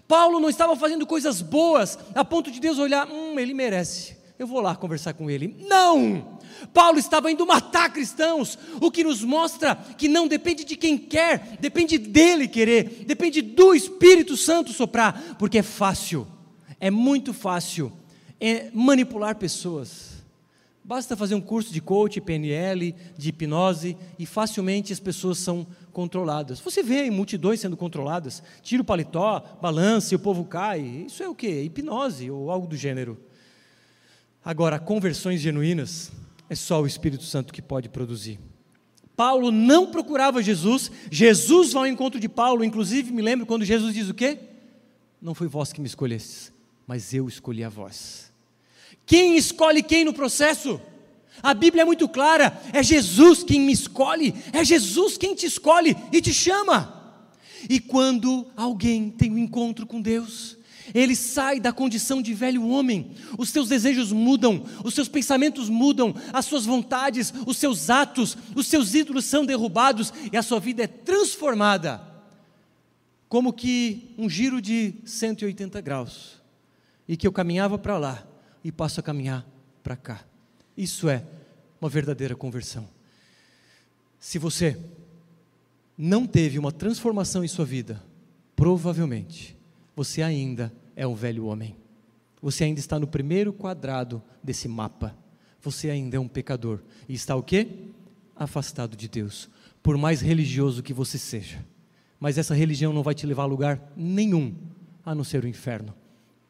Paulo 0.08 0.40
não 0.40 0.50
estava 0.50 0.76
fazendo 0.76 1.06
coisas 1.06 1.42
boas 1.42 1.98
a 2.16 2.24
ponto 2.24 2.50
de 2.50 2.60
Deus 2.60 2.80
olhar, 2.80 3.08
hum, 3.08 3.38
ele 3.40 3.54
merece, 3.54 4.16
eu 4.40 4.48
vou 4.48 4.62
lá 4.62 4.76
conversar 4.76 5.14
com 5.14 5.30
ele. 5.30 5.56
Não! 5.68 6.38
Paulo 6.74 6.98
estava 6.98 7.32
indo 7.32 7.46
matar 7.46 7.92
cristãos, 7.92 8.58
o 8.82 8.90
que 8.90 9.04
nos 9.04 9.24
mostra 9.24 9.76
que 9.98 10.08
não 10.08 10.28
depende 10.28 10.64
de 10.64 10.76
quem 10.76 10.98
quer, 10.98 11.58
depende 11.60 11.98
dele 11.98 12.48
querer, 12.48 13.04
depende 13.06 13.42
do 13.42 13.76
Espírito 13.76 14.36
Santo 14.36 14.74
soprar, 14.74 15.36
porque 15.38 15.60
é 15.60 15.64
fácil, 15.64 16.28
é 16.80 16.90
muito 16.90 17.34
fácil 17.34 17.92
é 18.40 18.70
manipular 18.74 19.36
pessoas. 19.36 20.17
Basta 20.88 21.18
fazer 21.18 21.36
um 21.36 21.42
curso 21.42 21.74
de 21.74 21.82
coach, 21.82 22.22
PNL, 22.22 22.96
de 23.18 23.28
hipnose 23.28 23.98
e 24.18 24.26
facilmente 24.26 24.94
as 24.94 25.02
pessoas 25.02 25.38
são 25.38 25.68
controladas. 25.92 26.62
Você 26.62 26.82
vê 26.82 27.12
multidões 27.12 27.60
sendo 27.60 27.76
controladas, 27.76 28.42
tira 28.62 28.82
o 28.82 28.86
paletó, 28.86 29.44
balança 29.62 30.14
e 30.14 30.16
o 30.16 30.20
povo 30.20 30.46
cai. 30.46 30.80
Isso 30.80 31.22
é 31.22 31.28
o 31.28 31.36
que? 31.36 31.62
Hipnose 31.64 32.32
ou 32.32 32.50
algo 32.50 32.66
do 32.66 32.78
gênero. 32.78 33.20
Agora, 34.42 34.80
conversões 34.80 35.42
genuínas 35.42 36.10
é 36.50 36.56
só 36.56 36.82
o 36.82 36.88
Espírito 36.88 37.26
Santo 37.26 37.52
que 37.52 37.62
pode 37.62 37.90
produzir. 37.90 38.40
Paulo 39.14 39.52
não 39.52 39.92
procurava 39.92 40.42
Jesus, 40.42 40.90
Jesus 41.12 41.74
vai 41.74 41.90
ao 41.90 41.94
encontro 41.94 42.18
de 42.18 42.30
Paulo, 42.30 42.64
inclusive 42.64 43.12
me 43.12 43.22
lembro 43.22 43.46
quando 43.46 43.66
Jesus 43.66 43.94
diz 43.94 44.08
o 44.08 44.14
quê? 44.14 44.40
Não 45.22 45.36
foi 45.36 45.50
vós 45.50 45.74
que 45.74 45.82
me 45.82 45.88
escolhestes, 45.88 46.54
mas 46.86 47.14
eu 47.14 47.28
escolhi 47.28 47.62
a 47.62 47.68
vós. 47.68 48.32
Quem 49.08 49.38
escolhe 49.38 49.82
quem 49.82 50.04
no 50.04 50.14
processo? 50.14 50.80
A 51.42 51.54
Bíblia 51.54 51.84
é 51.84 51.86
muito 51.86 52.10
clara: 52.10 52.62
é 52.74 52.84
Jesus 52.84 53.42
quem 53.42 53.62
me 53.62 53.72
escolhe, 53.72 54.36
é 54.52 54.64
Jesus 54.64 55.18
quem 55.18 55.34
te 55.34 55.46
escolhe 55.46 55.96
e 56.12 56.22
te 56.22 56.34
chama. 56.34 56.94
E 57.70 57.80
quando 57.80 58.46
alguém 58.56 59.10
tem 59.10 59.32
um 59.32 59.38
encontro 59.38 59.88
com 59.88 60.02
Deus, 60.02 60.58
ele 60.94 61.16
sai 61.16 61.60
da 61.60 61.72
condição 61.72 62.22
de 62.22 62.34
velho 62.34 62.68
homem, 62.68 63.12
os 63.38 63.50
seus 63.50 63.70
desejos 63.70 64.12
mudam, 64.12 64.64
os 64.84 64.94
seus 64.94 65.08
pensamentos 65.08 65.70
mudam, 65.70 66.14
as 66.34 66.46
suas 66.46 66.66
vontades, 66.66 67.34
os 67.46 67.58
seus 67.58 67.90
atos, 67.90 68.38
os 68.56 68.68
seus 68.68 68.94
ídolos 68.94 69.24
são 69.24 69.46
derrubados 69.46 70.14
e 70.32 70.38
a 70.38 70.44
sua 70.44 70.60
vida 70.60 70.84
é 70.84 70.88
transformada, 70.88 72.02
como 73.30 73.54
que 73.54 74.14
um 74.18 74.30
giro 74.30 74.62
de 74.62 74.96
180 75.06 75.80
graus, 75.82 76.42
e 77.08 77.16
que 77.16 77.26
eu 77.26 77.32
caminhava 77.32 77.78
para 77.78 77.98
lá, 77.98 78.27
e 78.68 78.72
passo 78.72 79.00
a 79.00 79.04
caminhar 79.04 79.48
para 79.82 79.96
cá. 79.96 80.26
Isso 80.76 81.08
é 81.08 81.24
uma 81.80 81.90
verdadeira 81.90 82.36
conversão. 82.36 82.86
Se 84.20 84.38
você 84.38 84.78
não 85.98 86.28
teve 86.28 86.60
uma 86.60 86.70
transformação 86.70 87.46
em 87.46 87.48
sua 87.48 87.64
vida, 87.64 88.04
provavelmente 88.58 89.56
você 89.96 90.22
ainda 90.22 90.70
é 90.98 91.08
um 91.08 91.16
velho 91.16 91.46
homem. 91.46 91.78
Você 92.42 92.66
ainda 92.66 92.82
está 92.82 93.00
no 93.00 93.08
primeiro 93.08 93.54
quadrado 93.54 94.22
desse 94.44 94.68
mapa. 94.68 95.16
Você 95.62 95.90
ainda 95.90 96.18
é 96.18 96.20
um 96.20 96.28
pecador 96.28 96.82
e 97.08 97.14
está 97.14 97.38
o 97.38 97.44
quê? 97.44 97.70
Afastado 98.36 98.98
de 98.98 99.08
Deus. 99.08 99.50
Por 99.82 99.98
mais 99.98 100.20
religioso 100.20 100.84
que 100.84 100.92
você 100.92 101.18
seja. 101.18 101.66
Mas 102.20 102.38
essa 102.38 102.54
religião 102.54 102.92
não 102.92 103.02
vai 103.02 103.16
te 103.16 103.26
levar 103.26 103.44
a 103.44 103.46
lugar 103.46 103.94
nenhum, 103.96 104.54
a 105.06 105.16
não 105.16 105.24
ser 105.24 105.46
o 105.46 105.48
inferno. 105.48 105.94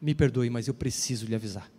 Me 0.01 0.15
perdoe, 0.15 0.49
mas 0.49 0.67
eu 0.67 0.73
preciso 0.73 1.27
lhe 1.27 1.35
avisar 1.35 1.76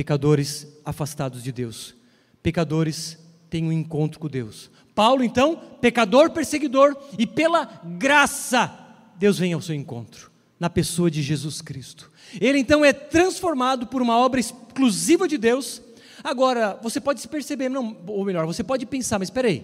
pecadores 0.00 0.66
afastados 0.82 1.42
de 1.42 1.52
Deus. 1.52 1.94
Pecadores 2.42 3.18
têm 3.50 3.66
um 3.66 3.72
encontro 3.72 4.18
com 4.18 4.28
Deus. 4.28 4.70
Paulo, 4.94 5.22
então, 5.22 5.60
pecador 5.78 6.30
perseguidor, 6.30 6.96
e 7.18 7.26
pela 7.26 7.66
graça, 7.98 8.74
Deus 9.18 9.38
vem 9.38 9.52
ao 9.52 9.60
seu 9.60 9.74
encontro, 9.74 10.30
na 10.58 10.70
pessoa 10.70 11.10
de 11.10 11.20
Jesus 11.20 11.60
Cristo. 11.60 12.10
Ele 12.40 12.58
então 12.58 12.82
é 12.82 12.94
transformado 12.94 13.88
por 13.88 14.00
uma 14.00 14.16
obra 14.16 14.40
exclusiva 14.40 15.28
de 15.28 15.36
Deus. 15.36 15.82
Agora, 16.24 16.80
você 16.82 16.98
pode 16.98 17.20
se 17.20 17.28
perceber, 17.28 17.68
não, 17.68 17.94
ou 18.06 18.24
melhor, 18.24 18.46
você 18.46 18.64
pode 18.64 18.86
pensar, 18.86 19.18
mas 19.18 19.26
espera 19.28 19.48
aí, 19.48 19.62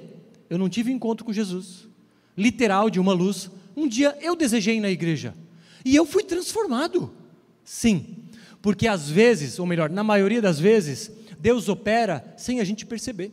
eu 0.51 0.59
não 0.59 0.69
tive 0.69 0.93
encontro 0.93 1.25
com 1.25 1.33
Jesus, 1.33 1.89
literal 2.37 2.91
de 2.91 3.01
uma 3.01 3.15
luz. 3.15 3.51
Um 3.75 3.89
dia 3.89 4.15
eu 4.21 4.37
desejei 4.37 4.77
ir 4.77 4.81
na 4.81 4.91
igreja 4.91 5.33
e 5.83 5.97
eu 5.97 6.05
fui 6.05 6.23
transformado. 6.23 7.11
Sim, 7.65 8.17
porque 8.67 8.89
às 8.89 9.09
vezes, 9.09 9.61
ou 9.61 9.65
melhor, 9.65 9.89
na 9.89 10.03
maioria 10.03 10.43
das 10.43 10.59
vezes, 10.59 11.09
Deus 11.39 11.69
opera 11.69 12.35
sem 12.37 12.59
a 12.59 12.65
gente 12.65 12.85
perceber. 12.85 13.31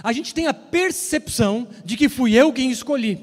A 0.00 0.12
gente 0.12 0.32
tem 0.32 0.46
a 0.46 0.54
percepção 0.54 1.66
de 1.84 1.96
que 1.96 2.08
fui 2.08 2.34
eu 2.34 2.52
quem 2.52 2.70
escolhi. 2.70 3.18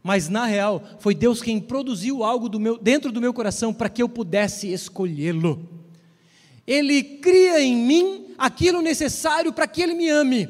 Mas 0.00 0.28
na 0.28 0.46
real, 0.46 0.80
foi 1.00 1.12
Deus 1.12 1.42
quem 1.42 1.58
produziu 1.58 2.22
algo 2.22 2.48
do 2.48 2.60
meu, 2.60 2.78
dentro 2.78 3.10
do 3.10 3.20
meu 3.20 3.34
coração 3.34 3.74
para 3.74 3.88
que 3.88 4.00
eu 4.00 4.08
pudesse 4.08 4.72
escolhê-lo. 4.72 5.68
Ele 6.64 7.02
cria 7.02 7.60
em 7.60 7.74
mim 7.74 8.26
aquilo 8.38 8.80
necessário 8.80 9.52
para 9.52 9.66
que 9.66 9.82
ele 9.82 9.94
me 9.94 10.08
ame. 10.08 10.48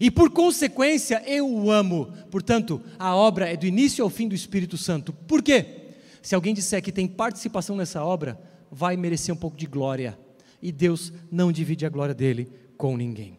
E 0.00 0.10
por 0.10 0.30
consequência, 0.30 1.22
eu 1.26 1.46
o 1.46 1.70
amo. 1.70 2.10
Portanto, 2.30 2.80
a 2.98 3.14
obra 3.14 3.52
é 3.52 3.54
do 3.54 3.66
início 3.66 4.02
ao 4.02 4.08
fim 4.08 4.26
do 4.26 4.34
Espírito 4.34 4.78
Santo. 4.78 5.12
Por 5.12 5.42
quê? 5.42 5.92
Se 6.22 6.34
alguém 6.34 6.54
disser 6.54 6.82
que 6.82 6.90
tem 6.90 7.06
participação 7.06 7.76
nessa 7.76 8.02
obra, 8.02 8.40
vai 8.74 8.96
merecer 8.96 9.32
um 9.32 9.38
pouco 9.38 9.56
de 9.56 9.66
glória. 9.66 10.18
E 10.60 10.72
Deus 10.72 11.12
não 11.30 11.52
divide 11.52 11.86
a 11.86 11.88
glória 11.88 12.14
dele 12.14 12.50
com 12.76 12.96
ninguém. 12.96 13.38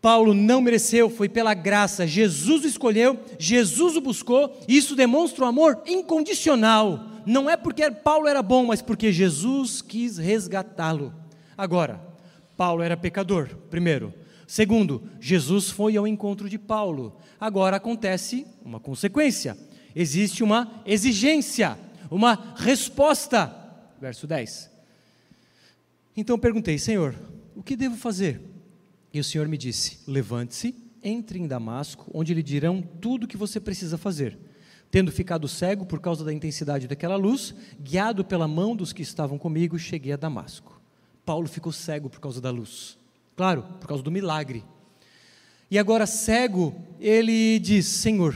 Paulo 0.00 0.34
não 0.34 0.60
mereceu, 0.60 1.08
foi 1.08 1.28
pela 1.28 1.54
graça. 1.54 2.06
Jesus 2.06 2.64
o 2.64 2.66
escolheu, 2.66 3.18
Jesus 3.38 3.96
o 3.96 4.00
buscou, 4.00 4.58
e 4.66 4.76
isso 4.76 4.96
demonstra 4.96 5.44
um 5.44 5.48
amor 5.48 5.80
incondicional. 5.86 7.06
Não 7.24 7.48
é 7.48 7.56
porque 7.56 7.88
Paulo 7.90 8.26
era 8.26 8.42
bom, 8.42 8.66
mas 8.66 8.82
porque 8.82 9.12
Jesus 9.12 9.80
quis 9.80 10.18
resgatá-lo. 10.18 11.14
Agora, 11.56 12.00
Paulo 12.56 12.82
era 12.82 12.96
pecador, 12.96 13.48
primeiro. 13.70 14.12
Segundo, 14.46 15.02
Jesus 15.20 15.70
foi 15.70 15.96
ao 15.96 16.06
encontro 16.06 16.48
de 16.48 16.58
Paulo. 16.58 17.16
Agora 17.40 17.76
acontece 17.76 18.46
uma 18.64 18.78
consequência. 18.78 19.56
Existe 19.94 20.42
uma 20.42 20.82
exigência, 20.84 21.76
uma 22.10 22.54
resposta 22.56 23.65
verso 24.00 24.26
10. 24.26 24.70
Então 26.16 26.38
perguntei, 26.38 26.78
Senhor, 26.78 27.14
o 27.54 27.62
que 27.62 27.76
devo 27.76 27.96
fazer? 27.96 28.40
E 29.12 29.20
o 29.20 29.24
Senhor 29.24 29.48
me 29.48 29.58
disse: 29.58 29.98
Levante-se, 30.06 30.74
entre 31.02 31.38
em 31.38 31.46
Damasco, 31.46 32.10
onde 32.12 32.34
lhe 32.34 32.42
dirão 32.42 32.82
tudo 32.82 33.24
o 33.24 33.28
que 33.28 33.36
você 33.36 33.60
precisa 33.60 33.96
fazer. 33.96 34.38
Tendo 34.90 35.10
ficado 35.12 35.48
cego 35.48 35.84
por 35.84 36.00
causa 36.00 36.24
da 36.24 36.32
intensidade 36.32 36.86
daquela 36.86 37.16
luz, 37.16 37.54
guiado 37.80 38.24
pela 38.24 38.46
mão 38.46 38.74
dos 38.74 38.92
que 38.92 39.02
estavam 39.02 39.38
comigo, 39.38 39.78
cheguei 39.78 40.12
a 40.12 40.16
Damasco. 40.16 40.80
Paulo 41.24 41.48
ficou 41.48 41.72
cego 41.72 42.08
por 42.08 42.20
causa 42.20 42.40
da 42.40 42.50
luz. 42.50 42.98
Claro, 43.36 43.62
por 43.80 43.88
causa 43.88 44.02
do 44.02 44.10
milagre. 44.10 44.64
E 45.70 45.78
agora, 45.78 46.06
cego, 46.06 46.74
ele 47.00 47.58
diz: 47.58 47.86
Senhor, 47.86 48.34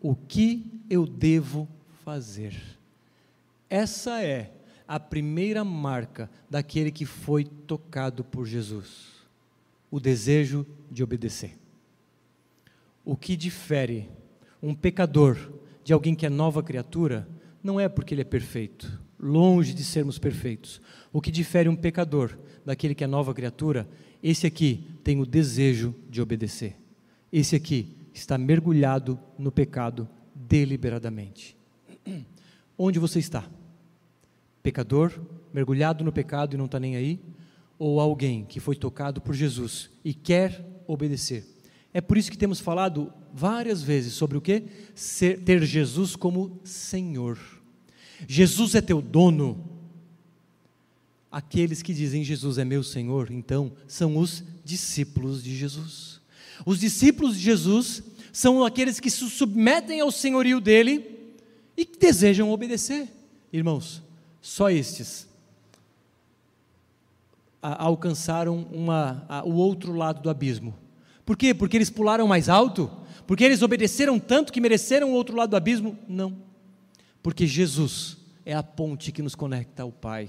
o 0.00 0.14
que 0.14 0.82
eu 0.90 1.06
devo 1.06 1.68
fazer? 2.04 2.60
Essa 3.70 4.22
é 4.22 4.50
a 4.92 5.00
primeira 5.00 5.64
marca 5.64 6.30
daquele 6.50 6.92
que 6.92 7.06
foi 7.06 7.44
tocado 7.44 8.22
por 8.22 8.44
Jesus: 8.44 9.24
o 9.90 9.98
desejo 9.98 10.66
de 10.90 11.02
obedecer. 11.02 11.56
O 13.02 13.16
que 13.16 13.34
difere 13.34 14.10
um 14.62 14.74
pecador 14.74 15.38
de 15.82 15.94
alguém 15.94 16.14
que 16.14 16.26
é 16.26 16.28
nova 16.28 16.62
criatura 16.62 17.26
não 17.62 17.80
é 17.80 17.88
porque 17.88 18.12
ele 18.12 18.20
é 18.20 18.24
perfeito. 18.24 19.00
longe 19.18 19.72
de 19.72 19.82
sermos 19.82 20.18
perfeitos. 20.18 20.78
O 21.10 21.22
que 21.22 21.30
difere 21.30 21.70
um 21.70 21.76
pecador 21.76 22.36
daquele 22.62 22.94
que 22.94 23.02
é 23.02 23.06
nova 23.06 23.32
criatura, 23.32 23.88
esse 24.22 24.46
aqui 24.46 24.86
tem 25.02 25.18
o 25.20 25.24
desejo 25.24 25.94
de 26.10 26.20
obedecer. 26.20 26.76
Esse 27.32 27.56
aqui 27.56 27.96
está 28.12 28.36
mergulhado 28.36 29.18
no 29.38 29.50
pecado 29.50 30.06
deliberadamente. 30.34 31.56
Onde 32.76 32.98
você 32.98 33.20
está? 33.20 33.48
Pecador, 34.62 35.12
mergulhado 35.52 36.04
no 36.04 36.12
pecado 36.12 36.54
e 36.54 36.58
não 36.58 36.66
está 36.66 36.78
nem 36.78 36.96
aí? 36.96 37.20
Ou 37.78 38.00
alguém 38.00 38.44
que 38.44 38.60
foi 38.60 38.76
tocado 38.76 39.20
por 39.20 39.34
Jesus 39.34 39.90
e 40.04 40.14
quer 40.14 40.64
obedecer? 40.86 41.44
É 41.92 42.00
por 42.00 42.16
isso 42.16 42.30
que 42.30 42.38
temos 42.38 42.60
falado 42.60 43.12
várias 43.34 43.82
vezes 43.82 44.14
sobre 44.14 44.38
o 44.38 44.40
que? 44.40 44.62
Ter 45.44 45.62
Jesus 45.64 46.16
como 46.16 46.60
Senhor. 46.64 47.38
Jesus 48.26 48.74
é 48.74 48.80
teu 48.80 49.02
dono. 49.02 49.68
Aqueles 51.30 51.82
que 51.82 51.94
dizem 51.94 52.22
Jesus 52.22 52.58
é 52.58 52.64
meu 52.64 52.82
Senhor, 52.82 53.30
então, 53.30 53.72
são 53.86 54.18
os 54.18 54.44
discípulos 54.64 55.42
de 55.42 55.56
Jesus. 55.56 56.20
Os 56.64 56.78
discípulos 56.78 57.36
de 57.36 57.42
Jesus 57.42 58.02
são 58.32 58.64
aqueles 58.64 59.00
que 59.00 59.10
se 59.10 59.28
submetem 59.28 60.00
ao 60.00 60.10
senhorio 60.10 60.60
dele 60.60 61.18
e 61.76 61.84
que 61.84 61.98
desejam 61.98 62.50
obedecer. 62.50 63.08
Irmãos, 63.52 64.02
só 64.42 64.68
estes 64.68 65.26
alcançaram 67.62 68.66
uma, 68.72 69.24
a, 69.28 69.44
o 69.44 69.54
outro 69.54 69.92
lado 69.92 70.20
do 70.20 70.28
abismo. 70.28 70.74
Por 71.24 71.36
quê? 71.36 71.54
Porque 71.54 71.76
eles 71.76 71.88
pularam 71.88 72.26
mais 72.26 72.48
alto? 72.48 72.90
Porque 73.24 73.44
eles 73.44 73.62
obedeceram 73.62 74.18
tanto 74.18 74.52
que 74.52 74.60
mereceram 74.60 75.12
o 75.12 75.14
outro 75.14 75.36
lado 75.36 75.50
do 75.50 75.56
abismo? 75.56 75.96
Não. 76.08 76.36
Porque 77.22 77.46
Jesus 77.46 78.18
é 78.44 78.52
a 78.52 78.64
ponte 78.64 79.12
que 79.12 79.22
nos 79.22 79.36
conecta 79.36 79.84
ao 79.84 79.92
Pai. 79.92 80.28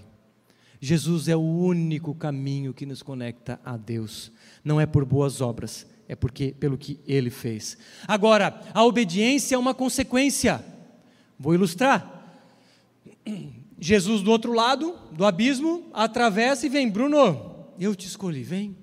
Jesus 0.80 1.28
é 1.28 1.36
o 1.36 1.41
único 1.41 2.13
caminho 2.13 2.73
que 2.73 2.86
nos 2.86 3.02
conecta 3.02 3.60
a 3.65 3.76
Deus. 3.78 4.32
Não 4.63 4.80
é 4.80 4.86
por 4.86 5.04
boas 5.06 5.41
obras, 5.41 5.88
é 6.08 6.15
porque 6.15 6.52
pelo 6.52 6.78
que 6.78 6.99
ele 7.08 7.32
fez. 7.32 7.78
Agora, 8.08 8.62
a 8.73 8.84
obediência 8.84 9.56
é 9.56 9.58
uma 9.58 9.73
consequência. 9.73 10.63
Vou 11.39 11.56
ilustrar. 11.56 12.38
Jesus 13.84 14.22
do 14.22 14.32
outro 14.32 14.54
lado 14.54 14.98
do 15.12 15.26
abismo 15.26 15.89
atravessa 15.91 16.65
e 16.65 16.69
vem, 16.69 16.89
Bruno, 16.89 17.67
eu 17.78 17.93
te 17.93 18.08
escolhi, 18.08 18.41
vem. 18.41 18.78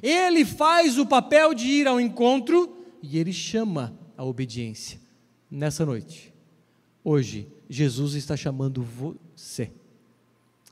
Ele 0.00 0.44
faz 0.44 0.98
o 0.98 1.04
papel 1.04 1.52
de 1.52 1.66
ir 1.66 1.88
ao 1.88 2.00
encontro 2.00 2.86
e 3.02 3.18
ele 3.18 3.32
chama 3.32 3.92
a 4.16 4.22
obediência. 4.22 5.00
Nessa 5.50 5.84
noite, 5.84 6.32
hoje, 7.02 7.48
Jesus 7.68 8.14
está 8.14 8.36
chamando 8.36 8.84
você 8.84 9.72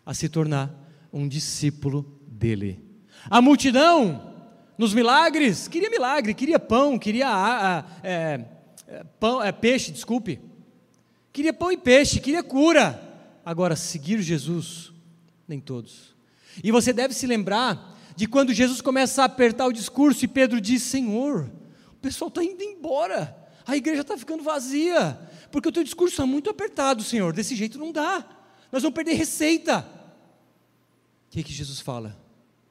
a 0.06 0.14
se 0.14 0.28
tornar 0.28 0.72
um 1.12 1.26
discípulo 1.26 2.06
dele. 2.24 2.80
A 3.28 3.42
multidão, 3.42 4.36
nos 4.78 4.94
milagres, 4.94 5.66
queria 5.66 5.90
milagre, 5.90 6.32
queria 6.32 6.60
pão, 6.60 6.96
queria 6.96 7.26
ah, 7.28 7.84
é, 8.04 8.44
é, 8.86 9.04
pão, 9.18 9.42
é, 9.42 9.50
peixe, 9.50 9.90
desculpe. 9.90 10.38
Queria 11.32 11.52
pão 11.52 11.72
e 11.72 11.76
peixe, 11.76 12.20
queria 12.20 12.44
cura. 12.44 13.11
Agora, 13.44 13.74
seguir 13.76 14.20
Jesus, 14.22 14.92
nem 15.48 15.60
todos. 15.60 16.14
E 16.62 16.70
você 16.70 16.92
deve 16.92 17.14
se 17.14 17.26
lembrar 17.26 17.98
de 18.14 18.26
quando 18.26 18.52
Jesus 18.52 18.80
começa 18.80 19.22
a 19.22 19.24
apertar 19.24 19.66
o 19.66 19.72
discurso 19.72 20.24
e 20.24 20.28
Pedro 20.28 20.60
diz: 20.60 20.82
Senhor, 20.82 21.50
o 21.90 21.96
pessoal 21.96 22.28
está 22.28 22.42
indo 22.42 22.62
embora, 22.62 23.36
a 23.66 23.76
igreja 23.76 24.02
está 24.02 24.16
ficando 24.16 24.42
vazia, 24.42 25.18
porque 25.50 25.68
o 25.68 25.72
teu 25.72 25.82
discurso 25.82 26.14
está 26.14 26.26
muito 26.26 26.50
apertado, 26.50 27.02
Senhor, 27.02 27.32
desse 27.32 27.56
jeito 27.56 27.78
não 27.78 27.92
dá, 27.92 28.24
nós 28.70 28.82
vamos 28.82 28.94
perder 28.94 29.14
receita. 29.14 29.80
O 31.28 31.30
que, 31.30 31.42
que 31.42 31.52
Jesus 31.52 31.80
fala? 31.80 32.18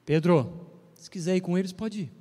Pedro, 0.04 0.68
se 0.94 1.10
quiser 1.10 1.36
ir 1.36 1.40
com 1.40 1.58
eles, 1.58 1.72
pode 1.72 2.02
ir. 2.02 2.12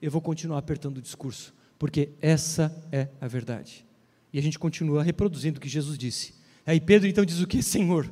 Eu 0.00 0.10
vou 0.10 0.20
continuar 0.20 0.58
apertando 0.58 0.98
o 0.98 1.02
discurso, 1.02 1.54
porque 1.78 2.10
essa 2.20 2.74
é 2.90 3.08
a 3.20 3.28
verdade. 3.28 3.86
E 4.32 4.38
a 4.38 4.42
gente 4.42 4.58
continua 4.58 5.02
reproduzindo 5.02 5.58
o 5.58 5.60
que 5.60 5.68
Jesus 5.68 5.96
disse. 5.96 6.34
Aí 6.66 6.80
Pedro 6.80 7.08
então 7.08 7.24
diz 7.24 7.40
o 7.40 7.46
que? 7.46 7.62
Senhor, 7.62 8.10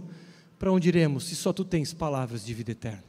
para 0.59 0.73
onde 0.73 0.89
iremos 0.89 1.25
se 1.25 1.37
só 1.37 1.53
tu 1.53 1.65
tens 1.65 1.93
palavras 1.93 2.45
de 2.45 2.53
vida 2.53 2.73
eterna? 2.73 3.05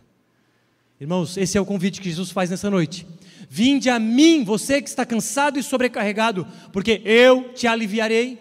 Irmãos, 1.00 1.36
esse 1.36 1.58
é 1.58 1.62
o 1.62 1.66
convite 1.66 2.00
que 2.00 2.10
Jesus 2.10 2.30
faz 2.30 2.50
nessa 2.52 2.70
noite. 2.70 3.08
Vinde 3.50 3.90
a 3.90 3.98
mim, 3.98 4.44
você 4.44 4.80
que 4.80 4.88
está 4.88 5.04
cansado 5.04 5.58
e 5.58 5.64
sobrecarregado, 5.64 6.48
porque 6.72 7.02
eu 7.04 7.54
te 7.54 7.66
aliviarei. 7.66 8.38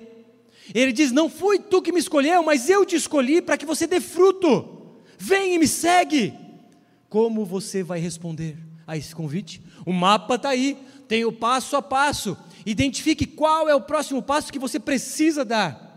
Ele 0.75 0.93
diz: 0.93 1.11
Não 1.11 1.31
fui 1.31 1.59
tu 1.59 1.81
que 1.81 1.91
me 1.91 1.99
escolheu, 1.99 2.43
mas 2.43 2.69
eu 2.69 2.85
te 2.85 2.97
escolhi 2.97 3.41
para 3.41 3.57
que 3.57 3.65
você 3.65 3.87
dê 3.87 3.99
fruto. 3.99 4.93
Vem 5.19 5.55
e 5.55 5.59
me 5.59 5.67
segue. 5.67 6.35
Como 7.09 7.47
você 7.47 7.83
vai 7.83 7.99
responder 7.99 8.59
a 8.87 8.97
esse 8.97 9.15
convite? 9.15 9.63
O 9.87 9.93
mapa 9.93 10.35
está 10.35 10.51
aí, 10.51 10.77
tem 11.09 11.25
o 11.25 11.33
passo 11.33 11.77
a 11.77 11.83
passo. 11.83 12.37
Identifique 12.65 13.27
qual 13.27 13.69
é 13.69 13.75
o 13.75 13.81
próximo 13.81 14.23
passo 14.23 14.53
que 14.53 14.59
você 14.59 14.79
precisa 14.79 15.45
dar. 15.47 15.90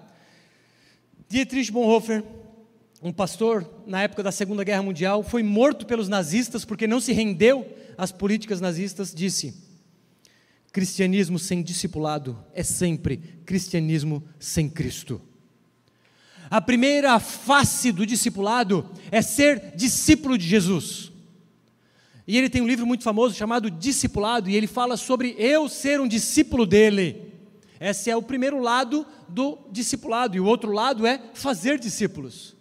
Dietrich 1.34 1.72
Bonhoeffer 1.72 2.24
um 3.02 3.12
pastor, 3.12 3.68
na 3.88 4.04
época 4.04 4.22
da 4.22 4.32
Segunda 4.32 4.64
Guerra 4.64 4.84
Mundial, 4.84 5.24
foi 5.24 5.42
morto 5.42 5.84
pelos 5.84 6.08
nazistas 6.08 6.64
porque 6.64 6.86
não 6.86 7.02
se 7.02 7.12
rendeu 7.12 7.68
às 7.98 8.12
políticas 8.12 8.62
nazistas, 8.62 9.12
disse: 9.12 9.56
Cristianismo 10.72 11.40
sem 11.40 11.64
discipulado 11.64 12.38
é 12.54 12.62
sempre 12.62 13.18
cristianismo 13.48 14.24
sem 14.38 14.70
Cristo. 14.70 15.20
A 16.52 16.62
primeira 16.62 17.20
face 17.20 17.92
do 17.92 18.06
discipulado 18.06 18.88
é 19.12 19.20
ser 19.24 19.76
discípulo 19.76 20.38
de 20.38 20.48
Jesus. 20.48 21.12
E 22.28 22.38
ele 22.38 22.48
tem 22.48 22.62
um 22.62 22.68
livro 22.68 22.86
muito 22.86 23.04
famoso 23.04 23.34
chamado 23.34 23.72
Discipulado, 23.72 24.52
e 24.52 24.56
ele 24.56 24.68
fala 24.68 24.96
sobre 24.96 25.36
eu 25.40 25.68
ser 25.68 26.00
um 26.00 26.08
discípulo 26.08 26.64
dele. 26.64 27.33
Esse 27.84 28.10
é 28.10 28.16
o 28.16 28.22
primeiro 28.22 28.62
lado 28.62 29.06
do 29.28 29.58
discipulado, 29.70 30.38
e 30.38 30.40
o 30.40 30.46
outro 30.46 30.72
lado 30.72 31.06
é 31.06 31.22
fazer 31.34 31.78
discípulos. 31.78 32.56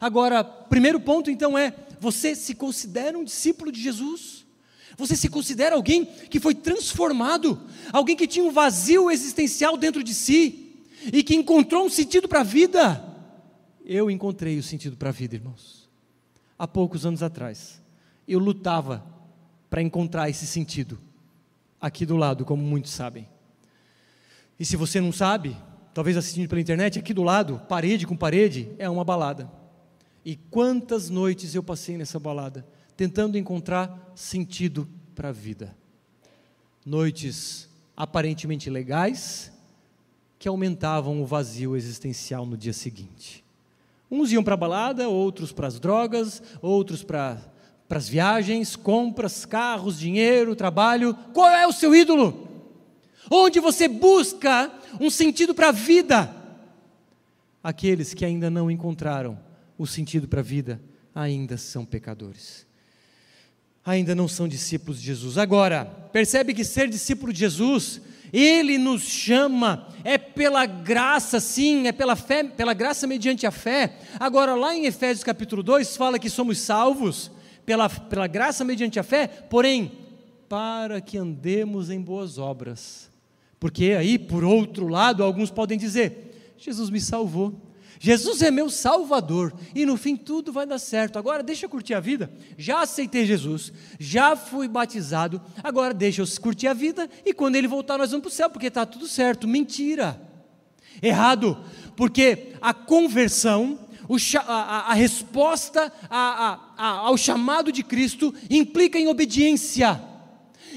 Agora, 0.00 0.42
primeiro 0.42 0.98
ponto 0.98 1.30
então 1.30 1.56
é: 1.56 1.72
você 2.00 2.34
se 2.34 2.52
considera 2.52 3.16
um 3.16 3.22
discípulo 3.22 3.70
de 3.70 3.80
Jesus? 3.80 4.44
Você 4.98 5.14
se 5.14 5.28
considera 5.28 5.76
alguém 5.76 6.04
que 6.04 6.40
foi 6.40 6.52
transformado, 6.52 7.60
alguém 7.92 8.16
que 8.16 8.26
tinha 8.26 8.44
um 8.44 8.50
vazio 8.50 9.08
existencial 9.08 9.76
dentro 9.76 10.02
de 10.02 10.12
si 10.12 10.74
e 11.12 11.22
que 11.22 11.36
encontrou 11.36 11.86
um 11.86 11.90
sentido 11.90 12.26
para 12.26 12.40
a 12.40 12.44
vida? 12.44 13.04
Eu 13.84 14.10
encontrei 14.10 14.58
o 14.58 14.64
sentido 14.64 14.96
para 14.96 15.10
a 15.10 15.12
vida, 15.12 15.36
irmãos. 15.36 15.88
Há 16.58 16.66
poucos 16.66 17.06
anos 17.06 17.22
atrás, 17.22 17.80
eu 18.26 18.40
lutava 18.40 19.06
para 19.70 19.80
encontrar 19.80 20.28
esse 20.28 20.44
sentido 20.44 20.98
aqui 21.80 22.04
do 22.04 22.16
lado, 22.16 22.44
como 22.44 22.64
muitos 22.64 22.90
sabem. 22.90 23.28
E 24.58 24.64
se 24.64 24.76
você 24.76 25.00
não 25.00 25.12
sabe, 25.12 25.56
talvez 25.92 26.16
assistindo 26.16 26.48
pela 26.48 26.60
internet, 26.60 26.98
aqui 26.98 27.12
do 27.12 27.22
lado, 27.22 27.60
parede 27.68 28.06
com 28.06 28.16
parede, 28.16 28.70
é 28.78 28.88
uma 28.88 29.04
balada. 29.04 29.50
E 30.24 30.36
quantas 30.36 31.10
noites 31.10 31.54
eu 31.54 31.62
passei 31.62 31.96
nessa 31.96 32.18
balada, 32.18 32.66
tentando 32.96 33.38
encontrar 33.38 34.12
sentido 34.14 34.88
para 35.14 35.28
a 35.28 35.32
vida. 35.32 35.76
Noites 36.84 37.68
aparentemente 37.96 38.68
legais, 38.68 39.52
que 40.38 40.48
aumentavam 40.48 41.22
o 41.22 41.26
vazio 41.26 41.76
existencial 41.76 42.44
no 42.44 42.56
dia 42.56 42.72
seguinte. 42.72 43.44
Uns 44.10 44.30
iam 44.30 44.44
para 44.44 44.54
a 44.54 44.58
balada, 44.58 45.08
outros 45.08 45.52
para 45.52 45.66
as 45.66 45.80
drogas, 45.80 46.42
outros 46.62 47.02
para 47.02 47.38
as 47.88 48.08
viagens, 48.08 48.76
compras, 48.76 49.44
carros, 49.44 49.98
dinheiro, 49.98 50.54
trabalho. 50.54 51.14
Qual 51.32 51.48
é 51.50 51.66
o 51.66 51.72
seu 51.72 51.94
ídolo? 51.94 52.46
Onde 53.30 53.60
você 53.60 53.88
busca 53.88 54.70
um 55.00 55.10
sentido 55.10 55.54
para 55.54 55.68
a 55.68 55.72
vida? 55.72 56.34
Aqueles 57.62 58.14
que 58.14 58.24
ainda 58.24 58.48
não 58.48 58.70
encontraram 58.70 59.38
o 59.76 59.86
sentido 59.86 60.28
para 60.28 60.40
a 60.40 60.44
vida, 60.44 60.80
ainda 61.14 61.56
são 61.56 61.84
pecadores. 61.84 62.66
Ainda 63.84 64.14
não 64.14 64.28
são 64.28 64.48
discípulos 64.48 65.00
de 65.00 65.06
Jesus. 65.06 65.38
Agora, 65.38 65.84
percebe 66.12 66.54
que 66.54 66.64
ser 66.64 66.88
discípulo 66.88 67.32
de 67.32 67.40
Jesus, 67.40 68.00
ele 68.32 68.78
nos 68.78 69.02
chama, 69.02 69.88
é 70.04 70.18
pela 70.18 70.66
graça, 70.66 71.40
sim, 71.40 71.86
é 71.86 71.92
pela 71.92 72.16
fé, 72.16 72.44
pela 72.44 72.74
graça 72.74 73.06
mediante 73.06 73.46
a 73.46 73.50
fé. 73.50 73.98
Agora, 74.18 74.54
lá 74.54 74.74
em 74.74 74.86
Efésios 74.86 75.24
capítulo 75.24 75.62
2, 75.62 75.96
fala 75.96 76.18
que 76.18 76.30
somos 76.30 76.58
salvos 76.58 77.30
pela, 77.64 77.88
pela 77.88 78.26
graça 78.26 78.64
mediante 78.64 78.98
a 78.98 79.02
fé, 79.02 79.26
porém, 79.26 79.92
para 80.48 81.00
que 81.00 81.18
andemos 81.18 81.90
em 81.90 82.00
boas 82.00 82.38
obras. 82.38 83.10
Porque 83.58 83.96
aí, 83.98 84.18
por 84.18 84.44
outro 84.44 84.88
lado, 84.88 85.22
alguns 85.22 85.50
podem 85.50 85.78
dizer: 85.78 86.54
Jesus 86.58 86.90
me 86.90 87.00
salvou, 87.00 87.54
Jesus 87.98 88.42
é 88.42 88.50
meu 88.50 88.68
salvador 88.68 89.52
e 89.74 89.86
no 89.86 89.96
fim 89.96 90.16
tudo 90.16 90.52
vai 90.52 90.66
dar 90.66 90.78
certo. 90.78 91.18
Agora 91.18 91.42
deixa 91.42 91.66
eu 91.66 91.70
curtir 91.70 91.94
a 91.94 92.00
vida. 92.00 92.30
Já 92.58 92.82
aceitei 92.82 93.24
Jesus, 93.24 93.72
já 93.98 94.36
fui 94.36 94.68
batizado, 94.68 95.40
agora 95.62 95.94
deixa 95.94 96.22
eu 96.22 96.26
curtir 96.40 96.68
a 96.68 96.74
vida 96.74 97.08
e 97.24 97.32
quando 97.32 97.56
ele 97.56 97.68
voltar 97.68 97.98
nós 97.98 98.10
vamos 98.10 98.22
para 98.22 98.28
o 98.28 98.32
céu, 98.32 98.50
porque 98.50 98.66
está 98.66 98.84
tudo 98.84 99.06
certo. 99.06 99.48
Mentira. 99.48 100.20
Errado, 101.02 101.58
porque 101.94 102.52
a 102.60 102.72
conversão, 102.72 103.78
a, 104.46 104.94
resposta 104.94 105.92
ao 106.76 107.16
chamado 107.16 107.70
de 107.70 107.82
Cristo 107.82 108.34
implica 108.48 108.98
em 108.98 109.08
obediência, 109.08 110.00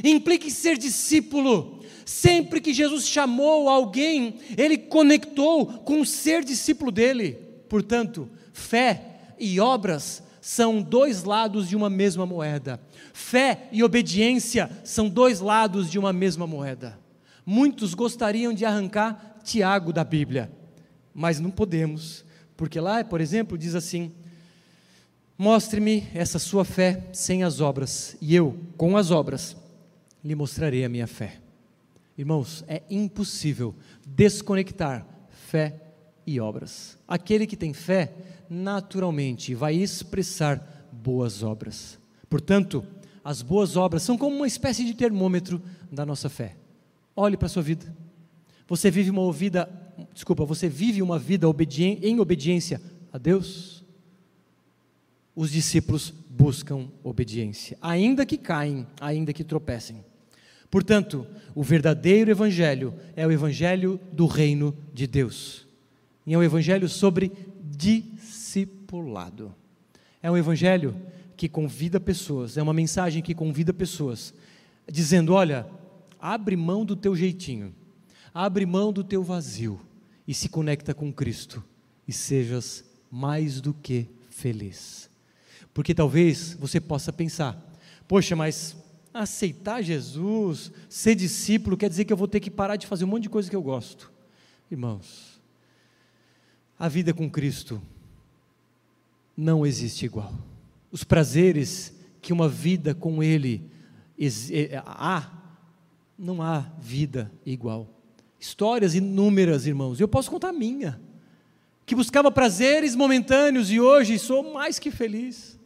implica 0.04 0.48
em 0.48 0.50
ser 0.50 0.78
discípulo. 0.78 1.79
Sempre 2.10 2.60
que 2.60 2.74
Jesus 2.74 3.08
chamou 3.08 3.70
alguém, 3.70 4.40
ele 4.58 4.80
conectou 4.80 5.68
com 5.68 6.04
ser 6.04 6.44
discípulo 6.44 6.92
dele. 6.92 7.34
Portanto, 7.70 8.28
fé 8.52 9.36
e 9.38 9.60
obras 9.60 10.24
são 10.42 10.82
dois 10.82 11.24
lados 11.24 11.70
de 11.70 11.76
uma 11.76 11.88
mesma 11.88 12.26
moeda. 12.26 12.82
Fé 13.14 13.70
e 13.72 13.84
obediência 13.84 14.72
são 14.84 15.08
dois 15.08 15.40
lados 15.40 15.88
de 15.88 16.00
uma 16.00 16.12
mesma 16.12 16.48
moeda. 16.48 16.98
Muitos 17.46 17.94
gostariam 17.94 18.56
de 18.56 18.66
arrancar 18.66 19.38
Tiago 19.44 19.94
da 19.94 20.04
Bíblia, 20.04 20.52
mas 21.14 21.40
não 21.40 21.52
podemos, 21.52 22.26
porque 22.58 22.80
lá, 22.80 23.04
por 23.04 23.22
exemplo, 23.22 23.56
diz 23.56 23.76
assim: 23.76 24.12
Mostre-me 25.38 26.08
essa 26.16 26.40
sua 26.40 26.66
fé 26.66 27.04
sem 27.14 27.44
as 27.44 27.62
obras, 27.62 28.18
e 28.20 28.36
eu, 28.36 28.58
com 28.78 28.98
as 28.98 29.12
obras, 29.12 29.56
lhe 30.26 30.34
mostrarei 30.34 30.84
a 30.84 30.90
minha 30.90 31.06
fé. 31.06 31.40
Irmãos, 32.20 32.66
é 32.68 32.84
impossível 32.90 33.74
desconectar 34.06 35.08
fé 35.30 35.82
e 36.28 36.38
obras. 36.38 36.98
Aquele 37.08 37.48
que 37.48 37.56
tem 37.56 37.74
fé, 37.74 38.14
naturalmente, 38.50 39.56
vai 39.56 39.76
expressar 39.76 40.90
boas 40.92 41.44
obras. 41.44 41.98
Portanto, 42.30 42.86
as 43.24 43.42
boas 43.42 43.78
obras 43.78 44.04
são 44.04 44.18
como 44.18 44.36
uma 44.36 44.48
espécie 44.48 44.84
de 44.84 44.94
termômetro 44.94 45.62
da 45.90 46.06
nossa 46.06 46.28
fé. 46.28 46.58
Olhe 47.16 47.38
para 47.38 47.46
a 47.46 47.50
sua 47.50 47.64
vida. 47.64 47.96
Você 48.68 48.92
vive 48.92 49.10
uma 49.10 49.32
vida, 49.32 49.70
desculpa, 50.14 50.44
você 50.44 50.68
vive 50.68 51.02
uma 51.02 51.18
vida 51.18 51.48
em 52.02 52.20
obediência 52.20 52.82
a 53.14 53.18
Deus? 53.18 53.82
Os 55.34 55.52
discípulos 55.52 56.14
buscam 56.30 56.90
obediência, 57.02 57.78
ainda 57.82 58.26
que 58.26 58.38
caem, 58.38 58.86
ainda 59.00 59.32
que 59.32 59.46
tropecem. 59.46 60.04
Portanto, 60.70 61.26
o 61.56 61.64
verdadeiro 61.64 62.30
evangelho 62.30 62.94
é 63.16 63.26
o 63.26 63.32
evangelho 63.32 64.00
do 64.12 64.26
reino 64.28 64.76
de 64.94 65.08
Deus. 65.08 65.68
E 66.26 66.34
é 66.34 66.38
um 66.38 66.44
evangelho 66.44 66.88
sobre 66.88 67.32
discipulado. 67.62 69.54
É 70.22 70.30
um 70.30 70.38
evangelho 70.38 70.96
que 71.36 71.48
convida 71.48 72.00
pessoas, 72.00 72.58
é 72.58 72.62
uma 72.62 72.74
mensagem 72.74 73.22
que 73.22 73.34
convida 73.34 73.74
pessoas, 73.74 74.34
dizendo: 74.92 75.34
olha, 75.34 75.66
abre 76.20 76.56
mão 76.56 76.84
do 76.84 76.96
teu 76.96 77.16
jeitinho, 77.16 77.74
abre 78.34 78.66
mão 78.66 78.92
do 78.92 79.04
teu 79.04 79.24
vazio 79.24 79.80
e 80.28 80.34
se 80.34 80.50
conecta 80.50 80.94
com 80.94 81.12
Cristo 81.12 81.64
e 82.08 82.12
sejas 82.12 82.84
mais 83.10 83.62
do 83.62 83.74
que 83.74 84.08
feliz. 84.30 85.10
Porque 85.74 85.96
talvez 85.96 86.54
você 86.60 86.80
possa 86.80 87.14
pensar: 87.14 87.58
poxa, 88.08 88.36
mas 88.36 88.76
aceitar 89.14 89.82
Jesus, 89.82 90.72
ser 90.88 91.16
discípulo, 91.16 91.78
quer 91.78 91.90
dizer 91.90 92.06
que 92.06 92.14
eu 92.14 92.18
vou 92.18 92.28
ter 92.28 92.40
que 92.40 92.50
parar 92.50 92.76
de 92.76 92.88
fazer 92.88 93.06
um 93.06 93.08
monte 93.08 93.24
de 93.24 93.30
coisa 93.30 93.50
que 93.50 93.56
eu 93.56 93.62
gosto. 93.62 94.12
Irmãos, 94.72 95.40
a 96.78 96.88
vida 96.88 97.14
com 97.14 97.30
Cristo 97.30 97.82
não 99.36 99.66
existe 99.66 100.06
igual. 100.06 100.34
Os 100.92 101.04
prazeres 101.04 101.94
que 102.22 102.34
uma 102.34 102.48
vida 102.48 102.94
com 102.94 103.22
Ele 103.24 103.70
eh, 104.18 104.82
há, 104.86 105.32
não 106.18 106.42
há 106.42 106.60
vida 106.80 107.32
igual. 107.46 107.88
Histórias 108.40 108.96
inúmeras, 108.96 109.66
irmãos. 109.66 110.00
Eu 110.00 110.08
posso 110.08 110.32
contar 110.32 110.50
a 110.50 110.54
minha, 110.54 111.00
que 111.86 111.96
buscava 111.96 112.32
prazeres 112.32 112.96
momentâneos 112.96 113.70
e 113.70 113.80
hoje 113.80 114.18
sou 114.18 114.54
mais 114.54 114.80
que 114.80 114.92
feliz. 114.92 115.59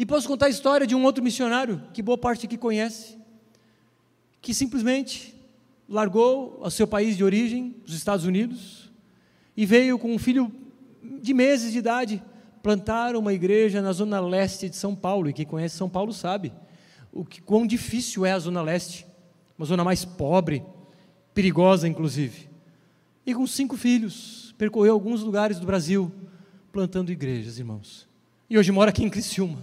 E 0.00 0.06
posso 0.06 0.26
contar 0.26 0.46
a 0.46 0.48
história 0.48 0.86
de 0.86 0.94
um 0.94 1.04
outro 1.04 1.22
missionário, 1.22 1.82
que 1.92 2.00
boa 2.00 2.16
parte 2.16 2.46
aqui 2.46 2.56
conhece, 2.56 3.18
que 4.40 4.54
simplesmente 4.54 5.38
largou 5.86 6.58
o 6.58 6.70
seu 6.70 6.86
país 6.86 7.18
de 7.18 7.22
origem, 7.22 7.76
os 7.86 7.92
Estados 7.92 8.24
Unidos, 8.24 8.90
e 9.54 9.66
veio 9.66 9.98
com 9.98 10.14
um 10.14 10.18
filho 10.18 10.50
de 11.20 11.34
meses 11.34 11.70
de 11.70 11.76
idade 11.76 12.22
plantar 12.62 13.14
uma 13.14 13.34
igreja 13.34 13.82
na 13.82 13.92
zona 13.92 14.18
leste 14.20 14.70
de 14.70 14.76
São 14.76 14.96
Paulo. 14.96 15.28
E 15.28 15.34
quem 15.34 15.44
conhece 15.44 15.76
São 15.76 15.90
Paulo 15.90 16.14
sabe 16.14 16.50
o 17.12 17.22
que, 17.22 17.42
quão 17.42 17.66
difícil 17.66 18.24
é 18.24 18.32
a 18.32 18.38
zona 18.38 18.62
leste, 18.62 19.06
uma 19.58 19.66
zona 19.66 19.84
mais 19.84 20.02
pobre, 20.02 20.64
perigosa 21.34 21.86
inclusive. 21.86 22.48
E 23.26 23.34
com 23.34 23.46
cinco 23.46 23.76
filhos, 23.76 24.54
percorreu 24.56 24.94
alguns 24.94 25.20
lugares 25.20 25.60
do 25.60 25.66
Brasil 25.66 26.10
plantando 26.72 27.12
igrejas, 27.12 27.58
irmãos. 27.58 28.08
E 28.48 28.56
hoje 28.56 28.72
mora 28.72 28.88
aqui 28.88 29.04
em 29.04 29.10
Criciúma, 29.10 29.58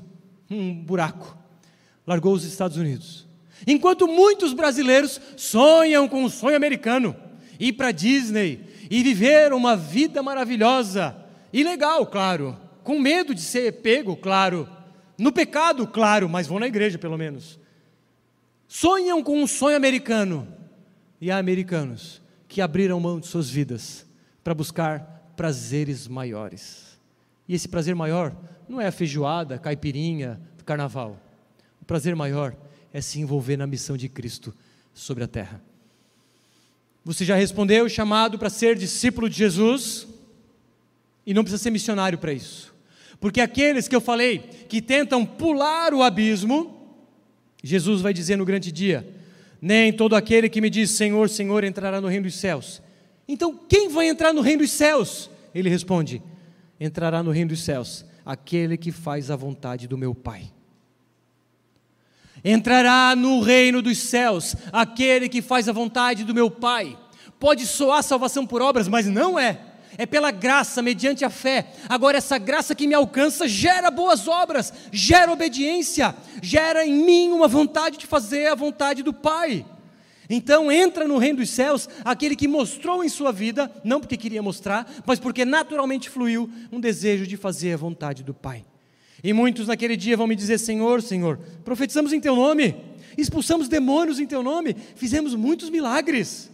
um 0.49 0.73
buraco. 0.73 1.37
Largou 2.05 2.33
os 2.33 2.43
Estados 2.43 2.77
Unidos. 2.77 3.27
Enquanto 3.65 4.07
muitos 4.07 4.53
brasileiros 4.53 5.19
sonham 5.35 6.07
com 6.07 6.23
o 6.23 6.29
sonho 6.29 6.55
americano, 6.55 7.15
ir 7.59 7.73
para 7.73 7.91
Disney 7.91 8.61
e 8.89 9.01
viver 9.01 9.51
uma 9.53 9.75
vida 9.75 10.21
maravilhosa, 10.21 11.15
e 11.51 11.63
legal, 11.63 12.05
claro, 12.05 12.57
com 12.83 12.99
medo 12.99 13.33
de 13.33 13.41
ser 13.41 13.81
pego, 13.81 14.15
claro, 14.15 14.69
no 15.17 15.31
pecado, 15.31 15.87
claro, 15.87 16.29
mas 16.29 16.47
vão 16.47 16.59
na 16.59 16.67
igreja 16.67 16.97
pelo 16.97 17.17
menos. 17.17 17.59
Sonham 18.67 19.23
com 19.23 19.41
um 19.41 19.47
sonho 19.47 19.75
americano, 19.75 20.47
e 21.19 21.31
há 21.31 21.37
americanos 21.37 22.21
que 22.47 22.61
abriram 22.61 22.99
mão 22.99 23.19
de 23.19 23.27
suas 23.27 23.49
vidas 23.49 24.05
para 24.43 24.53
buscar 24.53 25.31
prazeres 25.35 26.07
maiores. 26.07 26.97
E 27.47 27.55
esse 27.55 27.67
prazer 27.67 27.95
maior 27.95 28.35
não 28.67 28.81
é 28.81 28.87
a 28.87 28.91
feijoada, 28.91 29.57
caipirinha 29.57 30.39
carnaval. 30.67 31.17
O 31.81 31.85
prazer 31.85 32.15
maior 32.15 32.53
é 32.93 32.99
se 32.99 33.19
envolver 33.19 33.57
na 33.57 33.65
missão 33.65 33.95
de 33.97 34.09
Cristo 34.09 34.53
sobre 34.93 35.23
a 35.23 35.27
terra. 35.27 35.61
Você 37.05 37.23
já 37.23 37.35
respondeu 37.35 37.85
o 37.85 37.89
chamado 37.89 38.37
para 38.37 38.49
ser 38.49 38.75
discípulo 38.75 39.29
de 39.29 39.37
Jesus? 39.37 40.05
E 41.25 41.33
não 41.33 41.43
precisa 41.43 41.63
ser 41.63 41.71
missionário 41.71 42.17
para 42.17 42.33
isso. 42.33 42.75
Porque 43.19 43.39
aqueles 43.39 43.87
que 43.87 43.95
eu 43.95 44.01
falei 44.01 44.39
que 44.67 44.81
tentam 44.81 45.25
pular 45.25 45.93
o 45.93 46.03
abismo, 46.03 46.75
Jesus 47.63 48.01
vai 48.01 48.13
dizer 48.13 48.35
no 48.35 48.45
grande 48.45 48.71
dia: 48.71 49.07
nem 49.61 49.93
todo 49.93 50.15
aquele 50.15 50.49
que 50.49 50.61
me 50.61 50.69
diz 50.69 50.91
Senhor, 50.91 51.29
Senhor 51.29 51.63
entrará 51.63 52.01
no 52.01 52.07
reino 52.07 52.25
dos 52.25 52.35
céus. 52.35 52.81
Então, 53.27 53.57
quem 53.69 53.89
vai 53.89 54.07
entrar 54.07 54.33
no 54.33 54.41
reino 54.41 54.61
dos 54.61 54.71
céus? 54.71 55.29
Ele 55.55 55.69
responde: 55.69 56.21
entrará 56.79 57.23
no 57.23 57.31
reino 57.31 57.49
dos 57.49 57.61
céus 57.61 58.05
aquele 58.27 58.75
que 58.75 58.91
faz 58.91 59.31
a 59.31 59.37
vontade 59.37 59.87
do 59.87 59.97
meu 59.97 60.13
Pai. 60.13 60.51
Entrará 62.43 63.15
no 63.15 63.39
reino 63.39 63.81
dos 63.81 63.97
céus 63.97 64.53
aquele 64.73 65.29
que 65.29 65.41
faz 65.41 65.69
a 65.69 65.71
vontade 65.71 66.25
do 66.25 66.33
meu 66.33 66.51
Pai. 66.51 66.99
Pode 67.39 67.65
soar 67.65 68.03
salvação 68.03 68.45
por 68.45 68.61
obras, 68.61 68.89
mas 68.89 69.05
não 69.05 69.39
é 69.39 69.61
é 69.97 70.05
pela 70.05 70.29
graça, 70.29 70.81
mediante 70.81 71.25
a 71.25 71.29
fé. 71.29 71.73
Agora, 71.89 72.17
essa 72.17 72.37
graça 72.37 72.75
que 72.75 72.85
me 72.85 72.93
alcança 72.93 73.47
gera 73.47 73.89
boas 73.89 74.27
obras, 74.27 74.71
gera 74.91 75.31
obediência, 75.31 76.15
gera 76.39 76.85
em 76.85 76.93
mim 76.93 77.31
uma 77.31 77.47
vontade 77.47 77.97
de 77.97 78.05
fazer 78.05 78.45
a 78.45 78.53
vontade 78.53 79.01
do 79.01 79.11
Pai. 79.11 79.65
Então 80.29 80.71
entra 80.71 81.07
no 81.07 81.17
reino 81.17 81.39
dos 81.39 81.49
céus 81.49 81.87
aquele 82.03 82.35
que 82.35 82.47
mostrou 82.47 83.03
em 83.03 83.09
sua 83.09 83.31
vida, 83.31 83.71
não 83.83 83.99
porque 83.99 84.17
queria 84.17 84.41
mostrar, 84.41 84.91
mas 85.05 85.19
porque 85.19 85.45
naturalmente 85.45 86.09
fluiu 86.09 86.49
um 86.71 86.79
desejo 86.79 87.25
de 87.25 87.37
fazer 87.37 87.73
a 87.73 87.77
vontade 87.77 88.23
do 88.23 88.33
Pai. 88.33 88.65
E 89.23 89.33
muitos 89.33 89.67
naquele 89.67 89.95
dia 89.95 90.17
vão 90.17 90.27
me 90.27 90.35
dizer: 90.35 90.57
Senhor, 90.57 91.01
Senhor, 91.01 91.37
profetizamos 91.63 92.13
em 92.13 92.19
Teu 92.19 92.35
nome, 92.35 92.75
expulsamos 93.17 93.67
demônios 93.67 94.19
em 94.19 94.25
Teu 94.25 94.43
nome, 94.43 94.75
fizemos 94.95 95.33
muitos 95.33 95.69
milagres. 95.69 96.51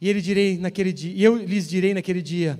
E 0.00 0.08
ele 0.08 0.20
direi 0.20 0.58
naquele 0.58 0.92
dia, 0.92 1.12
e 1.14 1.22
eu 1.22 1.36
lhes 1.36 1.68
direi 1.68 1.94
naquele 1.94 2.22
dia: 2.22 2.58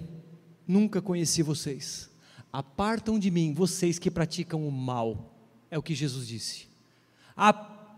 Nunca 0.67 1.01
conheci 1.01 1.43
vocês. 1.43 2.11
Apartam 2.53 3.19
de 3.19 3.31
mim 3.31 3.55
vocês 3.55 3.99
que 3.99 4.11
praticam 4.11 4.67
o 4.67 4.71
mal. 4.71 5.33
É 5.71 5.79
o 5.79 5.83
que 5.83 5.95
Jesus 5.95 6.29
disse. 6.29 6.67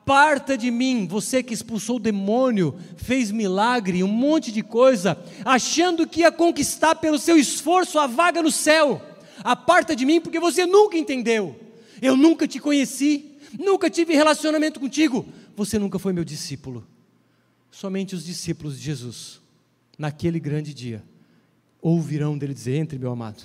Aparta 0.05 0.59
de 0.59 0.71
mim, 0.71 1.07
você 1.07 1.43
que 1.43 1.55
expulsou 1.55 1.97
o 1.97 1.99
demônio, 2.01 2.79
fez 2.95 3.31
milagre, 3.31 4.05
um 4.05 4.09
monte 4.09 4.53
de 4.53 4.63
coisa, 4.63 5.19
achando 5.47 6.07
que 6.07 6.21
ia 6.21 6.31
conquistar 6.31 6.97
pelo 6.97 7.19
seu 7.19 7.39
esforço 7.39 7.99
a 7.99 8.07
vaga 8.07 8.43
no 8.43 8.51
céu. 8.51 9.01
Aparta 9.43 9.97
de 9.97 10.05
mim 10.05 10.21
porque 10.21 10.39
você 10.39 10.67
nunca 10.67 10.99
entendeu. 10.99 11.59
Eu 12.03 12.19
nunca 12.19 12.47
te 12.47 12.61
conheci, 12.61 13.39
nunca 13.59 13.89
tive 13.89 14.13
relacionamento 14.15 14.79
contigo. 14.79 15.25
Você 15.57 15.79
nunca 15.79 15.99
foi 15.99 16.13
meu 16.13 16.23
discípulo. 16.23 16.87
Somente 17.71 18.15
os 18.15 18.27
discípulos 18.27 18.77
de 18.77 18.85
Jesus, 18.85 19.41
naquele 19.97 20.39
grande 20.39 20.75
dia, 20.75 21.03
ouvirão 21.81 22.37
dele 22.37 22.53
dizer: 22.53 22.77
Entre, 22.77 22.99
meu 22.99 23.11
amado. 23.11 23.43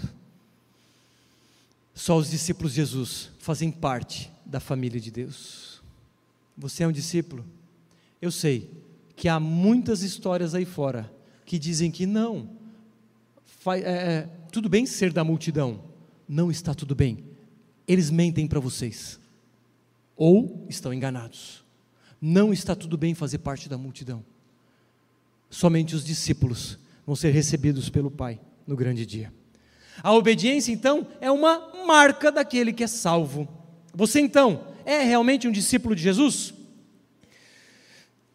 Só 1.95 2.18
os 2.18 2.30
discípulos 2.30 2.74
de 2.74 2.82
Jesus 2.82 3.30
fazem 3.39 3.72
parte 3.72 4.30
da 4.45 4.60
família 4.60 4.99
de 4.99 5.10
Deus. 5.10 5.69
Você 6.60 6.84
é 6.84 6.88
um 6.88 6.91
discípulo? 6.91 7.45
Eu 8.22 8.32
sei 8.32 8.70
que 9.16 9.30
há 9.30 9.39
muitas 9.39 10.03
histórias 10.03 10.53
aí 10.53 10.66
fora 10.66 11.10
que 11.45 11.57
dizem 11.57 11.89
que 11.89 12.05
não. 12.05 12.49
É, 13.66 13.80
é, 13.80 14.30
tudo 14.51 14.68
bem 14.68 14.86
ser 14.86 15.14
da 15.14 15.24
multidão. 15.24 15.82
Não 16.28 16.51
está 16.51 16.74
tudo 16.74 16.93
bem. 16.93 17.24
Eles 17.88 18.12
mentem 18.12 18.45
para 18.45 18.60
vocês. 18.60 19.18
Ou 20.18 20.66
estão 20.70 20.93
enganados. 20.93 21.64
Não 22.22 22.51
está 22.51 22.76
tudo 22.76 22.97
bem 22.97 23.16
fazer 23.16 23.38
parte 23.38 23.70
da 23.70 23.78
multidão. 23.78 24.24
Somente 25.49 25.95
os 25.95 26.03
discípulos 26.03 26.78
vão 27.05 27.16
ser 27.16 27.32
recebidos 27.32 27.89
pelo 27.89 28.12
Pai 28.12 28.39
no 28.68 28.76
grande 28.76 29.05
dia. 29.05 29.34
A 30.03 30.14
obediência, 30.14 30.74
então, 30.74 31.07
é 31.22 31.32
uma 31.32 31.86
marca 31.88 32.32
daquele 32.32 32.74
que 32.74 32.84
é 32.84 32.88
salvo. 32.88 33.47
Você, 33.93 34.20
então, 34.20 34.69
é 34.90 35.04
realmente 35.04 35.48
um 35.48 35.52
discípulo 35.52 35.96
de 35.96 36.02
Jesus? 36.02 36.54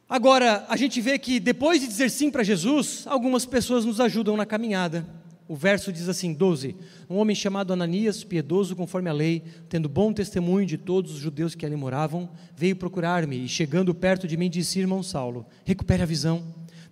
Agora, 0.08 0.64
a 0.68 0.76
gente 0.76 1.00
vê 1.00 1.18
que 1.18 1.40
depois 1.40 1.80
de 1.80 1.88
dizer 1.88 2.10
sim 2.10 2.30
para 2.30 2.44
Jesus, 2.44 3.02
algumas 3.06 3.44
pessoas 3.44 3.84
nos 3.84 3.98
ajudam 4.00 4.36
na 4.36 4.46
caminhada. 4.46 5.04
O 5.48 5.56
verso 5.56 5.92
diz 5.92 6.08
assim, 6.08 6.32
12: 6.32 6.76
Um 7.10 7.16
homem 7.16 7.34
chamado 7.34 7.72
Ananias, 7.72 8.22
piedoso 8.22 8.76
conforme 8.76 9.10
a 9.10 9.12
lei, 9.12 9.42
tendo 9.68 9.88
bom 9.88 10.12
testemunho 10.12 10.64
de 10.64 10.78
todos 10.78 11.12
os 11.12 11.18
judeus 11.18 11.56
que 11.56 11.66
ali 11.66 11.74
moravam, 11.74 12.30
veio 12.56 12.76
procurar-me 12.76 13.44
e, 13.44 13.48
chegando 13.48 13.92
perto 13.92 14.28
de 14.28 14.36
mim, 14.36 14.48
disse: 14.48 14.78
Irmão 14.78 15.02
Saulo, 15.02 15.44
recupere 15.64 16.04
a 16.04 16.06
visão. 16.06 16.44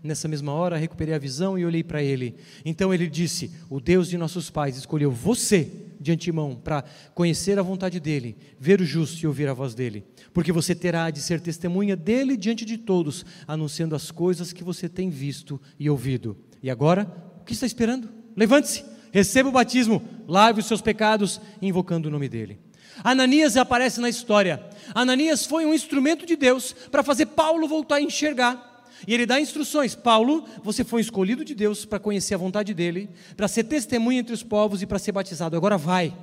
Nessa 0.03 0.27
mesma 0.27 0.53
hora, 0.53 0.77
recuperei 0.77 1.15
a 1.15 1.19
visão 1.19 1.57
e 1.57 1.65
olhei 1.65 1.85
para 1.85 2.03
ele. 2.03 2.35
Então 2.65 2.93
ele 2.93 3.07
disse: 3.07 3.53
O 3.71 3.81
Deus 3.81 4.09
de 4.09 4.19
nossos 4.19 4.51
pais 4.51 4.77
escolheu 4.77 5.13
você 5.13 5.71
de 6.01 6.11
antemão 6.11 6.57
para 6.57 6.85
conhecer 7.15 7.57
a 7.59 7.63
vontade 7.63 8.01
dele, 8.01 8.37
ver 8.59 8.81
o 8.81 8.85
justo 8.85 9.23
e 9.23 9.27
ouvir 9.29 9.49
a 9.49 9.55
voz 9.55 9.75
dele. 9.75 10.05
Porque 10.33 10.51
você 10.51 10.75
terá 10.75 11.09
de 11.11 11.21
ser 11.21 11.41
testemunha 11.41 11.95
dele 11.95 12.37
diante 12.37 12.65
de 12.65 12.77
todos, 12.77 13.25
anunciando 13.47 13.95
as 13.95 14.11
coisas 14.11 14.53
que 14.53 14.65
você 14.65 14.89
tem 14.89 15.09
visto 15.09 15.61
e 15.79 15.89
ouvido. 15.89 16.37
E 16.61 16.69
agora, 16.69 17.07
o 17.41 17.45
que 17.45 17.53
está 17.53 17.67
esperando? 17.67 18.09
Levante-se, 18.37 18.85
receba 19.13 19.49
o 19.49 19.53
batismo, 19.53 20.03
lave 20.27 20.61
os 20.61 20.67
seus 20.67 20.81
pecados, 20.81 21.41
invocando 21.61 22.09
o 22.09 22.11
nome 22.11 22.29
dele. 22.29 22.59
Ananias 23.05 23.57
aparece 23.57 24.01
na 24.01 24.09
história. 24.09 24.63
Ananias 24.95 25.47
foi 25.47 25.65
um 25.65 25.73
instrumento 25.73 26.27
de 26.27 26.35
Deus 26.35 26.75
para 26.91 27.05
fazer 27.05 27.27
Paulo 27.27 27.69
voltar 27.69 27.97
a 27.97 28.03
enxergar. 28.03 28.72
E 29.07 29.15
ele 29.15 29.27
dá 29.27 29.41
instruções: 29.41 29.95
Paulo, 29.95 30.45
você 30.63 30.85
foi 30.85 31.01
escolhido 31.01 31.45
de 31.45 31.55
Deus 31.55 31.85
para 31.85 31.99
conhecer 31.99 32.35
a 32.35 32.39
vontade 32.39 32.73
dele, 32.75 33.09
para 33.37 33.49
ser 33.49 33.65
testemunha 33.65 34.21
entre 34.21 34.35
os 34.35 34.43
povos 34.43 34.83
e 34.83 34.87
para 34.87 34.99
ser 34.99 35.13
batizado. 35.13 35.57
Agora 35.57 35.77
vai. 35.77 36.17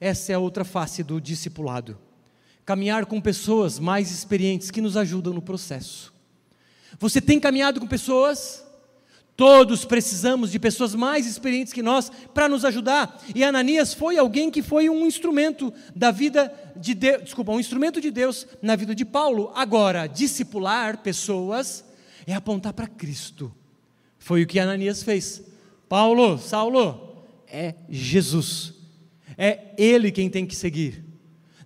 Essa 0.00 0.32
é 0.32 0.34
a 0.34 0.38
outra 0.38 0.64
face 0.64 1.02
do 1.02 1.20
discipulado. 1.20 1.98
Caminhar 2.64 3.06
com 3.06 3.20
pessoas 3.20 3.78
mais 3.78 4.10
experientes 4.10 4.70
que 4.70 4.80
nos 4.80 4.96
ajudam 4.96 5.32
no 5.32 5.42
processo. 5.42 6.12
Você 6.98 7.20
tem 7.20 7.38
caminhado 7.40 7.80
com 7.80 7.86
pessoas 7.86 8.64
Todos 9.36 9.84
precisamos 9.84 10.52
de 10.52 10.60
pessoas 10.60 10.94
mais 10.94 11.26
experientes 11.26 11.72
que 11.72 11.82
nós 11.82 12.10
para 12.32 12.48
nos 12.48 12.64
ajudar. 12.64 13.20
E 13.34 13.42
Ananias 13.42 13.92
foi 13.92 14.16
alguém 14.16 14.48
que 14.48 14.62
foi 14.62 14.88
um 14.88 15.06
instrumento 15.06 15.72
da 15.94 16.12
vida 16.12 16.52
de 16.76 16.94
Deus, 16.94 17.24
desculpa, 17.24 17.50
um 17.50 17.58
instrumento 17.58 18.00
de 18.00 18.12
Deus 18.12 18.46
na 18.62 18.76
vida 18.76 18.94
de 18.94 19.04
Paulo. 19.04 19.50
Agora, 19.54 20.06
discipular 20.06 20.98
pessoas 20.98 21.84
é 22.26 22.32
apontar 22.32 22.72
para 22.72 22.86
Cristo. 22.86 23.52
Foi 24.18 24.42
o 24.42 24.46
que 24.46 24.60
Ananias 24.60 25.02
fez. 25.02 25.42
Paulo, 25.88 26.38
Saulo, 26.38 27.24
é 27.48 27.74
Jesus. 27.90 28.72
É 29.36 29.74
ele 29.76 30.12
quem 30.12 30.30
tem 30.30 30.46
que 30.46 30.54
seguir. 30.54 31.02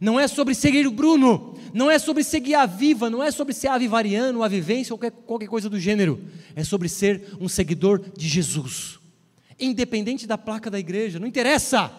Não 0.01 0.19
é 0.19 0.27
sobre 0.27 0.55
seguir 0.55 0.87
o 0.87 0.93
Bruno, 0.93 1.55
não 1.73 1.91
é 1.91 1.99
sobre 1.99 2.23
seguir 2.25 2.55
a 2.55 2.67
viva, 2.67 3.11
não 3.11 3.23
é 3.23 3.31
sobre 3.31 3.55
ser 3.55 3.69
avivariano, 3.69 4.43
a 4.43 4.49
vivência 4.49 4.93
ou 4.93 4.99
qualquer, 4.99 5.17
qualquer 5.25 5.49
coisa 5.49 5.69
do 5.69 5.79
gênero. 5.79 6.23
É 6.55 6.65
sobre 6.65 6.89
ser 6.89 7.37
um 7.41 7.49
seguidor 7.49 8.03
de 8.17 8.29
Jesus. 8.29 8.99
Independente 9.59 10.27
da 10.27 10.39
placa 10.39 10.71
da 10.71 10.79
igreja, 10.79 11.19
não 11.19 11.27
interessa. 11.27 11.93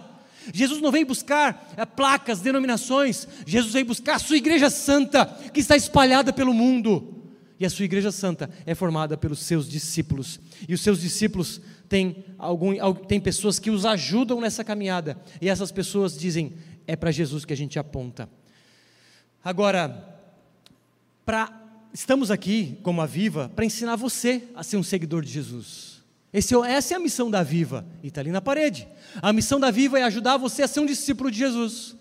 Jesus 0.53 0.81
não 0.81 0.91
veio 0.91 1.05
buscar 1.05 1.73
é, 1.77 1.85
placas, 1.85 2.39
denominações. 2.39 3.27
Jesus 3.45 3.73
veio 3.73 3.85
buscar 3.85 4.15
a 4.15 4.19
sua 4.19 4.37
igreja 4.37 4.69
santa, 4.69 5.25
que 5.53 5.59
está 5.59 5.75
espalhada 5.75 6.31
pelo 6.31 6.53
mundo. 6.53 7.15
E 7.59 7.65
a 7.65 7.69
sua 7.69 7.85
igreja 7.85 8.11
santa 8.11 8.49
é 8.65 8.73
formada 8.73 9.17
pelos 9.17 9.39
seus 9.39 9.67
discípulos. 9.67 10.39
E 10.67 10.73
os 10.73 10.81
seus 10.81 11.01
discípulos 11.01 11.59
têm, 11.89 12.23
algum, 12.37 12.73
têm 12.93 13.19
pessoas 13.19 13.59
que 13.59 13.69
os 13.69 13.85
ajudam 13.85 14.39
nessa 14.39 14.63
caminhada. 14.63 15.17
E 15.41 15.49
essas 15.49 15.71
pessoas 15.71 16.17
dizem: 16.17 16.53
é 16.87 16.95
para 16.95 17.11
Jesus 17.11 17.43
que 17.43 17.53
a 17.53 17.57
gente 17.57 17.77
aponta. 17.77 18.29
Agora, 19.43 20.19
pra, 21.25 21.51
estamos 21.93 22.29
aqui, 22.29 22.77
como 22.83 23.01
a 23.01 23.05
Viva, 23.05 23.49
para 23.55 23.65
ensinar 23.65 23.95
você 23.95 24.43
a 24.53 24.63
ser 24.63 24.77
um 24.77 24.83
seguidor 24.83 25.23
de 25.23 25.31
Jesus. 25.31 26.03
Esse, 26.31 26.53
é 26.53 26.71
essa 26.71 26.93
é 26.93 26.97
a 26.97 26.99
missão 26.99 27.31
da 27.31 27.41
Viva, 27.41 27.85
e 28.03 28.07
está 28.07 28.21
ali 28.21 28.31
na 28.31 28.41
parede. 28.41 28.87
A 29.21 29.31
missão 29.31 29.59
da 29.59 29.71
Viva 29.71 29.97
é 29.97 30.03
ajudar 30.03 30.37
você 30.37 30.61
a 30.61 30.67
ser 30.67 30.81
um 30.81 30.85
discípulo 30.85 31.31
de 31.31 31.37
Jesus. 31.37 31.95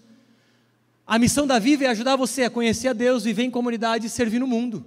A 1.07 1.19
missão 1.19 1.47
da 1.47 1.59
Viva 1.59 1.85
é 1.85 1.87
ajudar 1.87 2.17
você 2.17 2.43
a 2.43 2.51
conhecer 2.51 2.89
a 2.89 2.93
Deus, 2.93 3.25
viver 3.25 3.45
em 3.45 3.51
comunidade 3.51 4.07
e 4.07 4.11
servir 4.11 4.39
no 4.39 4.47
mundo. 4.47 4.85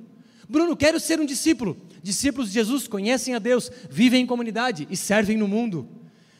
Bruno, 0.48 0.76
quero 0.76 1.00
ser 1.00 1.20
um 1.20 1.26
discípulo. 1.26 1.78
Discípulos 2.04 2.50
de 2.50 2.56
Jesus 2.56 2.88
conhecem 2.88 3.34
a 3.34 3.40
Deus, 3.40 3.72
vivem 3.90 4.24
em 4.24 4.28
comunidade 4.28 4.88
e 4.90 4.98
servem 4.98 5.38
no 5.38 5.48
mundo. 5.48 5.88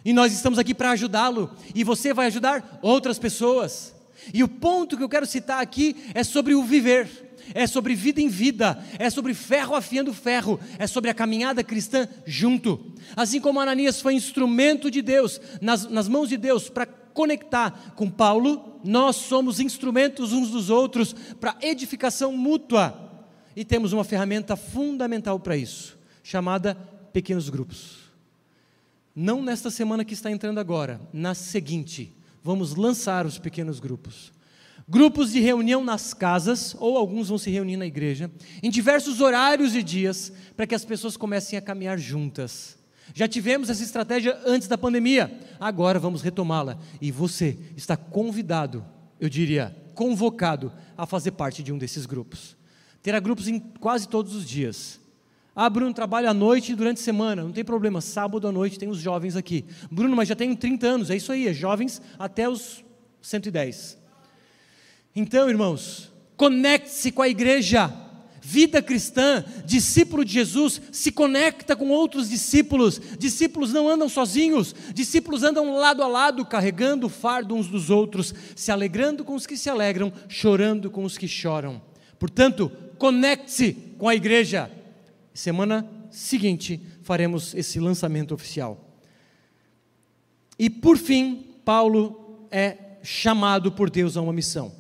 E 0.04 0.12
nós 0.12 0.34
estamos 0.34 0.60
aqui 0.60 0.74
para 0.74 0.92
ajudá-lo, 0.92 1.56
e 1.74 1.84
você 1.84 2.14
vai 2.14 2.28
ajudar 2.28 2.80
outras 2.82 3.18
pessoas. 3.18 3.96
E 4.34 4.44
o 4.44 4.48
ponto 4.48 4.96
que 4.98 5.04
eu 5.04 5.10
quero 5.10 5.26
citar 5.26 5.62
aqui 5.62 5.96
é 6.14 6.24
sobre 6.24 6.54
o 6.54 6.64
viver, 6.64 7.32
é 7.54 7.66
sobre 7.66 7.96
vida 7.96 8.22
em 8.22 8.28
vida, 8.28 8.84
é 9.00 9.10
sobre 9.10 9.34
ferro 9.34 9.76
afiando 9.76 10.14
ferro, 10.14 10.60
é 10.78 10.86
sobre 10.86 11.10
a 11.10 11.14
caminhada 11.14 11.64
cristã 11.64 12.08
junto. 12.26 12.94
Assim 13.16 13.40
como 13.42 13.60
Ananias 13.60 14.00
foi 14.00 14.14
instrumento 14.14 14.92
de 14.92 15.02
Deus, 15.02 15.42
nas, 15.60 15.90
nas 15.90 16.08
mãos 16.08 16.30
de 16.30 16.38
Deus, 16.38 16.70
para 16.70 16.86
conectar 16.86 17.94
com 17.96 18.10
Paulo, 18.10 18.80
nós 18.84 19.16
somos 19.16 19.60
instrumentos 19.60 20.32
uns 20.32 20.50
dos 20.52 20.70
outros 20.70 21.14
para 21.40 21.58
edificação 21.62 22.32
mútua. 22.32 23.10
E 23.56 23.66
temos 23.66 23.92
uma 23.92 24.04
ferramenta 24.04 24.56
fundamental 24.56 25.40
para 25.40 25.58
isso, 25.58 25.98
chamada 26.24 26.76
pequenos 27.12 27.50
grupos. 27.50 28.00
Não 29.14 29.42
nesta 29.42 29.70
semana 29.70 30.06
que 30.06 30.14
está 30.14 30.32
entrando 30.32 30.60
agora, 30.60 31.02
na 31.12 31.34
seguinte 31.34 32.16
vamos 32.44 32.76
lançar 32.76 33.26
os 33.26 33.38
pequenos 33.38 33.80
grupos. 33.80 34.32
Grupos 34.88 35.32
de 35.32 35.40
reunião 35.40 35.84
nas 35.84 36.14
casas, 36.14 36.76
ou 36.80 36.98
alguns 36.98 37.30
vão 37.30 37.38
se 37.38 37.50
reunir 37.50 37.78
na 37.78 37.86
igreja, 37.86 38.32
em 38.62 38.70
diversos 38.70 39.22
horários 39.22 39.76
e 39.76 39.84
dias, 39.84 40.32
para 40.56 40.68
que 40.68 40.76
as 40.76 40.84
pessoas 40.86 41.16
comecem 41.16 41.58
a 41.58 41.62
caminhar 41.62 41.98
juntas. 41.98 42.78
Já 43.14 43.28
tivemos 43.28 43.70
essa 43.70 43.84
estratégia 43.84 44.40
antes 44.46 44.68
da 44.68 44.78
pandemia, 44.78 45.40
agora 45.60 46.00
vamos 46.00 46.22
retomá-la. 46.22 46.78
E 47.00 47.12
você 47.12 47.58
está 47.76 47.98
convidado, 47.98 48.86
eu 49.20 49.30
diria, 49.30 49.76
convocado 49.94 50.72
a 50.98 51.06
fazer 51.06 51.32
parte 51.32 51.62
de 51.62 51.72
um 51.72 51.78
desses 51.78 52.06
grupos. 52.06 52.56
Terá 53.02 53.20
grupos 53.20 53.48
em 53.48 53.60
quase 53.60 54.08
todos 54.08 54.36
os 54.36 54.48
dias. 54.48 55.01
Ah, 55.64 55.70
Bruno, 55.70 55.94
trabalha 55.94 56.32
à 56.32 56.34
noite 56.34 56.72
e 56.72 56.76
durante 56.76 57.02
a 57.02 57.04
semana, 57.04 57.44
não 57.44 57.52
tem 57.52 57.64
problema, 57.64 58.02
sábado 58.02 58.48
à 58.48 58.52
noite 58.52 58.80
tem 58.80 58.90
os 58.90 58.98
jovens 58.98 59.36
aqui. 59.36 59.64
Bruno, 59.92 60.16
mas 60.16 60.28
já 60.28 60.36
tenho 60.36 60.56
30 60.56 60.88
anos, 60.88 61.10
é 61.12 61.16
isso 61.16 61.32
aí, 61.32 61.48
é 61.48 61.54
jovens 61.54 62.02
até 62.18 62.50
os 62.50 62.84
110. 63.22 63.96
Então, 65.16 65.48
irmãos, 65.48 66.12
conecte-se 66.36 67.12
com 67.12 67.22
a 67.22 67.30
igreja. 67.30 67.94
Vida 68.42 68.82
cristã, 68.82 69.46
discípulo 69.64 70.26
de 70.26 70.34
Jesus, 70.34 70.82
se 70.92 71.12
conecta 71.12 71.76
com 71.76 71.90
outros 71.90 72.28
discípulos. 72.28 73.00
Discípulos 73.20 73.72
não 73.72 73.88
andam 73.88 74.10
sozinhos, 74.10 74.74
discípulos 74.96 75.44
andam 75.44 75.76
lado 75.76 76.02
a 76.02 76.08
lado, 76.08 76.44
carregando 76.44 77.06
o 77.06 77.10
fardo 77.10 77.54
uns 77.54 77.68
dos 77.68 77.92
outros, 77.92 78.34
se 78.56 78.72
alegrando 78.72 79.24
com 79.24 79.36
os 79.36 79.46
que 79.46 79.56
se 79.56 79.70
alegram, 79.70 80.12
chorando 80.28 80.90
com 80.90 81.04
os 81.04 81.20
que 81.20 81.28
choram. 81.28 81.80
Portanto, 82.18 82.72
conecte-se 82.98 83.74
com 84.00 84.10
a 84.10 84.16
igreja 84.16 84.81
Semana 85.34 85.90
seguinte 86.10 86.82
faremos 87.04 87.54
esse 87.56 87.80
lançamento 87.80 88.34
oficial. 88.34 88.98
E 90.60 90.70
por 90.70 90.98
fim, 90.98 91.48
Paulo 91.64 92.48
é 92.52 92.78
chamado 93.02 93.72
por 93.72 93.90
Deus 93.90 94.18
a 94.18 94.22
uma 94.22 94.34
missão. 94.34 94.72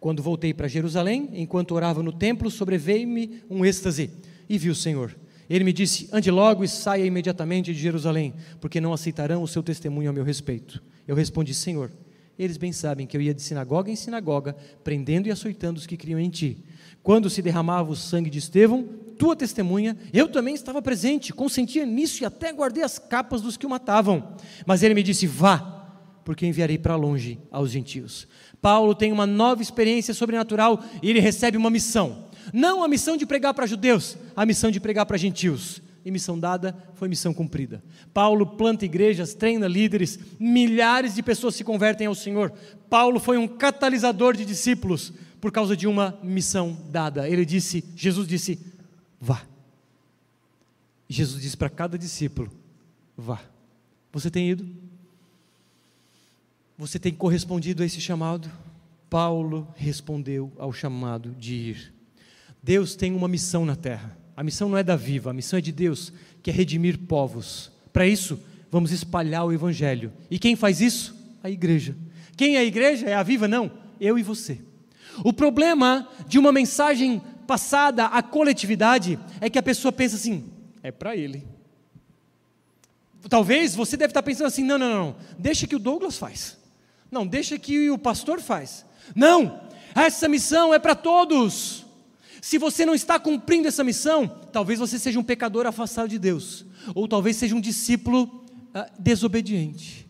Quando 0.00 0.22
voltei 0.22 0.52
para 0.52 0.66
Jerusalém, 0.66 1.30
enquanto 1.32 1.72
orava 1.72 2.02
no 2.02 2.12
templo, 2.12 2.50
sobreveio-me 2.50 3.42
um 3.48 3.64
êxtase 3.64 4.10
e 4.48 4.58
vi 4.58 4.68
o 4.68 4.74
Senhor. 4.74 5.16
Ele 5.48 5.64
me 5.64 5.72
disse: 5.72 6.08
Ande 6.12 6.30
logo 6.30 6.64
e 6.64 6.68
saia 6.68 7.04
imediatamente 7.04 7.72
de 7.72 7.78
Jerusalém, 7.78 8.34
porque 8.60 8.80
não 8.80 8.92
aceitarão 8.92 9.42
o 9.42 9.48
seu 9.48 9.62
testemunho 9.62 10.10
a 10.10 10.12
meu 10.12 10.24
respeito. 10.24 10.82
Eu 11.06 11.14
respondi: 11.14 11.54
Senhor, 11.54 11.90
eles 12.38 12.56
bem 12.56 12.72
sabem 12.72 13.06
que 13.06 13.16
eu 13.16 13.20
ia 13.20 13.34
de 13.34 13.42
sinagoga 13.42 13.90
em 13.90 13.96
sinagoga, 13.96 14.56
prendendo 14.82 15.28
e 15.28 15.30
açoitando 15.30 15.78
os 15.78 15.86
que 15.86 15.96
criam 15.96 16.18
em 16.18 16.30
ti. 16.30 16.58
Quando 17.02 17.30
se 17.30 17.42
derramava 17.42 17.90
o 17.90 17.96
sangue 17.96 18.30
de 18.30 18.38
Estevão, 18.38 18.88
tua 19.22 19.36
testemunha, 19.36 19.96
eu 20.12 20.26
também 20.26 20.52
estava 20.52 20.82
presente, 20.82 21.32
consentia 21.32 21.86
nisso 21.86 22.24
e 22.24 22.26
até 22.26 22.52
guardei 22.52 22.82
as 22.82 22.98
capas 22.98 23.40
dos 23.40 23.56
que 23.56 23.64
o 23.64 23.70
matavam. 23.70 24.34
Mas 24.66 24.82
ele 24.82 24.94
me 24.94 25.02
disse: 25.04 25.28
Vá, 25.28 25.58
porque 26.24 26.44
enviarei 26.44 26.76
para 26.76 26.96
longe 26.96 27.38
aos 27.48 27.70
gentios. 27.70 28.26
Paulo 28.60 28.96
tem 28.96 29.12
uma 29.12 29.24
nova 29.24 29.62
experiência 29.62 30.12
sobrenatural 30.12 30.82
e 31.00 31.08
ele 31.08 31.20
recebe 31.20 31.56
uma 31.56 31.70
missão. 31.70 32.24
Não 32.52 32.82
a 32.82 32.88
missão 32.88 33.16
de 33.16 33.24
pregar 33.24 33.54
para 33.54 33.64
judeus, 33.64 34.18
a 34.34 34.44
missão 34.44 34.72
de 34.72 34.80
pregar 34.80 35.06
para 35.06 35.16
gentios. 35.16 35.80
e 36.04 36.10
missão 36.10 36.36
dada 36.36 36.76
foi 36.96 37.08
missão 37.08 37.32
cumprida. 37.32 37.80
Paulo 38.12 38.44
planta 38.44 38.84
igrejas, 38.86 39.34
treina 39.34 39.68
líderes, 39.68 40.18
milhares 40.36 41.14
de 41.14 41.22
pessoas 41.22 41.54
se 41.54 41.62
convertem 41.62 42.08
ao 42.08 42.14
Senhor. 42.16 42.52
Paulo 42.90 43.20
foi 43.20 43.38
um 43.38 43.46
catalisador 43.46 44.36
de 44.36 44.44
discípulos 44.44 45.12
por 45.40 45.52
causa 45.52 45.76
de 45.76 45.86
uma 45.86 46.18
missão 46.24 46.76
dada. 46.90 47.28
Ele 47.28 47.44
disse, 47.44 47.84
Jesus 47.94 48.26
disse: 48.26 48.71
"Vá". 49.24 49.46
Jesus 51.08 51.40
disse 51.40 51.56
para 51.56 51.70
cada 51.70 51.96
discípulo: 51.96 52.50
"Vá". 53.16 53.40
Você 54.12 54.28
tem 54.28 54.50
ido? 54.50 54.68
Você 56.76 56.98
tem 56.98 57.14
correspondido 57.14 57.84
a 57.84 57.86
esse 57.86 58.00
chamado? 58.00 58.50
Paulo 59.08 59.68
respondeu 59.76 60.52
ao 60.58 60.72
chamado 60.72 61.30
de 61.38 61.54
ir. 61.54 61.94
Deus 62.60 62.96
tem 62.96 63.14
uma 63.14 63.28
missão 63.28 63.64
na 63.64 63.76
terra. 63.76 64.18
A 64.36 64.42
missão 64.42 64.68
não 64.68 64.76
é 64.76 64.82
da 64.82 64.96
Viva, 64.96 65.30
a 65.30 65.34
missão 65.34 65.58
é 65.58 65.62
de 65.62 65.70
Deus, 65.70 66.12
que 66.42 66.50
é 66.50 66.52
redimir 66.52 66.98
povos. 66.98 67.70
Para 67.92 68.06
isso, 68.06 68.40
vamos 68.70 68.90
espalhar 68.90 69.44
o 69.44 69.52
Evangelho. 69.52 70.12
E 70.28 70.38
quem 70.38 70.56
faz 70.56 70.80
isso? 70.80 71.14
A 71.44 71.48
igreja. 71.48 71.94
Quem 72.36 72.56
é 72.56 72.58
a 72.58 72.64
igreja? 72.64 73.06
É 73.06 73.14
a 73.14 73.22
Viva? 73.22 73.46
Não, 73.46 73.70
eu 74.00 74.18
e 74.18 74.22
você. 74.22 74.60
O 75.22 75.32
problema 75.32 76.08
de 76.26 76.38
uma 76.38 76.50
mensagem 76.50 77.22
passada 77.46 78.06
à 78.06 78.22
coletividade 78.22 79.18
é 79.40 79.50
que 79.50 79.58
a 79.58 79.62
pessoa 79.62 79.92
pensa 79.92 80.16
assim: 80.16 80.50
é 80.82 80.90
para 80.90 81.16
ele. 81.16 81.46
Talvez 83.28 83.74
você 83.74 83.96
deve 83.96 84.10
estar 84.10 84.22
pensando 84.22 84.46
assim: 84.46 84.64
não, 84.64 84.78
não, 84.78 84.88
não, 84.88 85.16
deixa 85.38 85.66
que 85.66 85.76
o 85.76 85.78
Douglas 85.78 86.18
faz. 86.18 86.58
Não, 87.10 87.26
deixa 87.26 87.58
que 87.58 87.90
o 87.90 87.98
pastor 87.98 88.40
faz. 88.40 88.86
Não, 89.14 89.60
essa 89.94 90.28
missão 90.28 90.72
é 90.72 90.78
para 90.78 90.94
todos. 90.94 91.84
Se 92.40 92.58
você 92.58 92.84
não 92.84 92.94
está 92.94 93.20
cumprindo 93.20 93.68
essa 93.68 93.84
missão, 93.84 94.26
talvez 94.52 94.78
você 94.78 94.98
seja 94.98 95.20
um 95.20 95.22
pecador 95.22 95.66
afastado 95.66 96.08
de 96.08 96.18
Deus, 96.18 96.64
ou 96.94 97.06
talvez 97.06 97.36
seja 97.36 97.54
um 97.54 97.60
discípulo 97.60 98.44
uh, 98.74 98.90
desobediente, 98.98 100.08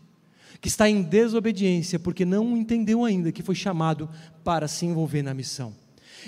que 0.59 0.69
está 0.69 0.89
em 0.89 1.03
desobediência 1.03 1.99
porque 1.99 2.25
não 2.25 2.57
entendeu 2.57 3.05
ainda 3.05 3.31
que 3.31 3.43
foi 3.43 3.55
chamado 3.55 4.09
para 4.43 4.67
se 4.67 4.87
envolver 4.87 5.23
na 5.23 5.35
missão. 5.35 5.75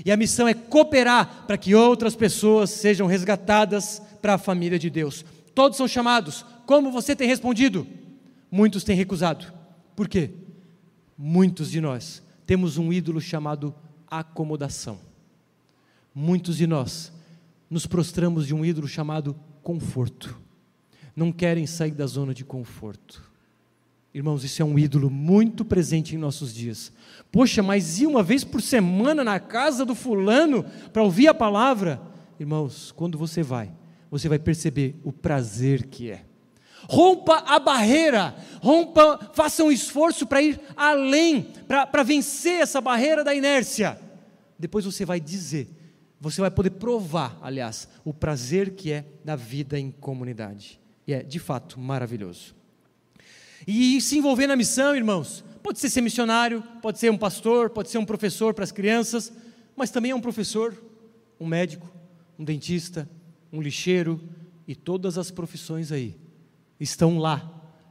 E 0.05 0.11
a 0.11 0.17
missão 0.17 0.49
é 0.49 0.55
cooperar 0.55 1.45
para 1.47 1.59
que 1.59 1.75
outras 1.75 2.17
pessoas 2.17 2.71
sejam 2.71 3.07
resgatadas 3.07 4.01
para 4.23 4.35
a 4.35 4.39
família 4.39 4.79
de 4.79 4.89
Deus. 4.89 5.25
Todos 5.55 5.77
são 5.77 5.87
chamados. 5.87 6.45
Como 6.67 6.91
você 6.91 7.15
tem 7.15 7.29
respondido? 7.29 7.87
Muitos 8.51 8.85
têm 8.85 8.97
recusado. 8.97 9.53
Por 9.95 10.09
quê? 10.09 10.31
Muitos 11.17 11.71
de 11.71 11.81
nós 11.81 12.23
temos 12.47 12.79
um 12.79 12.93
ídolo 12.93 13.21
chamado 13.21 13.75
acomodação. 14.09 14.99
Muitos 16.15 16.57
de 16.57 16.67
nós 16.67 17.13
nos 17.69 17.87
prostramos 17.87 18.47
de 18.47 18.55
um 18.55 18.65
ídolo 18.65 18.87
chamado 18.87 19.37
conforto. 19.63 20.39
Não 21.17 21.33
querem 21.33 21.67
sair 21.67 21.93
da 21.93 22.07
zona 22.07 22.35
de 22.35 22.45
conforto. 22.45 23.34
Irmãos, 24.15 24.45
isso 24.45 24.63
é 24.63 24.65
um 24.65 24.79
ídolo 24.79 25.11
muito 25.11 25.65
presente 25.65 26.15
em 26.15 26.19
nossos 26.19 26.55
dias. 26.55 26.93
Poxa, 27.33 27.65
mas 27.65 27.99
ir 28.01 28.07
uma 28.07 28.23
vez 28.23 28.45
por 28.45 28.63
semana 28.63 29.25
na 29.25 29.41
casa 29.41 29.85
do 29.85 29.93
fulano 29.93 30.65
para 30.93 31.03
ouvir 31.03 31.27
a 31.27 31.35
palavra? 31.35 32.01
Irmãos, 32.39 32.93
quando 32.93 33.19
você 33.19 33.43
vai, 33.43 33.73
você 34.09 34.29
vai 34.29 34.39
perceber 34.39 34.95
o 35.03 35.13
prazer 35.13 35.87
que 35.87 36.13
é. 36.13 36.25
Rompa 36.89 37.43
a 37.45 37.59
barreira, 37.59 38.37
rompa, 38.63 39.33
faça 39.33 39.65
um 39.65 39.73
esforço 39.73 40.29
para 40.29 40.41
ir 40.41 40.61
além, 40.77 41.49
para 41.67 42.05
vencer 42.05 42.61
essa 42.61 42.81
barreira 42.81 43.25
da 43.25 43.35
inércia. 43.35 43.99
Depois 44.57 44.85
você 44.85 45.05
vai 45.05 45.19
dizer, 45.19 45.69
você 46.21 46.41
vai 46.41 46.53
poder 46.53 46.71
provar, 46.71 47.37
aliás, 47.43 47.89
o 48.05 48.15
prazer 48.15 48.77
que 48.77 48.93
é 48.93 49.05
da 49.25 49.35
vida 49.35 49.77
em 49.77 49.91
comunidade. 49.91 50.81
E 51.05 51.13
é, 51.13 51.23
de 51.23 51.41
fato, 51.41 51.81
maravilhoso. 51.81 52.55
E 53.67 54.01
se 54.01 54.19
envolver 54.19 54.47
na 54.47 54.57
missão, 54.57 54.95
irmãos, 54.95 55.45
pode 55.63 55.79
ser 55.79 55.89
ser 55.89 56.01
missionário, 56.01 56.63
pode 56.83 56.99
ser 56.99 57.11
um 57.11 57.17
pastor, 57.17 57.71
pode 57.71 57.91
ser 57.91 57.99
um 57.99 58.05
professor 58.05 58.53
para 58.53 58.65
as 58.65 58.73
crianças, 58.73 59.33
mas 59.77 59.91
também 59.91 60.11
é 60.11 60.15
um 60.15 60.21
professor, 60.21 60.75
um 61.41 61.47
médico, 61.47 61.91
um 62.39 62.45
dentista, 62.45 63.09
um 63.53 63.63
lixeiro 63.63 64.21
e 64.67 64.75
todas 64.75 65.17
as 65.17 65.31
profissões 65.31 65.91
aí 65.91 66.17
estão 66.79 67.19
lá 67.19 67.51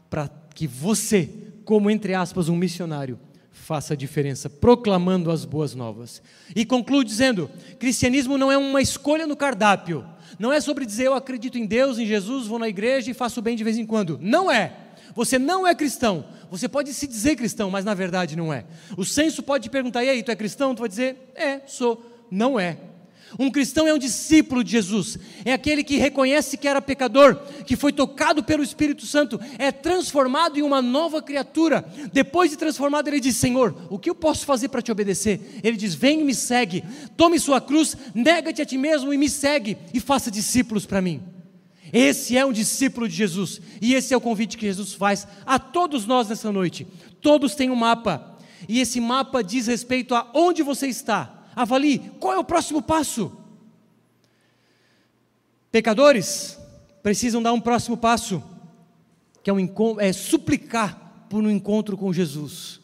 para 0.10 0.30
que 0.54 0.68
você, 0.68 1.30
como 1.66 1.90
entre 1.90 2.14
aspas 2.14 2.50
um 2.50 2.56
missionário, 2.56 3.20
faça 3.52 3.94
a 3.94 3.98
diferença, 3.98 4.50
proclamando 4.50 5.32
as 5.32 5.46
boas 5.46 5.74
novas. 5.74 6.22
E 6.56 6.66
concluo 6.66 7.04
dizendo: 7.04 7.50
cristianismo 7.80 8.38
não 8.38 8.52
é 8.52 8.58
uma 8.58 8.82
escolha 8.82 9.26
no 9.26 9.36
cardápio, 9.36 10.06
não 10.38 10.52
é 10.52 10.60
sobre 10.60 10.86
dizer 10.86 11.06
eu 11.06 11.14
acredito 11.14 11.58
em 11.58 11.66
Deus, 11.66 11.98
em 11.98 12.06
Jesus, 12.06 12.48
vou 12.48 12.60
na 12.60 12.68
igreja 12.68 13.10
e 13.10 13.14
faço 13.14 13.42
bem 13.42 13.56
de 13.56 13.64
vez 13.64 13.78
em 13.78 13.86
quando. 13.86 14.20
Não 14.22 14.52
é. 14.52 14.83
Você 15.16 15.38
não 15.38 15.66
é 15.66 15.76
cristão. 15.76 16.26
Você 16.50 16.68
pode 16.68 16.94
se 16.94 17.08
dizer 17.08 17.36
cristão, 17.36 17.70
mas 17.70 17.86
na 17.86 17.94
verdade 17.94 18.36
não 18.36 18.54
é. 18.54 18.66
O 18.98 19.04
censo 19.04 19.42
pode 19.42 19.64
te 19.64 19.70
perguntar: 19.70 20.04
e 20.04 20.10
aí, 20.10 20.24
tu 20.24 20.32
é 20.32 20.36
cristão? 20.36 20.76
Tu 20.76 20.80
vai 20.80 20.90
dizer: 20.90 21.32
é, 21.36 21.62
sou. 21.66 22.10
Não 22.30 22.60
é. 22.60 22.78
Um 23.38 23.50
cristão 23.50 23.88
é 23.88 23.94
um 23.94 23.98
discípulo 23.98 24.64
de 24.64 24.72
Jesus, 24.72 25.18
é 25.44 25.54
aquele 25.54 25.84
que 25.84 25.98
reconhece 25.98 26.58
que 26.58 26.68
era 26.68 26.82
pecador, 26.82 27.36
que 27.66 27.76
foi 27.76 27.92
tocado 27.92 28.44
pelo 28.44 28.64
Espírito 28.64 29.06
Santo, 29.06 29.40
é 29.58 29.72
transformado 29.72 30.58
em 30.58 30.62
uma 30.62 30.82
nova 30.82 31.22
criatura. 31.22 31.84
Depois 32.12 32.52
de 32.52 32.58
transformado, 32.58 33.08
ele 33.08 33.20
diz: 33.20 33.36
Senhor, 33.36 33.76
o 33.90 33.98
que 33.98 34.10
eu 34.10 34.16
posso 34.16 34.46
fazer 34.46 34.70
para 34.70 34.82
te 34.82 34.92
obedecer? 34.92 35.60
Ele 35.64 35.78
diz: 35.78 35.96
Vem 35.96 36.22
e 36.22 36.24
me 36.24 36.36
segue, 36.36 36.84
tome 37.18 37.40
sua 37.40 37.60
cruz, 37.60 37.98
nega-te 38.14 38.62
a 38.62 38.66
ti 38.66 38.78
mesmo 38.78 39.14
e 39.14 39.18
me 39.18 39.30
segue 39.30 39.78
e 39.94 40.00
faça 40.00 40.30
discípulos 40.30 40.86
para 40.86 41.02
mim. 41.02 41.33
Esse 41.94 42.36
é 42.36 42.46
um 42.46 42.52
discípulo 42.52 43.08
de 43.08 43.16
Jesus, 43.16 43.62
e 43.80 43.94
esse 43.94 44.14
é 44.14 44.18
o 44.18 44.22
convite 44.22 44.58
que 44.58 44.66
Jesus 44.66 44.94
faz 44.94 45.28
a 45.46 45.58
todos 45.60 46.06
nós 46.06 46.28
nessa 46.28 46.52
noite. 46.52 46.86
Todos 47.22 47.56
têm 47.56 47.70
um 47.70 47.76
mapa, 47.76 48.36
e 48.68 48.82
esse 48.82 49.00
mapa 49.00 49.42
diz 49.42 49.68
respeito 49.68 50.16
a 50.16 50.30
onde 50.34 50.64
você 50.64 50.88
está 50.88 51.44
Avalie 51.56 52.00
qual 52.20 52.34
é 52.34 52.38
o 52.38 52.44
próximo 52.44 52.82
passo. 52.82 53.32
Pecadores 55.72 56.58
precisam 57.02 57.42
dar 57.42 57.54
um 57.54 57.62
próximo 57.62 57.98
passo, 57.98 58.44
que 59.44 59.50
é, 59.50 59.54
um, 59.54 59.70
é 60.00 60.14
suplicar 60.14 61.26
por 61.30 61.44
um 61.44 61.50
encontro 61.50 61.98
com 61.98 62.14
Jesus. 62.14 62.80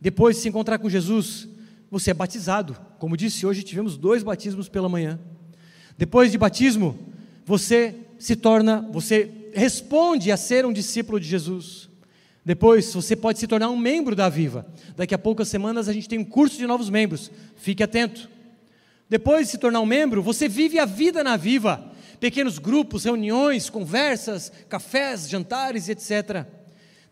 Depois 0.00 0.36
de 0.36 0.42
se 0.42 0.48
encontrar 0.48 0.78
com 0.78 0.88
Jesus, 0.88 1.48
você 1.90 2.10
é 2.10 2.14
batizado. 2.14 2.76
Como 2.98 3.16
disse, 3.16 3.46
hoje 3.46 3.62
tivemos 3.62 3.96
dois 3.96 4.22
batismos 4.22 4.68
pela 4.68 4.88
manhã. 4.88 5.18
Depois 5.96 6.30
de 6.30 6.38
batismo, 6.38 6.98
você 7.44 7.94
se 8.18 8.34
torna, 8.36 8.86
você 8.90 9.50
responde 9.54 10.32
a 10.32 10.36
ser 10.36 10.66
um 10.66 10.72
discípulo 10.72 11.20
de 11.20 11.26
Jesus. 11.26 11.88
Depois, 12.44 12.92
você 12.92 13.14
pode 13.14 13.38
se 13.38 13.46
tornar 13.46 13.68
um 13.68 13.76
membro 13.76 14.16
da 14.16 14.28
Viva. 14.28 14.66
Daqui 14.96 15.14
a 15.14 15.18
poucas 15.18 15.48
semanas 15.48 15.88
a 15.88 15.92
gente 15.92 16.08
tem 16.08 16.18
um 16.18 16.24
curso 16.24 16.56
de 16.56 16.66
novos 16.66 16.88
membros. 16.88 17.30
Fique 17.56 17.82
atento. 17.82 18.28
Depois 19.08 19.46
de 19.46 19.52
se 19.52 19.58
tornar 19.58 19.80
um 19.80 19.86
membro, 19.86 20.22
você 20.22 20.48
vive 20.48 20.78
a 20.78 20.84
vida 20.84 21.22
na 21.22 21.36
Viva. 21.36 21.92
Pequenos 22.18 22.58
grupos, 22.58 23.04
reuniões, 23.04 23.70
conversas, 23.70 24.50
cafés, 24.68 25.28
jantares, 25.28 25.88
etc. 25.88 26.46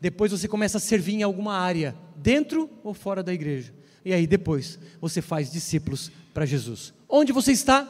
Depois 0.01 0.33
você 0.33 0.49
começa 0.49 0.79
a 0.79 0.81
servir 0.81 1.15
em 1.15 1.23
alguma 1.23 1.55
área, 1.55 1.95
dentro 2.17 2.69
ou 2.83 2.93
fora 2.93 3.23
da 3.23 3.33
igreja. 3.33 3.73
E 4.05 4.13
aí 4.13 4.27
depois 4.27 4.79
você 5.01 5.23
faz 5.23 5.51
discípulos 5.51 6.11
para 6.35 6.47
Jesus. 6.47 6.93
Onde 7.09 7.33
você 7.33 7.53
está? 7.53 7.87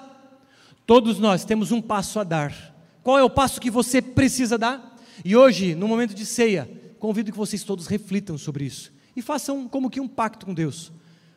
Todos 0.86 1.18
nós 1.18 1.44
temos 1.44 1.72
um 1.72 1.80
passo 1.80 2.20
a 2.20 2.24
dar. 2.24 2.75
Qual 3.06 3.16
é 3.16 3.22
o 3.22 3.30
passo 3.30 3.60
que 3.60 3.70
você 3.70 4.02
precisa 4.02 4.58
dar? 4.58 4.98
E 5.24 5.36
hoje, 5.36 5.76
no 5.76 5.86
momento 5.86 6.12
de 6.12 6.26
ceia, 6.26 6.68
convido 6.98 7.30
que 7.30 7.38
vocês 7.38 7.62
todos 7.62 7.86
reflitam 7.86 8.36
sobre 8.36 8.64
isso 8.64 8.92
e 9.14 9.22
façam 9.22 9.68
como 9.68 9.88
que 9.88 10.00
um 10.00 10.08
pacto 10.08 10.44
com 10.44 10.52
Deus. 10.52 10.90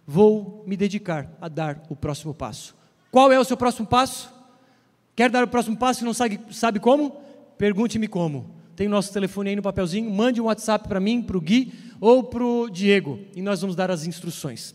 Vou 0.03 0.63
me 0.65 0.75
dedicar 0.75 1.31
a 1.39 1.47
dar 1.47 1.83
o 1.87 1.95
próximo 1.95 2.33
passo. 2.33 2.75
Qual 3.11 3.31
é 3.31 3.39
o 3.39 3.43
seu 3.43 3.55
próximo 3.55 3.85
passo? 3.85 4.33
Quer 5.15 5.29
dar 5.29 5.43
o 5.43 5.47
próximo 5.47 5.77
passo 5.77 6.01
e 6.01 6.05
não 6.05 6.13
sabe, 6.15 6.39
sabe 6.49 6.79
como? 6.79 7.11
Pergunte-me 7.55 8.07
como. 8.07 8.49
Tem 8.75 8.87
o 8.87 8.89
nosso 8.89 9.13
telefone 9.13 9.51
aí 9.51 9.55
no 9.55 9.61
papelzinho, 9.61 10.09
mande 10.09 10.41
um 10.41 10.45
WhatsApp 10.45 10.87
para 10.87 10.99
mim, 10.99 11.21
para 11.21 11.37
o 11.37 11.41
Gui 11.41 11.71
ou 12.01 12.23
para 12.23 12.43
o 12.43 12.67
Diego, 12.67 13.19
e 13.35 13.43
nós 13.43 13.61
vamos 13.61 13.75
dar 13.75 13.91
as 13.91 14.07
instruções. 14.07 14.73